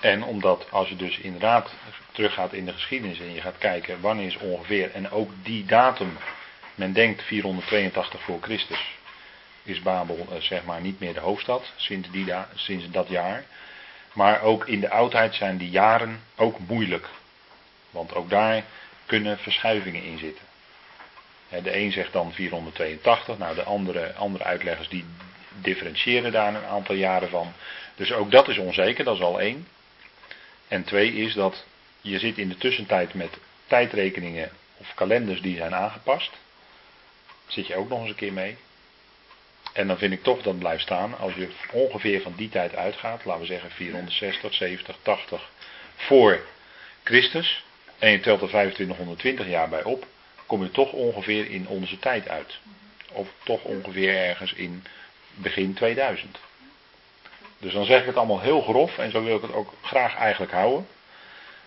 [0.00, 1.70] En omdat als je dus inderdaad
[2.12, 6.18] teruggaat in de geschiedenis en je gaat kijken wanneer is ongeveer en ook die datum,
[6.74, 8.97] men denkt 482 voor Christus,
[9.68, 13.44] is Babel eh, zeg maar niet meer de hoofdstad sinds, die sinds dat jaar.
[14.12, 17.08] Maar ook in de oudheid zijn die jaren ook moeilijk.
[17.90, 18.64] Want ook daar
[19.06, 20.44] kunnen verschuivingen in zitten.
[21.62, 25.04] De een zegt dan 482, nou de andere, andere uitleggers die
[25.60, 27.52] differentiëren daar een aantal jaren van.
[27.94, 29.68] Dus ook dat is onzeker, dat is al één.
[30.68, 31.64] En twee is dat
[32.00, 36.30] je zit in de tussentijd met tijdrekeningen of kalenders die zijn aangepast.
[37.46, 38.56] Zit je ook nog eens een keer mee.
[39.78, 43.24] En dan vind ik toch dat blijft staan, als je ongeveer van die tijd uitgaat,
[43.24, 45.50] laten we zeggen 460, 70, 80
[45.96, 46.40] voor
[47.04, 47.64] Christus,
[47.98, 50.06] en je telt er 2520 jaar bij op,
[50.46, 52.58] kom je toch ongeveer in onze tijd uit.
[53.12, 54.84] Of toch ongeveer ergens in
[55.34, 56.38] begin 2000.
[57.58, 60.16] Dus dan zeg ik het allemaal heel grof en zo wil ik het ook graag
[60.16, 60.86] eigenlijk houden.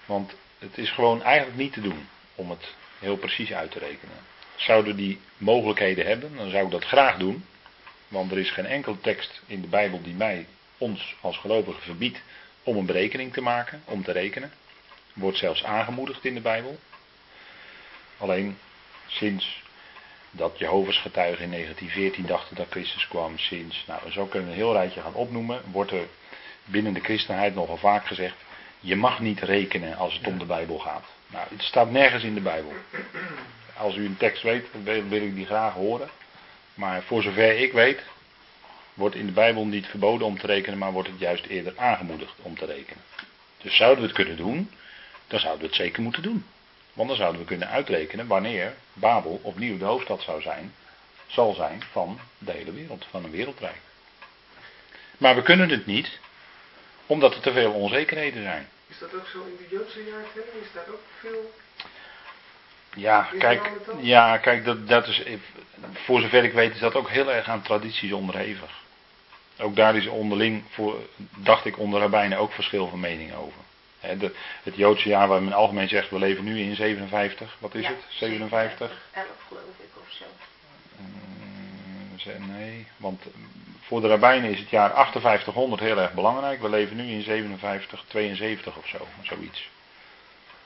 [0.05, 4.15] Want het is gewoon eigenlijk niet te doen om het heel precies uit te rekenen.
[4.55, 7.45] Zouden die mogelijkheden hebben, dan zou ik dat graag doen.
[8.11, 10.47] Want er is geen enkele tekst in de Bijbel die mij,
[10.77, 12.21] ons als gelovigen verbiedt
[12.63, 14.51] om een berekening te maken, om te rekenen.
[15.13, 16.79] Wordt zelfs aangemoedigd in de Bijbel.
[18.17, 18.57] Alleen
[19.07, 19.61] sinds
[20.31, 24.61] dat Jehovah's getuigen in 1914 dachten dat Christus kwam, sinds, nou zo kunnen we een
[24.61, 26.07] heel rijtje gaan opnoemen, wordt er
[26.65, 28.35] binnen de christenheid nogal vaak gezegd,
[28.79, 31.05] je mag niet rekenen als het om de Bijbel gaat.
[31.27, 32.73] Nou, het staat nergens in de Bijbel.
[33.77, 36.09] Als u een tekst weet, wil ik die graag horen.
[36.81, 38.01] Maar voor zover ik weet,
[38.93, 42.33] wordt in de Bijbel niet verboden om te rekenen, maar wordt het juist eerder aangemoedigd
[42.41, 43.03] om te rekenen.
[43.57, 44.71] Dus zouden we het kunnen doen,
[45.27, 46.45] dan zouden we het zeker moeten doen.
[46.93, 50.73] Want dan zouden we kunnen uitrekenen wanneer Babel opnieuw de hoofdstad zou zijn,
[51.27, 53.79] zal zijn van de hele wereld, van een wereldrijk.
[55.17, 56.19] Maar we kunnen het niet,
[57.05, 58.69] omdat er te veel onzekerheden zijn.
[58.87, 60.63] Is dat ook zo in de Joodse jaartelling?
[60.63, 61.53] Is daar ook veel
[62.95, 63.69] ja, kijk,
[63.99, 65.23] ja, kijk dat, dat is,
[65.93, 68.79] voor zover ik weet, is dat ook heel erg aan tradities onderhevig.
[69.59, 70.99] Ook daar is onderling, voor,
[71.37, 73.61] dacht ik, onder rabbijnen ook verschil van mening over.
[74.19, 77.87] de, het Joodse jaar waar men algemeen zegt, we leven nu in 57, wat is
[77.87, 77.97] het?
[78.09, 78.91] 57?
[79.11, 80.25] 11 geloof ik of zo.
[80.97, 83.23] Mm, nee, want
[83.81, 86.61] voor de rabbijnen is het jaar 5800 heel erg belangrijk.
[86.61, 89.69] We leven nu in 57, 72 of zo, zoiets.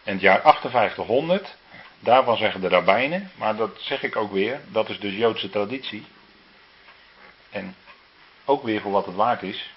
[0.04, 1.56] En het jaar 5800
[2.06, 6.06] Daarvan zeggen de rabbijnen, maar dat zeg ik ook weer, dat is dus Joodse traditie.
[7.50, 7.76] En
[8.46, 9.74] ook weer voor wat het waard is.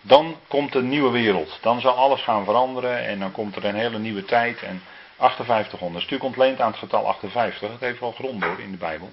[0.00, 1.58] Dan komt een nieuwe wereld.
[1.60, 4.62] Dan zal alles gaan veranderen en dan komt er een hele nieuwe tijd.
[4.62, 4.82] En
[5.16, 7.70] 5800 is natuurlijk ontleend aan het getal 58.
[7.70, 9.10] Dat heeft wel grond hoor in de Bijbel.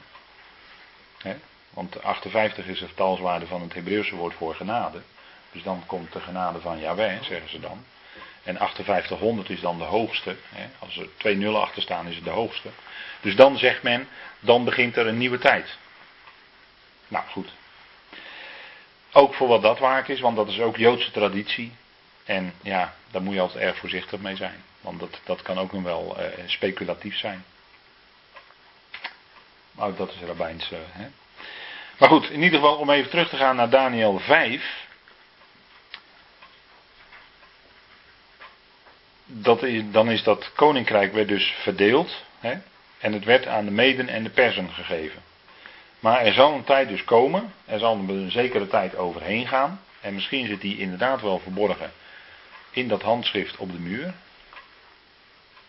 [1.69, 5.02] Want 58 is de getalswaarde van het Hebreeuwse woord voor genade.
[5.52, 7.85] Dus dan komt de genade van Yahweh, zeggen ze dan.
[8.43, 10.35] En 5800 is dan de hoogste.
[10.49, 10.69] Hè.
[10.80, 12.69] Als er twee nullen achter staan is het de hoogste.
[13.22, 14.07] Dus dan zegt men,
[14.39, 15.77] dan begint er een nieuwe tijd.
[17.07, 17.49] Nou goed.
[19.11, 21.72] Ook voor wat dat waard is, want dat is ook Joodse traditie.
[22.23, 24.63] En ja, daar moet je altijd erg voorzichtig mee zijn.
[24.81, 27.43] Want dat, dat kan ook nog wel eh, speculatief zijn.
[29.72, 30.72] Maar dat is rabbijns.
[30.72, 31.07] Uh, hè.
[31.97, 34.89] Maar goed, in ieder geval om even terug te gaan naar Daniel 5.
[39.33, 42.23] Dat dan is dat koninkrijk weer dus verdeeld.
[42.39, 42.53] Hè?
[42.99, 45.21] En het werd aan de Meden en de Persen gegeven.
[45.99, 49.81] Maar er zal een tijd dus komen, er zal een zekere tijd overheen gaan.
[50.01, 51.91] En misschien zit die inderdaad wel verborgen
[52.71, 54.13] in dat handschrift op de muur.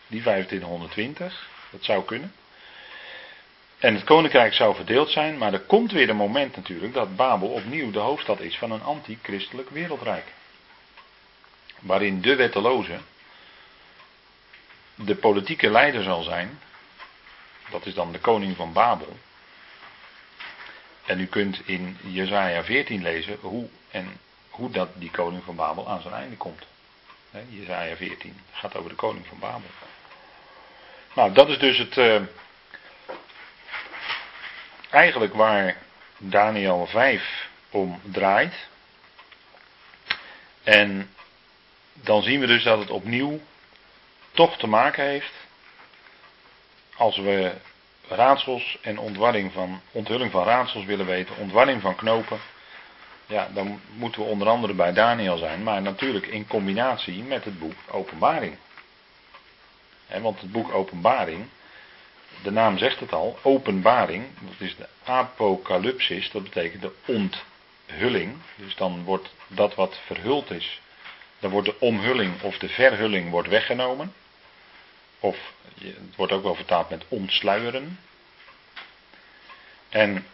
[0.07, 2.33] Die 2520, dat zou kunnen.
[3.77, 7.47] En het koninkrijk zou verdeeld zijn, maar er komt weer een moment natuurlijk dat Babel
[7.47, 10.25] opnieuw de hoofdstad is van een antichristelijk wereldrijk.
[11.79, 12.97] Waarin de wetteloze
[14.95, 16.59] de politieke leider zal zijn.
[17.69, 19.17] Dat is dan de koning van Babel.
[21.05, 25.89] En u kunt in Jesaja 14 lezen hoe, en hoe dat die koning van Babel
[25.89, 26.65] aan zijn einde komt.
[27.49, 29.69] Jesaja 14 gaat over de koning van Babel.
[31.13, 31.97] Nou, dat is dus het.
[31.97, 32.21] Uh,
[34.89, 35.77] eigenlijk waar
[36.17, 38.67] Daniel 5 om draait.
[40.63, 41.09] En
[41.93, 43.39] dan zien we dus dat het opnieuw
[44.33, 45.33] toch te maken heeft.
[46.97, 47.53] Als we
[48.07, 52.39] raadsels en ontwarring van, onthulling van raadsels willen weten, ontwarring van knopen.
[53.25, 57.59] Ja, dan moeten we onder andere bij Daniel zijn, maar natuurlijk in combinatie met het
[57.59, 58.57] boek Openbaring.
[60.21, 61.45] want het boek Openbaring,
[62.43, 68.37] de naam zegt het al, openbaring, dat is de apocalypsis, dat betekent de onthulling.
[68.55, 70.81] Dus dan wordt dat wat verhuld is,
[71.39, 74.13] dan wordt de omhulling of de verhulling wordt weggenomen.
[75.23, 77.99] Of het wordt ook wel vertaald met ontsluieren.
[79.89, 80.25] En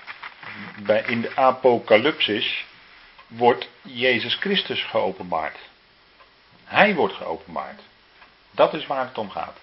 [0.84, 2.66] bij, in de apocalypsis
[3.28, 5.58] wordt Jezus Christus geopenbaard.
[6.64, 7.82] Hij wordt geopenbaard.
[8.52, 9.58] Dat is waar het om gaat.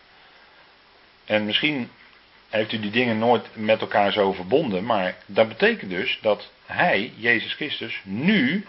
[1.24, 1.90] En misschien
[2.48, 7.12] heeft u die dingen nooit met elkaar zo verbonden, maar dat betekent dus dat hij,
[7.16, 8.66] Jezus Christus, nu,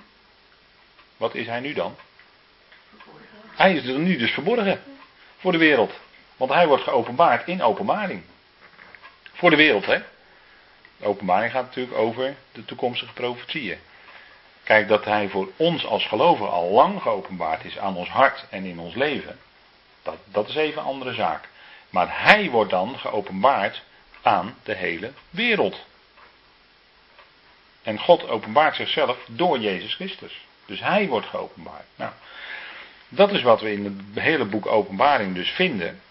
[1.18, 1.96] wat is hij nu dan?
[3.56, 4.84] Hij is er nu dus verborgen
[5.38, 6.06] voor de wereld.
[6.38, 8.24] Want hij wordt geopenbaard in openbaring.
[9.34, 10.02] Voor de wereld, hè?
[11.02, 13.78] Openbaring gaat natuurlijk over de toekomstige profetieën.
[14.64, 18.64] Kijk, dat hij voor ons als gelovigen al lang geopenbaard is aan ons hart en
[18.64, 19.40] in ons leven.
[20.04, 21.48] Dat, dat is even een andere zaak.
[21.90, 23.82] Maar hij wordt dan geopenbaard
[24.22, 25.86] aan de hele wereld.
[27.84, 30.46] En God openbaart zichzelf door Jezus Christus.
[30.66, 31.86] Dus hij wordt geopenbaard.
[31.96, 32.12] Nou,
[33.10, 36.02] dat is wat we in het hele boek Openbaring dus vinden.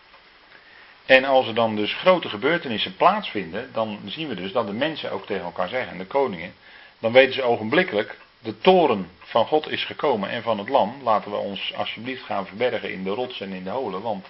[1.07, 5.11] En als er dan dus grote gebeurtenissen plaatsvinden, dan zien we dus dat de mensen
[5.11, 6.55] ook tegen elkaar zeggen, de koningen,
[6.99, 11.31] dan weten ze ogenblikkelijk, de toren van God is gekomen en van het lam, laten
[11.31, 14.27] we ons alsjeblieft gaan verbergen in de rots en in de holen, want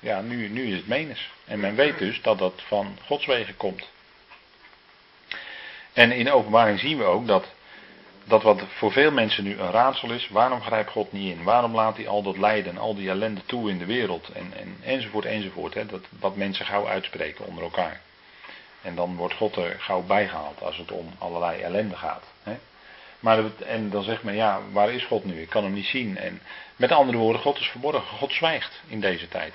[0.00, 1.30] ja, nu, nu is het menens.
[1.44, 3.88] En men weet dus dat dat van Gods wegen komt.
[5.92, 7.46] En in openbaring zien we ook dat
[8.24, 11.44] dat wat voor veel mensen nu een raadsel is, waarom grijpt God niet in?
[11.44, 14.28] Waarom laat hij al dat lijden, al die ellende toe in de wereld?
[14.28, 15.74] En, en, enzovoort, enzovoort.
[15.74, 15.86] Hè?
[15.86, 18.00] Dat, wat mensen gauw uitspreken onder elkaar.
[18.82, 22.24] En dan wordt God er gauw bijgehaald als het om allerlei ellende gaat.
[22.42, 22.56] Hè?
[23.20, 25.40] Maar en dan zegt men, ja, waar is God nu?
[25.40, 26.16] Ik kan hem niet zien.
[26.16, 26.40] En
[26.76, 28.16] met andere woorden, God is verborgen.
[28.16, 29.54] God zwijgt in deze tijd.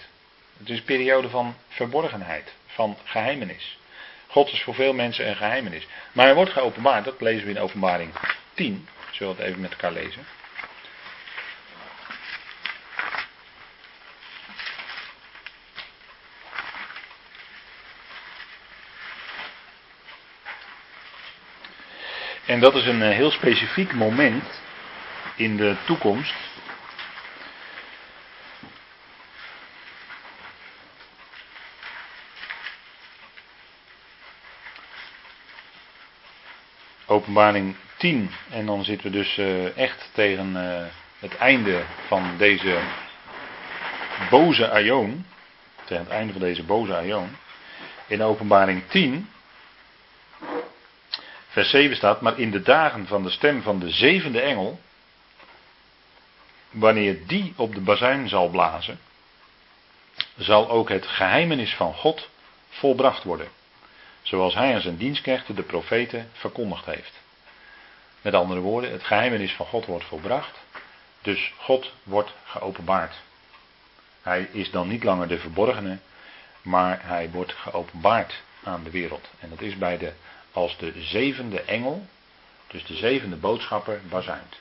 [0.57, 3.77] Het is een periode van verborgenheid, van geheimenis.
[4.27, 5.87] God is voor veel mensen een geheimenis.
[6.11, 8.11] Maar hij wordt geopenbaard, dat lezen we in openbaring
[8.56, 8.88] 10.
[9.11, 10.26] Zullen we het even met elkaar lezen.
[22.45, 24.61] En dat is een eh, heel specifiek moment
[25.36, 26.55] in de toekomst.
[37.15, 38.29] Openbaring 10.
[38.49, 40.85] En dan zitten we dus uh, echt tegen uh,
[41.19, 42.79] het einde van deze
[44.29, 45.25] boze aion.
[45.85, 47.37] Tegen het einde van deze boze aion.
[48.07, 49.29] In openbaring 10.
[51.47, 54.79] Vers 7 staat, maar in de dagen van de stem van de zevende engel,
[56.71, 58.99] wanneer die op de bazuin zal blazen,
[60.37, 62.29] zal ook het geheimenis van God
[62.69, 63.47] volbracht worden.
[64.26, 67.11] Zoals hij aan zijn dienstknechten, de profeten, verkondigd heeft.
[68.22, 70.57] Met andere woorden, het geheimenis van God wordt volbracht.
[71.22, 73.15] Dus God wordt geopenbaard.
[74.22, 75.97] Hij is dan niet langer de verborgene,
[76.61, 79.30] maar hij wordt geopenbaard aan de wereld.
[79.39, 80.14] En dat is bij de,
[80.52, 82.06] als de zevende engel,
[82.68, 84.56] dus de zevende boodschapper, bazuint.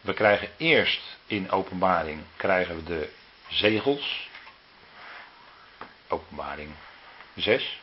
[0.00, 3.10] We krijgen eerst in openbaring krijgen we de
[3.48, 4.28] zegels.
[6.08, 6.70] Openbaring
[7.34, 7.80] 6,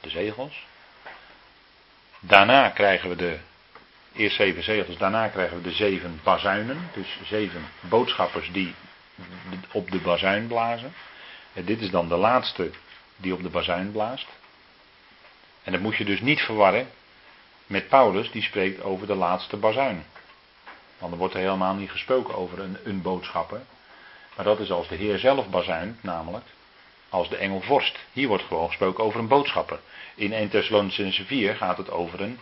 [0.00, 0.66] de zegels.
[2.20, 3.38] Daarna krijgen we de
[4.12, 6.90] Eerst zeven zegels, daarna krijgen we de zeven bazuinen.
[6.94, 8.74] Dus zeven boodschappers die
[9.72, 10.94] op de bazuin blazen.
[11.52, 12.70] En dit is dan de laatste
[13.16, 14.26] die op de bazuin blaast.
[15.62, 16.90] En dat moet je dus niet verwarren
[17.66, 20.04] met Paulus, die spreekt over de laatste bazuin.
[20.98, 23.60] Want er wordt er helemaal niet gesproken over een, een boodschapper.
[24.36, 26.44] Maar dat is als de Heer zelf bazuint, namelijk
[27.10, 27.98] als de engel vorst.
[28.12, 29.80] Hier wordt gewoon gesproken over een boodschapper.
[30.14, 32.38] In 1 Thessalonicense 4 gaat het over een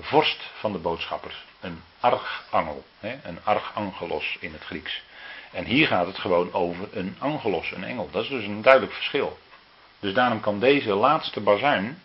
[0.00, 1.44] vorst van de boodschappers.
[1.60, 5.02] Een archangel, een archangelos in het Grieks.
[5.52, 8.08] En hier gaat het gewoon over een angelos, een engel.
[8.10, 9.38] Dat is dus een duidelijk verschil.
[10.00, 12.02] Dus daarom kan deze laatste bazuin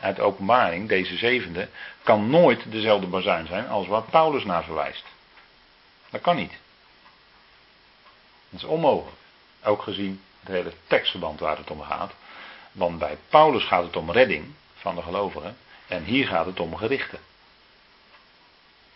[0.00, 1.68] uit de openbaring, deze zevende,
[2.02, 5.04] kan nooit dezelfde bazuin zijn als waar Paulus naar verwijst.
[6.10, 6.52] Dat kan niet.
[8.50, 9.16] Dat is onmogelijk.
[9.64, 12.12] Ook gezien het hele tekstverband waar het om gaat.
[12.72, 15.56] Want bij Paulus gaat het om redding van de gelovigen.
[15.86, 17.18] En hier gaat het om gerichten.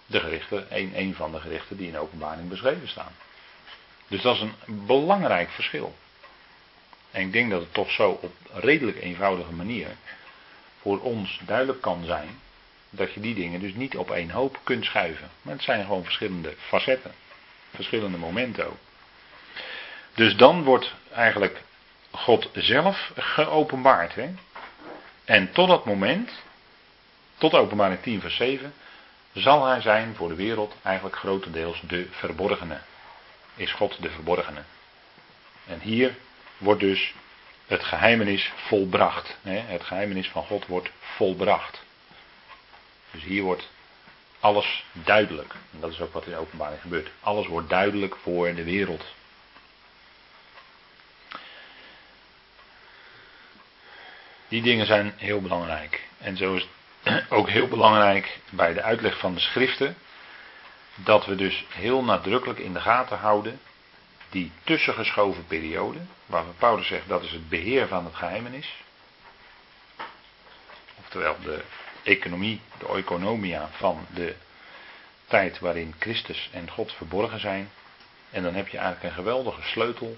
[0.06, 3.12] De gerichten, een, van de gerichten die in openbaring beschreven staan.
[4.09, 5.94] Dus dat is een belangrijk verschil.
[7.10, 9.89] En ik denk dat het toch zo op redelijk eenvoudige manier
[10.81, 12.40] voor ons duidelijk kan zijn
[12.90, 15.31] dat je die dingen dus niet op één hoop kunt schuiven.
[15.43, 17.12] Maar het zijn gewoon verschillende facetten,
[17.74, 18.78] verschillende momenten ook.
[20.16, 21.62] Dus dan wordt eigenlijk
[22.10, 24.14] God zelf geopenbaard.
[24.14, 24.34] Hè?
[25.24, 26.30] En tot dat moment,
[27.38, 28.74] tot openbaring 10 vers 7,
[29.32, 32.78] zal hij zijn voor de wereld eigenlijk grotendeels de verborgene.
[33.55, 34.62] Is God de verborgene.
[35.66, 36.14] En hier
[36.56, 37.14] wordt dus
[37.66, 39.36] het geheimenis volbracht.
[39.43, 39.59] Hè?
[39.59, 41.82] Het geheimenis van God wordt volbracht.
[43.10, 43.68] Dus hier wordt
[44.40, 45.55] alles duidelijk.
[45.72, 47.10] En dat is ook wat in de openbaring gebeurt.
[47.20, 49.05] Alles wordt duidelijk voor de wereld.
[54.48, 56.09] Die dingen zijn heel belangrijk.
[56.18, 56.68] En zo is
[57.02, 59.97] het ook heel belangrijk bij de uitleg van de schriften.
[60.94, 63.60] Dat we dus heel nadrukkelijk in de gaten houden
[64.31, 68.74] die tussengeschoven periode, waarvan Paulus zegt dat is het beheer van het geheimenis.
[70.98, 71.64] Oftewel de
[72.02, 74.35] economie, de oikonomia van de
[75.27, 77.70] tijd waarin Christus en God verborgen zijn.
[78.31, 80.16] En dan heb je eigenlijk een geweldige sleutel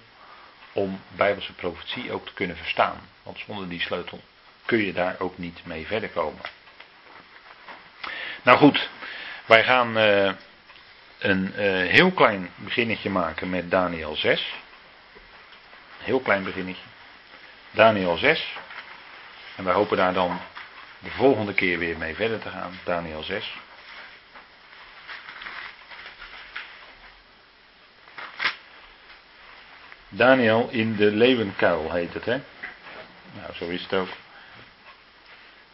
[0.72, 3.00] om Bijbelse profetie ook te kunnen verstaan.
[3.22, 4.20] Want zonder die sleutel
[4.64, 6.42] kun je daar ook niet mee verder komen.
[8.42, 8.88] Nou goed,
[9.46, 10.32] wij gaan uh,
[11.18, 14.54] een uh, heel klein beginnetje maken met Daniel 6.
[15.98, 16.82] Heel klein beginnetje.
[17.70, 18.56] Daniel 6.
[19.56, 20.40] En wij hopen daar dan
[20.98, 22.78] de volgende keer weer mee verder te gaan.
[22.84, 23.56] Daniel 6.
[30.08, 32.40] Daniel in de leeuwenkuil heet het, hè?
[33.34, 34.08] Nou, zo is het ook.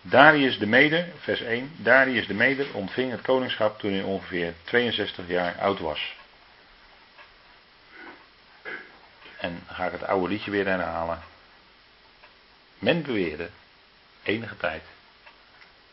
[0.00, 1.72] Darius de Meder, vers 1.
[1.76, 6.16] Darius de Meder ontving het koningschap toen hij ongeveer 62 jaar oud was.
[9.38, 11.22] En ga ik het oude liedje weer herhalen.
[12.78, 13.50] Men beweerde,
[14.22, 14.82] enige tijd,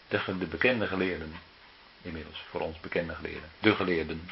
[0.08, 1.36] de, de bekende geleerden,
[2.02, 4.30] inmiddels voor ons bekende geleerden, de geleerden,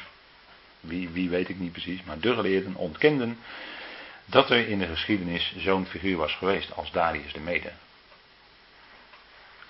[0.80, 3.38] wie, wie weet ik niet precies, maar de geleerden ontkenden
[4.30, 7.72] dat er in de geschiedenis zo'n figuur was geweest als Darius de Mede.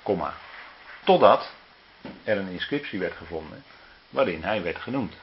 [0.03, 0.35] Komma.
[1.05, 1.53] Totdat
[2.24, 3.65] er een inscriptie werd gevonden
[4.11, 5.15] waarin hij werd genoemd.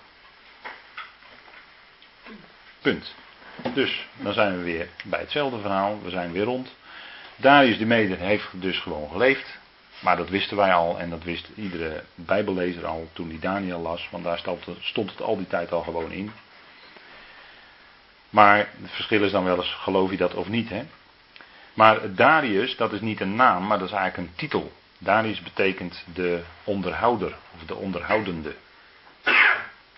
[2.81, 3.14] Punt.
[3.73, 6.01] Dus dan zijn we weer bij hetzelfde verhaal.
[6.01, 6.76] We zijn weer rond.
[7.35, 9.57] Darius de Mede heeft dus gewoon geleefd.
[9.99, 14.07] Maar dat wisten wij al en dat wist iedere Bijbellezer al toen hij Daniel las.
[14.11, 14.41] Want daar
[14.80, 16.31] stond het al die tijd al gewoon in.
[18.29, 20.83] Maar het verschil is dan wel eens, geloof je dat of niet, hè?
[21.73, 24.71] Maar Darius, dat is niet een naam, maar dat is eigenlijk een titel.
[24.97, 28.55] Darius betekent de onderhouder, of de onderhoudende.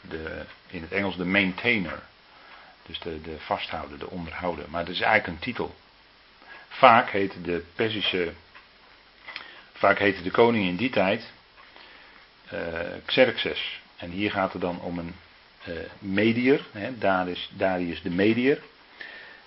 [0.02, 2.00] De, in het Engels de maintainer.
[2.86, 4.66] Dus de, de vasthouder, de onderhouder.
[4.70, 5.76] Maar dat is eigenlijk een titel.
[6.68, 8.34] Vaak heette de Persische.
[9.74, 11.32] Vaak heette de koning in die tijd.
[12.54, 12.60] Uh,
[13.06, 13.82] Xerxes.
[13.98, 15.16] En hier gaat het dan om een
[16.00, 16.66] medier.
[16.72, 18.62] Hè, Darius, Darius de medier.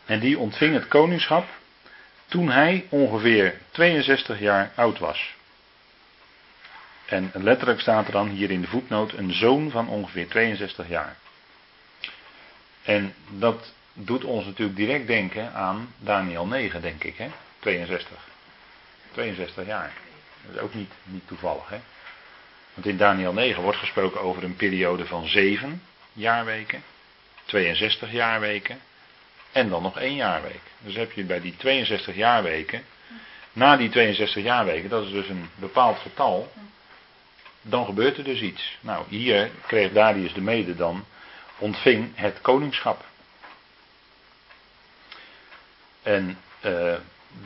[0.05, 1.49] En die ontving het koningschap
[2.27, 5.35] toen hij ongeveer 62 jaar oud was.
[7.07, 11.17] En letterlijk staat er dan hier in de voetnoot een zoon van ongeveer 62 jaar.
[12.83, 17.31] En dat doet ons natuurlijk direct denken aan Daniel 9, denk ik, hè?
[17.59, 18.17] 62.
[19.13, 19.93] 62 jaar.
[20.47, 21.79] Dat is ook niet, niet toevallig, hè?
[22.75, 25.83] Want in Daniel 9 wordt gesproken over een periode van 7
[26.13, 26.83] jaarweken,
[27.45, 28.81] 62 jaarweken
[29.53, 30.61] en dan nog één jaarweek.
[30.79, 32.85] Dus heb je bij die 62 jaarweken,
[33.53, 36.53] na die 62 jaarweken, dat is dus een bepaald getal,
[37.63, 38.79] dan gebeurt er dus iets.
[38.81, 41.05] Nou, hier kreeg Darius de Mede dan,
[41.59, 43.05] ontving het koningschap.
[46.03, 46.95] En uh,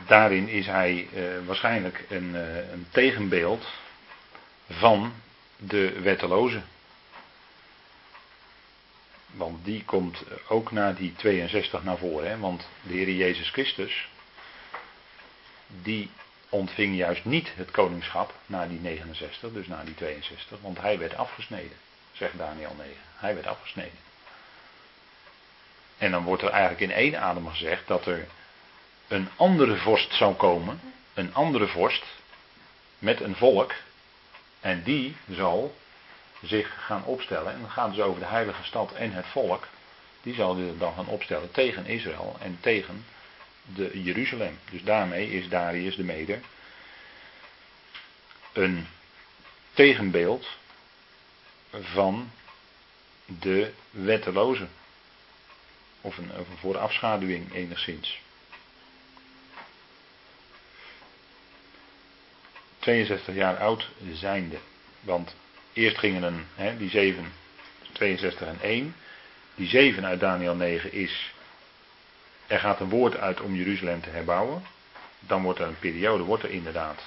[0.07, 3.67] daarin is hij eh, waarschijnlijk een, eh, een tegenbeeld
[4.69, 5.13] van
[5.57, 6.61] de wetteloze.
[9.37, 12.29] Want die komt ook na die 62 naar voren.
[12.29, 12.37] Hè?
[12.37, 14.09] Want de Heer Jezus Christus,
[15.67, 16.09] die
[16.49, 21.15] ontving juist niet het koningschap na die 69, dus na die 62, want hij werd
[21.15, 21.77] afgesneden,
[22.11, 22.93] zegt Daniel 9.
[23.15, 23.99] Hij werd afgesneden.
[25.97, 28.27] En dan wordt er eigenlijk in één adem gezegd dat er
[29.07, 30.81] een andere vorst zou komen,
[31.13, 32.03] een andere vorst,
[32.99, 33.73] met een volk,
[34.59, 35.75] en die zal
[36.41, 39.67] zich gaan opstellen, en dan gaat dus over de heilige stad en het volk,
[40.21, 43.05] die zal dan gaan opstellen tegen Israël en tegen
[43.75, 44.59] de Jeruzalem.
[44.71, 46.39] Dus daarmee is Darius de Meder
[48.53, 48.87] een
[49.73, 50.47] tegenbeeld
[51.69, 52.31] van
[53.25, 54.67] de wetteloze.
[56.01, 58.21] Of een, of een voorafschaduwing enigszins.
[62.79, 64.57] 62 jaar oud zijnde.
[64.99, 65.35] Want
[65.77, 67.33] eerst gingen een, hè, die 7,
[67.91, 68.95] 62 en 1.
[69.55, 71.33] Die 7 uit Daniel 9 is,
[72.47, 74.65] er gaat een woord uit om Jeruzalem te herbouwen.
[75.19, 77.03] Dan wordt er een periode, wordt er inderdaad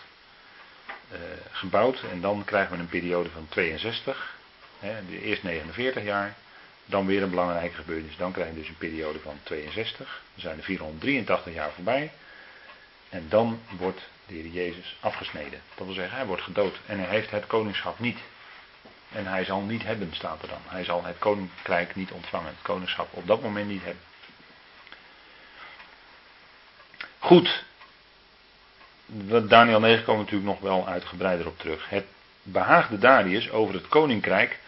[1.12, 1.18] uh,
[1.50, 2.02] gebouwd.
[2.10, 4.36] En dan krijgen we een periode van 62.
[4.78, 6.34] Hè, eerst 49 jaar.
[6.84, 8.16] Dan weer een belangrijke gebeurtenis.
[8.16, 10.22] Dan krijg je dus een periode van 62.
[10.32, 12.12] Dan zijn er 483 jaar voorbij.
[13.08, 15.60] En dan wordt de Heer Jezus afgesneden.
[15.74, 16.80] Dat wil zeggen, hij wordt gedood.
[16.86, 18.18] En hij heeft het koningschap niet.
[19.12, 20.60] En hij zal niet hebben, staat er dan.
[20.66, 22.48] Hij zal het koninkrijk niet ontvangen.
[22.48, 24.02] Het koningschap op dat moment niet hebben.
[27.18, 27.64] Goed.
[29.48, 31.88] Daniel 9 komt natuurlijk nog wel uitgebreider op terug.
[31.88, 32.04] Het
[32.42, 34.58] behaagde Darius over het koninkrijk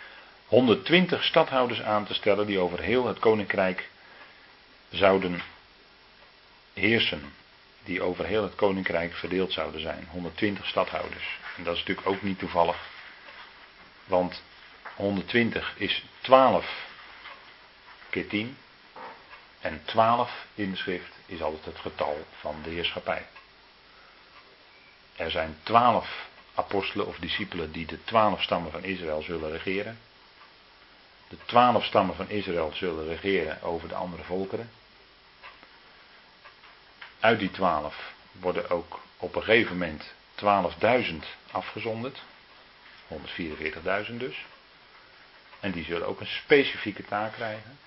[0.47, 3.89] 120 stadhouders aan te stellen die over heel het koninkrijk
[4.90, 5.43] zouden
[6.74, 7.32] heersen.
[7.85, 10.09] Die over heel het koninkrijk verdeeld zouden zijn.
[10.10, 11.39] 120 stadhouders.
[11.56, 12.91] En dat is natuurlijk ook niet toevallig.
[14.05, 14.43] Want
[14.97, 16.91] 120 is 12
[18.11, 18.57] keer 10.
[19.61, 23.27] En 12 in de schrift is altijd het getal van de heerschappij.
[25.16, 29.99] Er zijn 12 apostelen of discipelen die de 12 stammen van Israël zullen regeren.
[31.29, 34.70] De 12 stammen van Israël zullen regeren over de andere volkeren.
[37.20, 40.12] Uit die 12 worden ook op een gegeven moment
[41.11, 41.16] 12.000
[41.51, 42.23] afgezonderd.
[43.12, 44.44] 144.000 dus.
[45.60, 47.78] En die zullen ook een specifieke taak krijgen.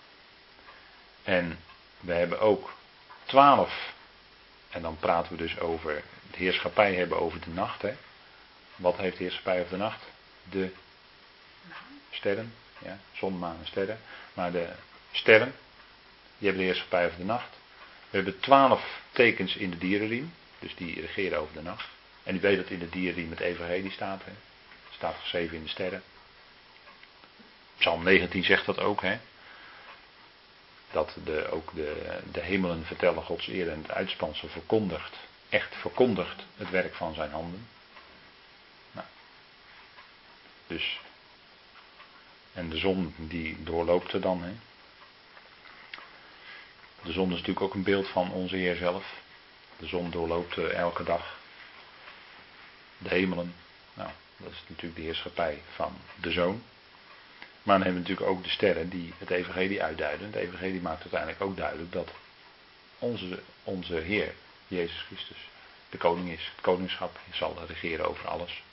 [1.23, 1.59] En
[1.99, 2.73] we hebben ook
[3.25, 3.93] 12.
[4.69, 7.81] En dan praten we dus over de heerschappij hebben over de nacht.
[7.81, 7.93] Hè.
[8.75, 10.01] Wat heeft de heerschappij over de nacht?
[10.49, 10.71] De
[12.09, 12.53] sterren.
[12.77, 13.99] Ja, zon, maan en sterren.
[14.33, 14.69] Maar de
[15.11, 15.55] sterren,
[16.37, 17.49] die hebben de heerschappij over de nacht.
[18.09, 20.33] We hebben twaalf tekens in de dierenriem.
[20.59, 21.89] Dus die regeren over de nacht.
[22.23, 24.21] En u weet dat in de dierenriem het evangelie staat.
[24.25, 24.31] Hè
[24.95, 26.03] staat geschreven in de sterren.
[27.77, 29.19] Psalm 19 zegt dat ook, hè.
[30.91, 35.15] Dat de, ook de, de hemelen vertellen Gods eer en het uitspansel verkondigt,
[35.49, 37.67] echt verkondigt het werk van zijn handen.
[38.91, 39.07] Nou.
[40.67, 40.99] Dus,
[42.53, 44.53] en de zon die doorloopt er dan, hè.
[47.03, 49.13] De zon is natuurlijk ook een beeld van onze Heer zelf.
[49.77, 51.37] De zon doorloopt elke dag
[52.97, 53.55] de hemelen.
[53.93, 56.63] Nou, dat is natuurlijk de heerschappij van de zoon.
[57.63, 60.25] Maar dan hebben we natuurlijk ook de sterren die het evangelie uitduiden.
[60.25, 62.11] Het evangelie maakt uiteindelijk ook duidelijk dat
[62.99, 64.33] onze, onze Heer,
[64.67, 65.49] Jezus Christus,
[65.89, 66.51] de koning is.
[66.55, 68.63] Het koningschap zal regeren over alles.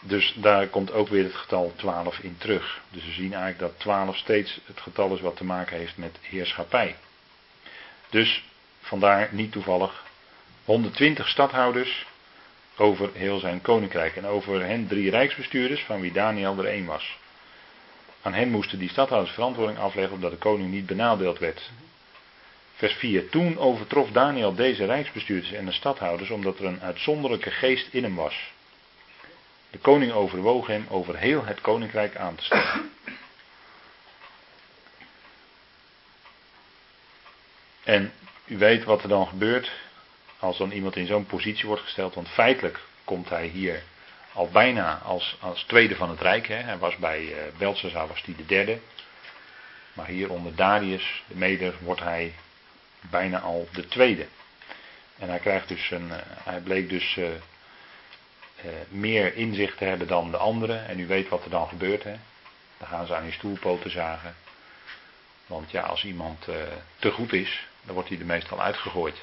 [0.00, 2.80] Dus daar komt ook weer het getal 12 in terug.
[2.90, 6.18] Dus we zien eigenlijk dat 12 steeds het getal is wat te maken heeft met
[6.20, 6.96] heerschappij.
[8.10, 8.44] Dus
[8.80, 10.04] vandaar niet toevallig
[10.64, 12.06] 120 stadhouders
[12.76, 17.18] over heel zijn koninkrijk en over hen drie rijksbestuurders, van wie Daniel er één was.
[18.22, 21.70] Aan hen moesten die stadhouders verantwoording afleggen omdat de koning niet benadeeld werd.
[22.74, 23.28] Vers 4.
[23.28, 28.14] Toen overtrof Daniel deze rijksbestuurders en de stadhouders omdat er een uitzonderlijke geest in hem
[28.14, 28.52] was.
[29.70, 32.90] De koning overwoog hem over heel het koninkrijk aan te stellen.
[37.82, 38.12] En
[38.44, 39.72] u weet wat er dan gebeurt
[40.42, 43.82] als dan iemand in zo'n positie wordt gesteld, want feitelijk komt hij hier
[44.32, 46.46] al bijna als, als tweede van het Rijk.
[46.48, 46.54] Hè.
[46.54, 48.78] Hij was bij uh, Belshazzar was hij de derde.
[49.92, 52.34] Maar hier onder Darius, de meder, wordt hij
[53.00, 54.26] bijna al de tweede.
[55.18, 57.28] En hij krijgt dus een, uh, hij bleek dus uh,
[58.88, 60.86] meer inzicht te hebben dan de anderen.
[60.86, 62.02] En u weet wat er dan gebeurt.
[62.02, 62.14] Hè.
[62.78, 64.34] Dan gaan ze aan je stoelpoten zagen.
[65.46, 66.44] Want ja, als iemand
[66.98, 69.16] te goed is, dan wordt hij er meestal uitgegooid.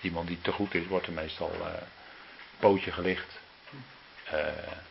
[0.00, 1.66] Iemand die te goed is, wordt er meestal uh,
[2.58, 3.40] pootje gelicht.
[4.26, 4.32] Uh,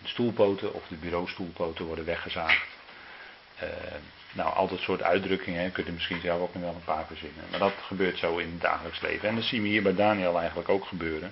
[0.02, 2.68] de stoelpoten of de bureaustoelpoten worden weggezaagd.
[3.64, 3.70] Uh,
[4.34, 7.06] nou, al dat soort uitdrukkingen, hè, kunt u misschien zelf ook nog wel een paar
[7.06, 7.44] verzinnen.
[7.50, 9.30] Maar dat gebeurt zo in het dagelijks leven.
[9.30, 11.32] En dat zien we hier bij Daniel eigenlijk ook gebeuren.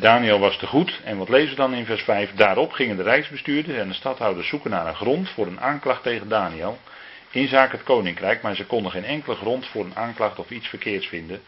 [0.00, 1.00] Daniel was te goed.
[1.04, 2.34] En wat lezen we dan in vers 5?
[2.34, 6.28] Daarop gingen de rijksbestuurders en de stadhouders zoeken naar een grond voor een aanklacht tegen
[6.28, 6.78] Daniel.
[7.30, 11.06] In het koninkrijk, maar ze konden geen enkele grond voor een aanklacht of iets verkeerds
[11.06, 11.42] vinden.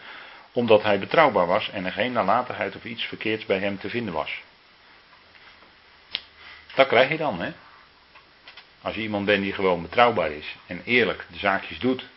[0.59, 4.15] Omdat hij betrouwbaar was en er geen nalatigheid of iets verkeerds bij hem te vinden
[4.15, 4.43] was.
[6.75, 7.53] Dat krijg je dan, hè?
[8.83, 12.09] Als je iemand bent die gewoon betrouwbaar is en eerlijk de zaakjes doet,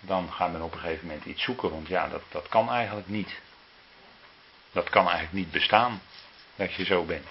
[0.00, 3.08] dan gaat men op een gegeven moment iets zoeken, want ja, dat, dat kan eigenlijk
[3.08, 3.40] niet.
[4.72, 6.02] Dat kan eigenlijk niet bestaan,
[6.56, 7.28] dat je zo bent.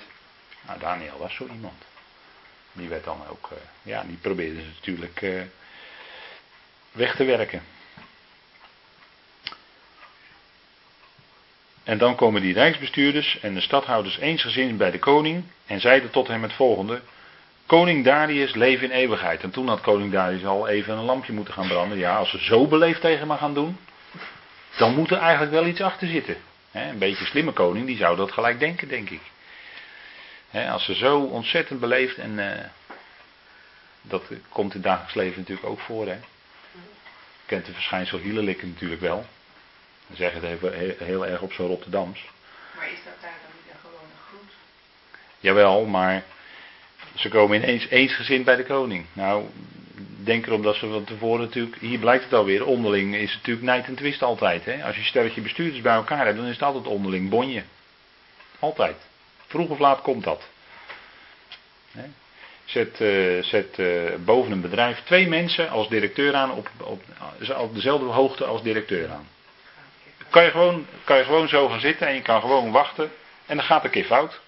[0.62, 1.84] Nou, Daniel was zo iemand.
[2.72, 5.42] Die werd dan ook, uh, ja, die probeerde ze natuurlijk uh,
[6.92, 7.64] weg te werken.
[11.84, 16.28] En dan komen die rijksbestuurders en de stadhouders eensgezind bij de koning en zeiden tot
[16.28, 17.02] hem het volgende.
[17.66, 19.44] Koning Darius leef in eeuwigheid.
[19.44, 21.98] En toen had koning Darius al even een lampje moeten gaan branden.
[21.98, 23.78] Ja, als ze zo beleefd tegen me gaan doen,
[24.78, 26.36] dan moet er eigenlijk wel iets achter zitten.
[26.72, 29.22] een beetje slimme koning, die zou dat gelijk denken, denk ik.
[30.70, 32.52] als ze zo ontzettend beleefd en uh,
[34.02, 36.08] dat komt in het dagelijks leven natuurlijk ook voor.
[36.08, 36.18] Hè.
[37.46, 39.26] Kent de verschijnsel hielenlikken natuurlijk wel.
[40.14, 40.74] Zeg het even
[41.06, 42.30] heel, erg op zo'n Rotterdams.
[42.76, 44.54] Maar is dat daar dan niet een gewone groet?
[45.40, 46.24] Jawel, maar
[47.16, 49.06] ze komen ineens eensgezind bij de koning.
[49.14, 49.46] Nou,
[50.18, 53.66] denk erom dat ze van tevoren natuurlijk, hier blijkt het alweer, onderling is het natuurlijk
[53.66, 54.66] nijd en twist altijd.
[54.66, 54.84] Hè?
[54.84, 57.64] Als je stelletje bestuurders bij elkaar hebt, dan is het altijd onderling bonje.
[58.60, 58.96] Altijd.
[59.48, 60.48] Vroeg of laat komt dat.
[61.92, 62.04] Hè?
[62.66, 67.02] Zet, uh, zet uh, boven een bedrijf twee mensen als directeur aan op, op,
[67.58, 69.28] op dezelfde hoogte als directeur aan.
[70.30, 73.12] Kan je, gewoon, kan je gewoon zo gaan zitten en je kan gewoon wachten
[73.46, 74.40] en dan gaat een keer fout.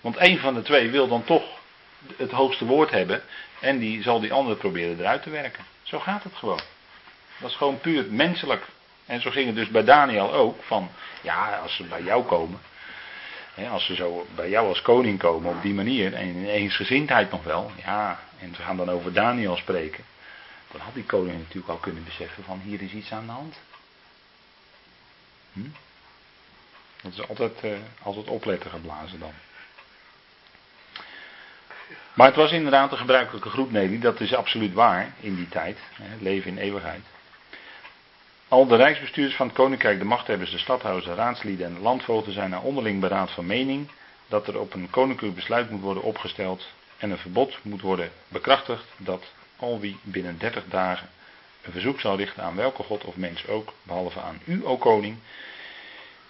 [0.00, 1.44] Want één van de twee wil dan toch
[2.16, 3.22] het hoogste woord hebben.
[3.60, 5.64] En die zal die andere proberen eruit te werken.
[5.82, 6.60] Zo gaat het gewoon.
[7.38, 8.64] Dat is gewoon puur menselijk.
[9.06, 10.62] En zo ging het dus bij Daniel ook.
[10.62, 10.90] Van
[11.20, 12.60] ja, als ze bij jou komen.
[13.54, 16.14] Hè, als ze zo bij jou als koning komen op die manier.
[16.14, 17.70] En in eensgezindheid nog wel.
[17.84, 20.04] Ja, en ze gaan dan over Daniel spreken.
[20.70, 23.56] Dan had die koning natuurlijk al kunnen beseffen van hier is iets aan de hand.
[25.52, 25.60] Hm?
[27.02, 27.72] Dat is altijd, uh,
[28.02, 29.32] altijd opletten geblazen dan.
[32.14, 33.98] Maar het was inderdaad een gebruikelijke groet, Nelly.
[33.98, 35.78] Dat is absoluut waar in die tijd.
[35.92, 37.02] Hè, leven in eeuwigheid.
[38.48, 42.32] Al de rijksbestuurders van het koninkrijk, de machthebbers, de stadhouders, de raadslieden en de landvoogden
[42.32, 43.88] zijn naar onderling beraad van mening
[44.28, 46.66] dat er op een koninklijk besluit moet worden opgesteld
[46.98, 49.24] en een verbod moet worden bekrachtigd dat
[49.56, 51.08] al wie binnen 30 dagen
[51.62, 55.18] een verzoek zal richten aan welke god of mens ook, behalve aan u, o koning,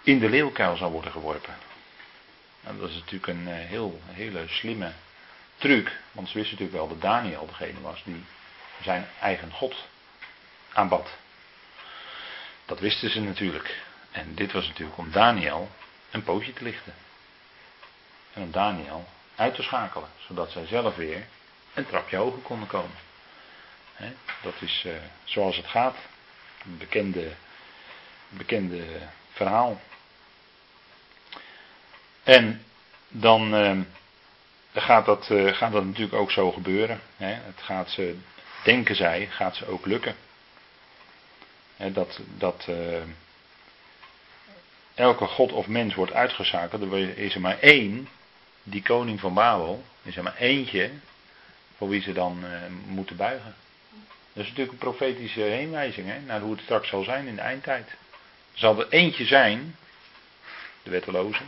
[0.03, 1.55] in de leeuwkuil zal worden geworpen.
[2.61, 4.91] Nou, dat is natuurlijk een eh, heel, hele slimme
[5.57, 8.23] truc, want ze wisten natuurlijk wel dat Daniel degene was die
[8.81, 9.75] zijn eigen God
[10.73, 11.09] aanbad.
[12.65, 13.81] Dat wisten ze natuurlijk.
[14.11, 15.69] En dit was natuurlijk om Daniel
[16.11, 16.93] een pootje te lichten.
[18.33, 19.05] En om Daniel
[19.35, 21.27] uit te schakelen, zodat zij zelf weer
[21.73, 22.95] een trapje hoger konden komen.
[24.41, 24.93] Dat is uh,
[25.23, 25.95] zoals het gaat.
[26.65, 27.31] Een bekende,
[28.29, 28.83] bekende
[29.31, 29.81] verhaal.
[32.23, 32.63] En
[33.07, 33.55] dan.
[33.55, 33.79] Uh,
[34.81, 37.01] gaat dat, uh, gaat dat natuurlijk ook zo gebeuren.
[37.17, 38.15] Het gaat ze,
[38.63, 40.15] denken zij, gaat ze ook lukken.
[41.77, 43.01] Dat dat uh,
[44.93, 46.81] elke god of mens wordt uitgezakeld.
[46.81, 48.07] Er is er maar één,
[48.63, 50.91] die koning van Babel, is er maar eentje
[51.77, 52.45] voor wie ze dan
[52.87, 53.55] moeten buigen.
[54.33, 57.41] Dat is natuurlijk een profetische heenwijzing hè, naar hoe het straks zal zijn in de
[57.41, 57.89] eindtijd.
[57.89, 59.75] Er zal er eentje zijn,
[60.83, 61.41] de wetteloze,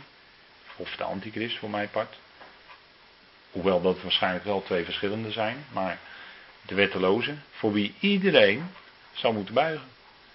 [0.76, 2.16] of de antichrist voor mijn part.
[3.50, 5.64] Hoewel dat waarschijnlijk wel twee verschillende zijn.
[5.72, 5.98] Maar
[6.62, 8.70] de wetteloze, voor wie iedereen
[9.12, 9.88] zou moeten buigen.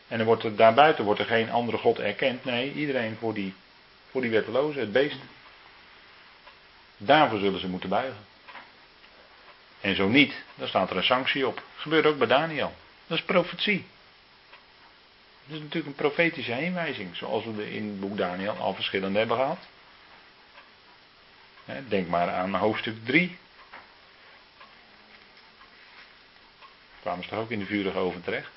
[0.08, 2.46] En wordt daarbuiten wordt er geen andere God erkend.
[2.46, 3.54] Nee, iedereen voor die,
[4.10, 5.18] voor die wetteloze, het beest.
[6.98, 8.31] Daarvoor zullen ze moeten buigen.
[9.82, 11.64] En zo niet, dan staat er een sanctie op.
[11.76, 12.74] Gebeurt ook bij Daniel.
[13.08, 13.86] Dat is profetie.
[15.46, 19.60] Dat is natuurlijk een profetische heenwijzing, zoals we in boek Daniel al verschillende hebben gehad.
[21.88, 23.38] Denk maar aan hoofdstuk 3.
[27.02, 28.52] Kwamen ze toch ook in de vurige oven terecht?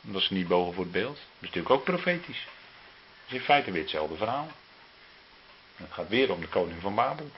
[0.00, 1.16] Dat ze niet bogen voor het beeld.
[1.16, 2.44] Dat is natuurlijk ook profetisch.
[2.44, 4.48] Dat is in feite weer hetzelfde verhaal.
[5.76, 7.30] Het gaat weer om de koning van Babel.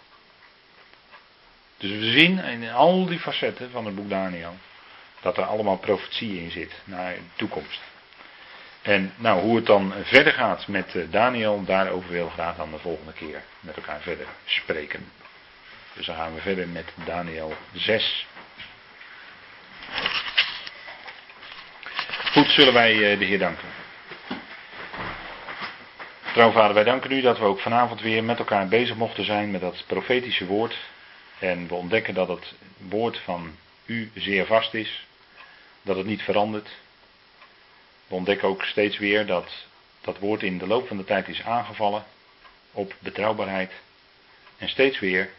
[1.77, 4.55] Dus we zien in al die facetten van het boek Daniel
[5.21, 7.81] dat er allemaal profetie in zit naar de toekomst.
[8.83, 12.71] En nou, hoe het dan verder gaat met eh, Daniel, daarover wil ik graag dan
[12.71, 15.13] de volgende keer met elkaar verder spreken.
[15.95, 18.27] Dus dan gaan we verder met Daniel 6.
[22.33, 23.69] Goed, zullen wij eh, de Heer danken.
[26.33, 29.51] Trouw vader, wij danken u dat we ook vanavond weer met elkaar bezig mochten zijn
[29.51, 30.77] met dat profetische woord.
[31.39, 33.57] En we ontdekken dat het woord van
[33.87, 35.07] u zeer vast is.
[35.83, 36.69] Dat het niet verandert.
[38.07, 39.67] We ontdekken ook steeds weer dat
[40.01, 42.05] dat woord in de loop van de tijd is aangevallen
[42.73, 43.73] op betrouwbaarheid.
[44.59, 45.31] En steeds weer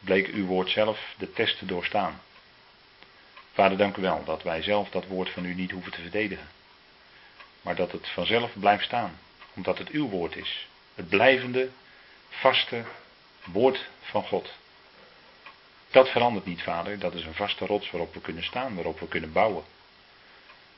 [0.00, 2.20] bleek uw woord zelf de test te doorstaan.
[3.52, 6.48] Vader, dank u wel dat wij zelf dat woord van u niet hoeven te verdedigen.
[7.62, 9.18] Maar dat het vanzelf blijft staan,
[9.54, 10.66] omdat het uw woord is.
[10.94, 11.68] Het blijvende,
[12.28, 12.84] vaste
[13.44, 14.52] woord van God.
[15.90, 16.98] Dat verandert niet, vader.
[16.98, 19.64] Dat is een vaste rots waarop we kunnen staan, waarop we kunnen bouwen.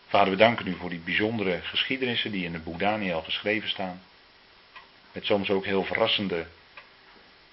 [0.06, 4.02] Vader, we danken u voor die bijzondere geschiedenissen die in het boek Daniel geschreven staan.
[5.12, 6.46] Met soms ook heel verrassende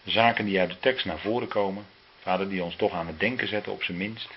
[0.04, 1.86] zaken die uit de tekst naar voren komen.
[2.22, 4.30] Vader, die ons toch aan het denken zetten op zijn minst.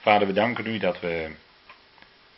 [0.00, 1.30] Vader, we danken u dat we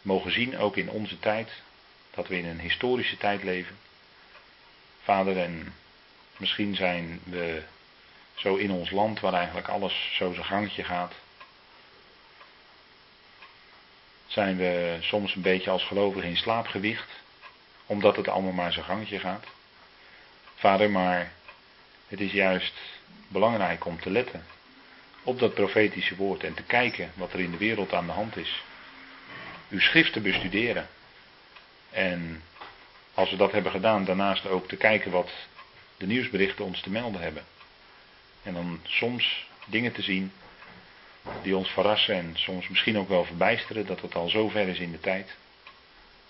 [0.02, 1.62] mogen zien, ook in onze tijd,
[2.10, 3.76] dat we in een historische tijd leven.
[5.02, 5.74] Vader, en
[6.36, 7.62] misschien zijn we
[8.40, 11.14] zo in ons land waar eigenlijk alles zo zijn gangetje gaat.
[14.26, 17.08] Zijn we soms een beetje als gelovigen in slaapgewicht,
[17.86, 19.46] omdat het allemaal maar zijn gangetje gaat.
[20.54, 21.32] Vader, maar
[22.08, 22.74] het is juist
[23.28, 24.44] belangrijk om te letten
[25.22, 28.36] op dat profetische woord en te kijken wat er in de wereld aan de hand
[28.36, 28.62] is.
[29.68, 30.88] Uw schrift te bestuderen.
[31.90, 32.42] En
[33.14, 35.30] als we dat hebben gedaan, daarnaast ook te kijken wat
[35.96, 37.44] de nieuwsberichten ons te melden hebben.
[38.42, 40.32] En dan soms dingen te zien
[41.42, 44.78] die ons verrassen en soms misschien ook wel verbijsteren dat het al zo ver is
[44.78, 45.36] in de tijd.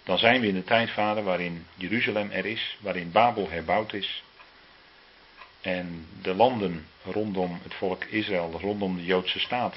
[0.04, 4.22] Dan zijn we in de tijd, vader, waarin Jeruzalem er is, waarin Babel herbouwd is.
[5.60, 9.76] En de landen rondom het volk Israël, rondom de Joodse staat,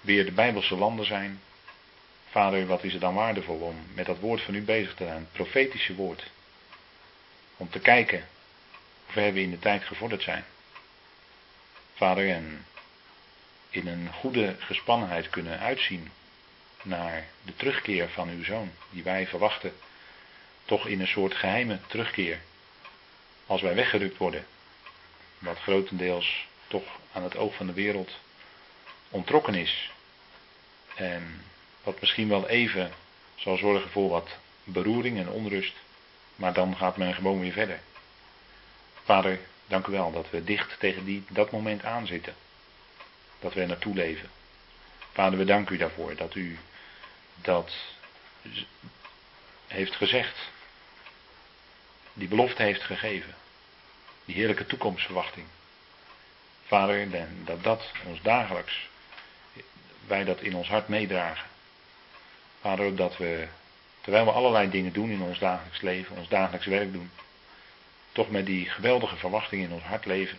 [0.00, 1.40] weer de Bijbelse landen zijn.
[2.30, 5.18] Vader, wat is het dan waardevol om met dat woord van u bezig te zijn,
[5.18, 6.30] het profetische woord.
[7.56, 8.18] Om te kijken
[9.04, 10.44] hoe ver we in de tijd gevorderd zijn.
[12.02, 12.66] Vader, en
[13.70, 16.10] in een goede gespannenheid kunnen uitzien
[16.82, 19.72] naar de terugkeer van uw zoon, die wij verwachten,
[20.64, 22.40] toch in een soort geheime terugkeer,
[23.46, 24.46] als wij weggerukt worden,
[25.38, 28.18] wat grotendeels toch aan het oog van de wereld
[29.10, 29.90] ontrokken is,
[30.94, 31.44] en
[31.82, 32.92] wat misschien wel even
[33.34, 35.74] zal zorgen voor wat beroering en onrust,
[36.36, 37.80] maar dan gaat men gewoon weer verder.
[39.04, 42.34] Vader, dank u wel dat we dicht tegen die, dat moment aanzitten
[43.42, 44.30] dat we naartoe leven.
[45.12, 46.58] Vader, we danken u daarvoor dat u
[47.34, 47.72] dat
[49.66, 50.50] heeft gezegd.
[52.12, 53.34] Die belofte heeft gegeven.
[54.24, 55.46] Die heerlijke toekomstverwachting.
[56.66, 57.08] Vader,
[57.44, 58.88] dat dat ons dagelijks,
[60.06, 61.48] wij dat in ons hart meedragen.
[62.60, 63.48] Vader, dat we,
[64.00, 67.10] terwijl we allerlei dingen doen in ons dagelijks leven, ons dagelijks werk doen,
[68.12, 70.38] toch met die geweldige verwachting in ons hart leven.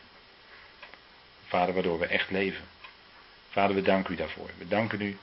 [1.48, 2.66] Vader, waardoor we echt leven.
[3.50, 4.50] Vader, we danken u daarvoor.
[4.58, 5.18] We danken u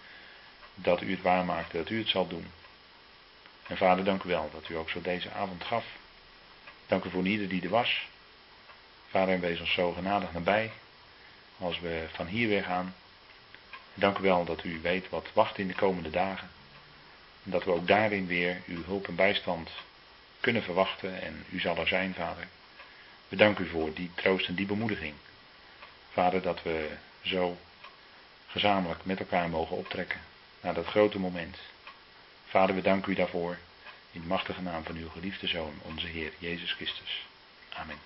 [0.75, 2.47] dat u het waarmaakt, dat u het zal doen.
[3.67, 5.85] En vader, dank u wel dat u ook zo deze avond gaf.
[6.87, 8.09] Dank u voor ieder die er was.
[9.09, 10.71] Vader, en wees ons zo genadig nabij
[11.59, 12.95] als we van hier weer gaan.
[13.95, 16.51] Dank u wel dat u weet wat wacht in de komende dagen.
[17.45, 19.71] En dat we ook daarin weer uw hulp en bijstand
[20.41, 22.47] kunnen verwachten en u zal er zijn, vader.
[23.29, 25.15] We danken u voor die troost en die bemoediging.
[26.12, 26.89] Vader, dat we
[27.23, 27.59] zo
[28.47, 30.21] gezamenlijk met elkaar mogen optrekken
[30.61, 31.59] naar dat grote moment.
[32.47, 33.59] Vader, we danken u daarvoor
[34.12, 37.27] in de machtige naam van uw geliefde Zoon, onze Heer Jezus Christus.
[37.69, 37.99] Amen.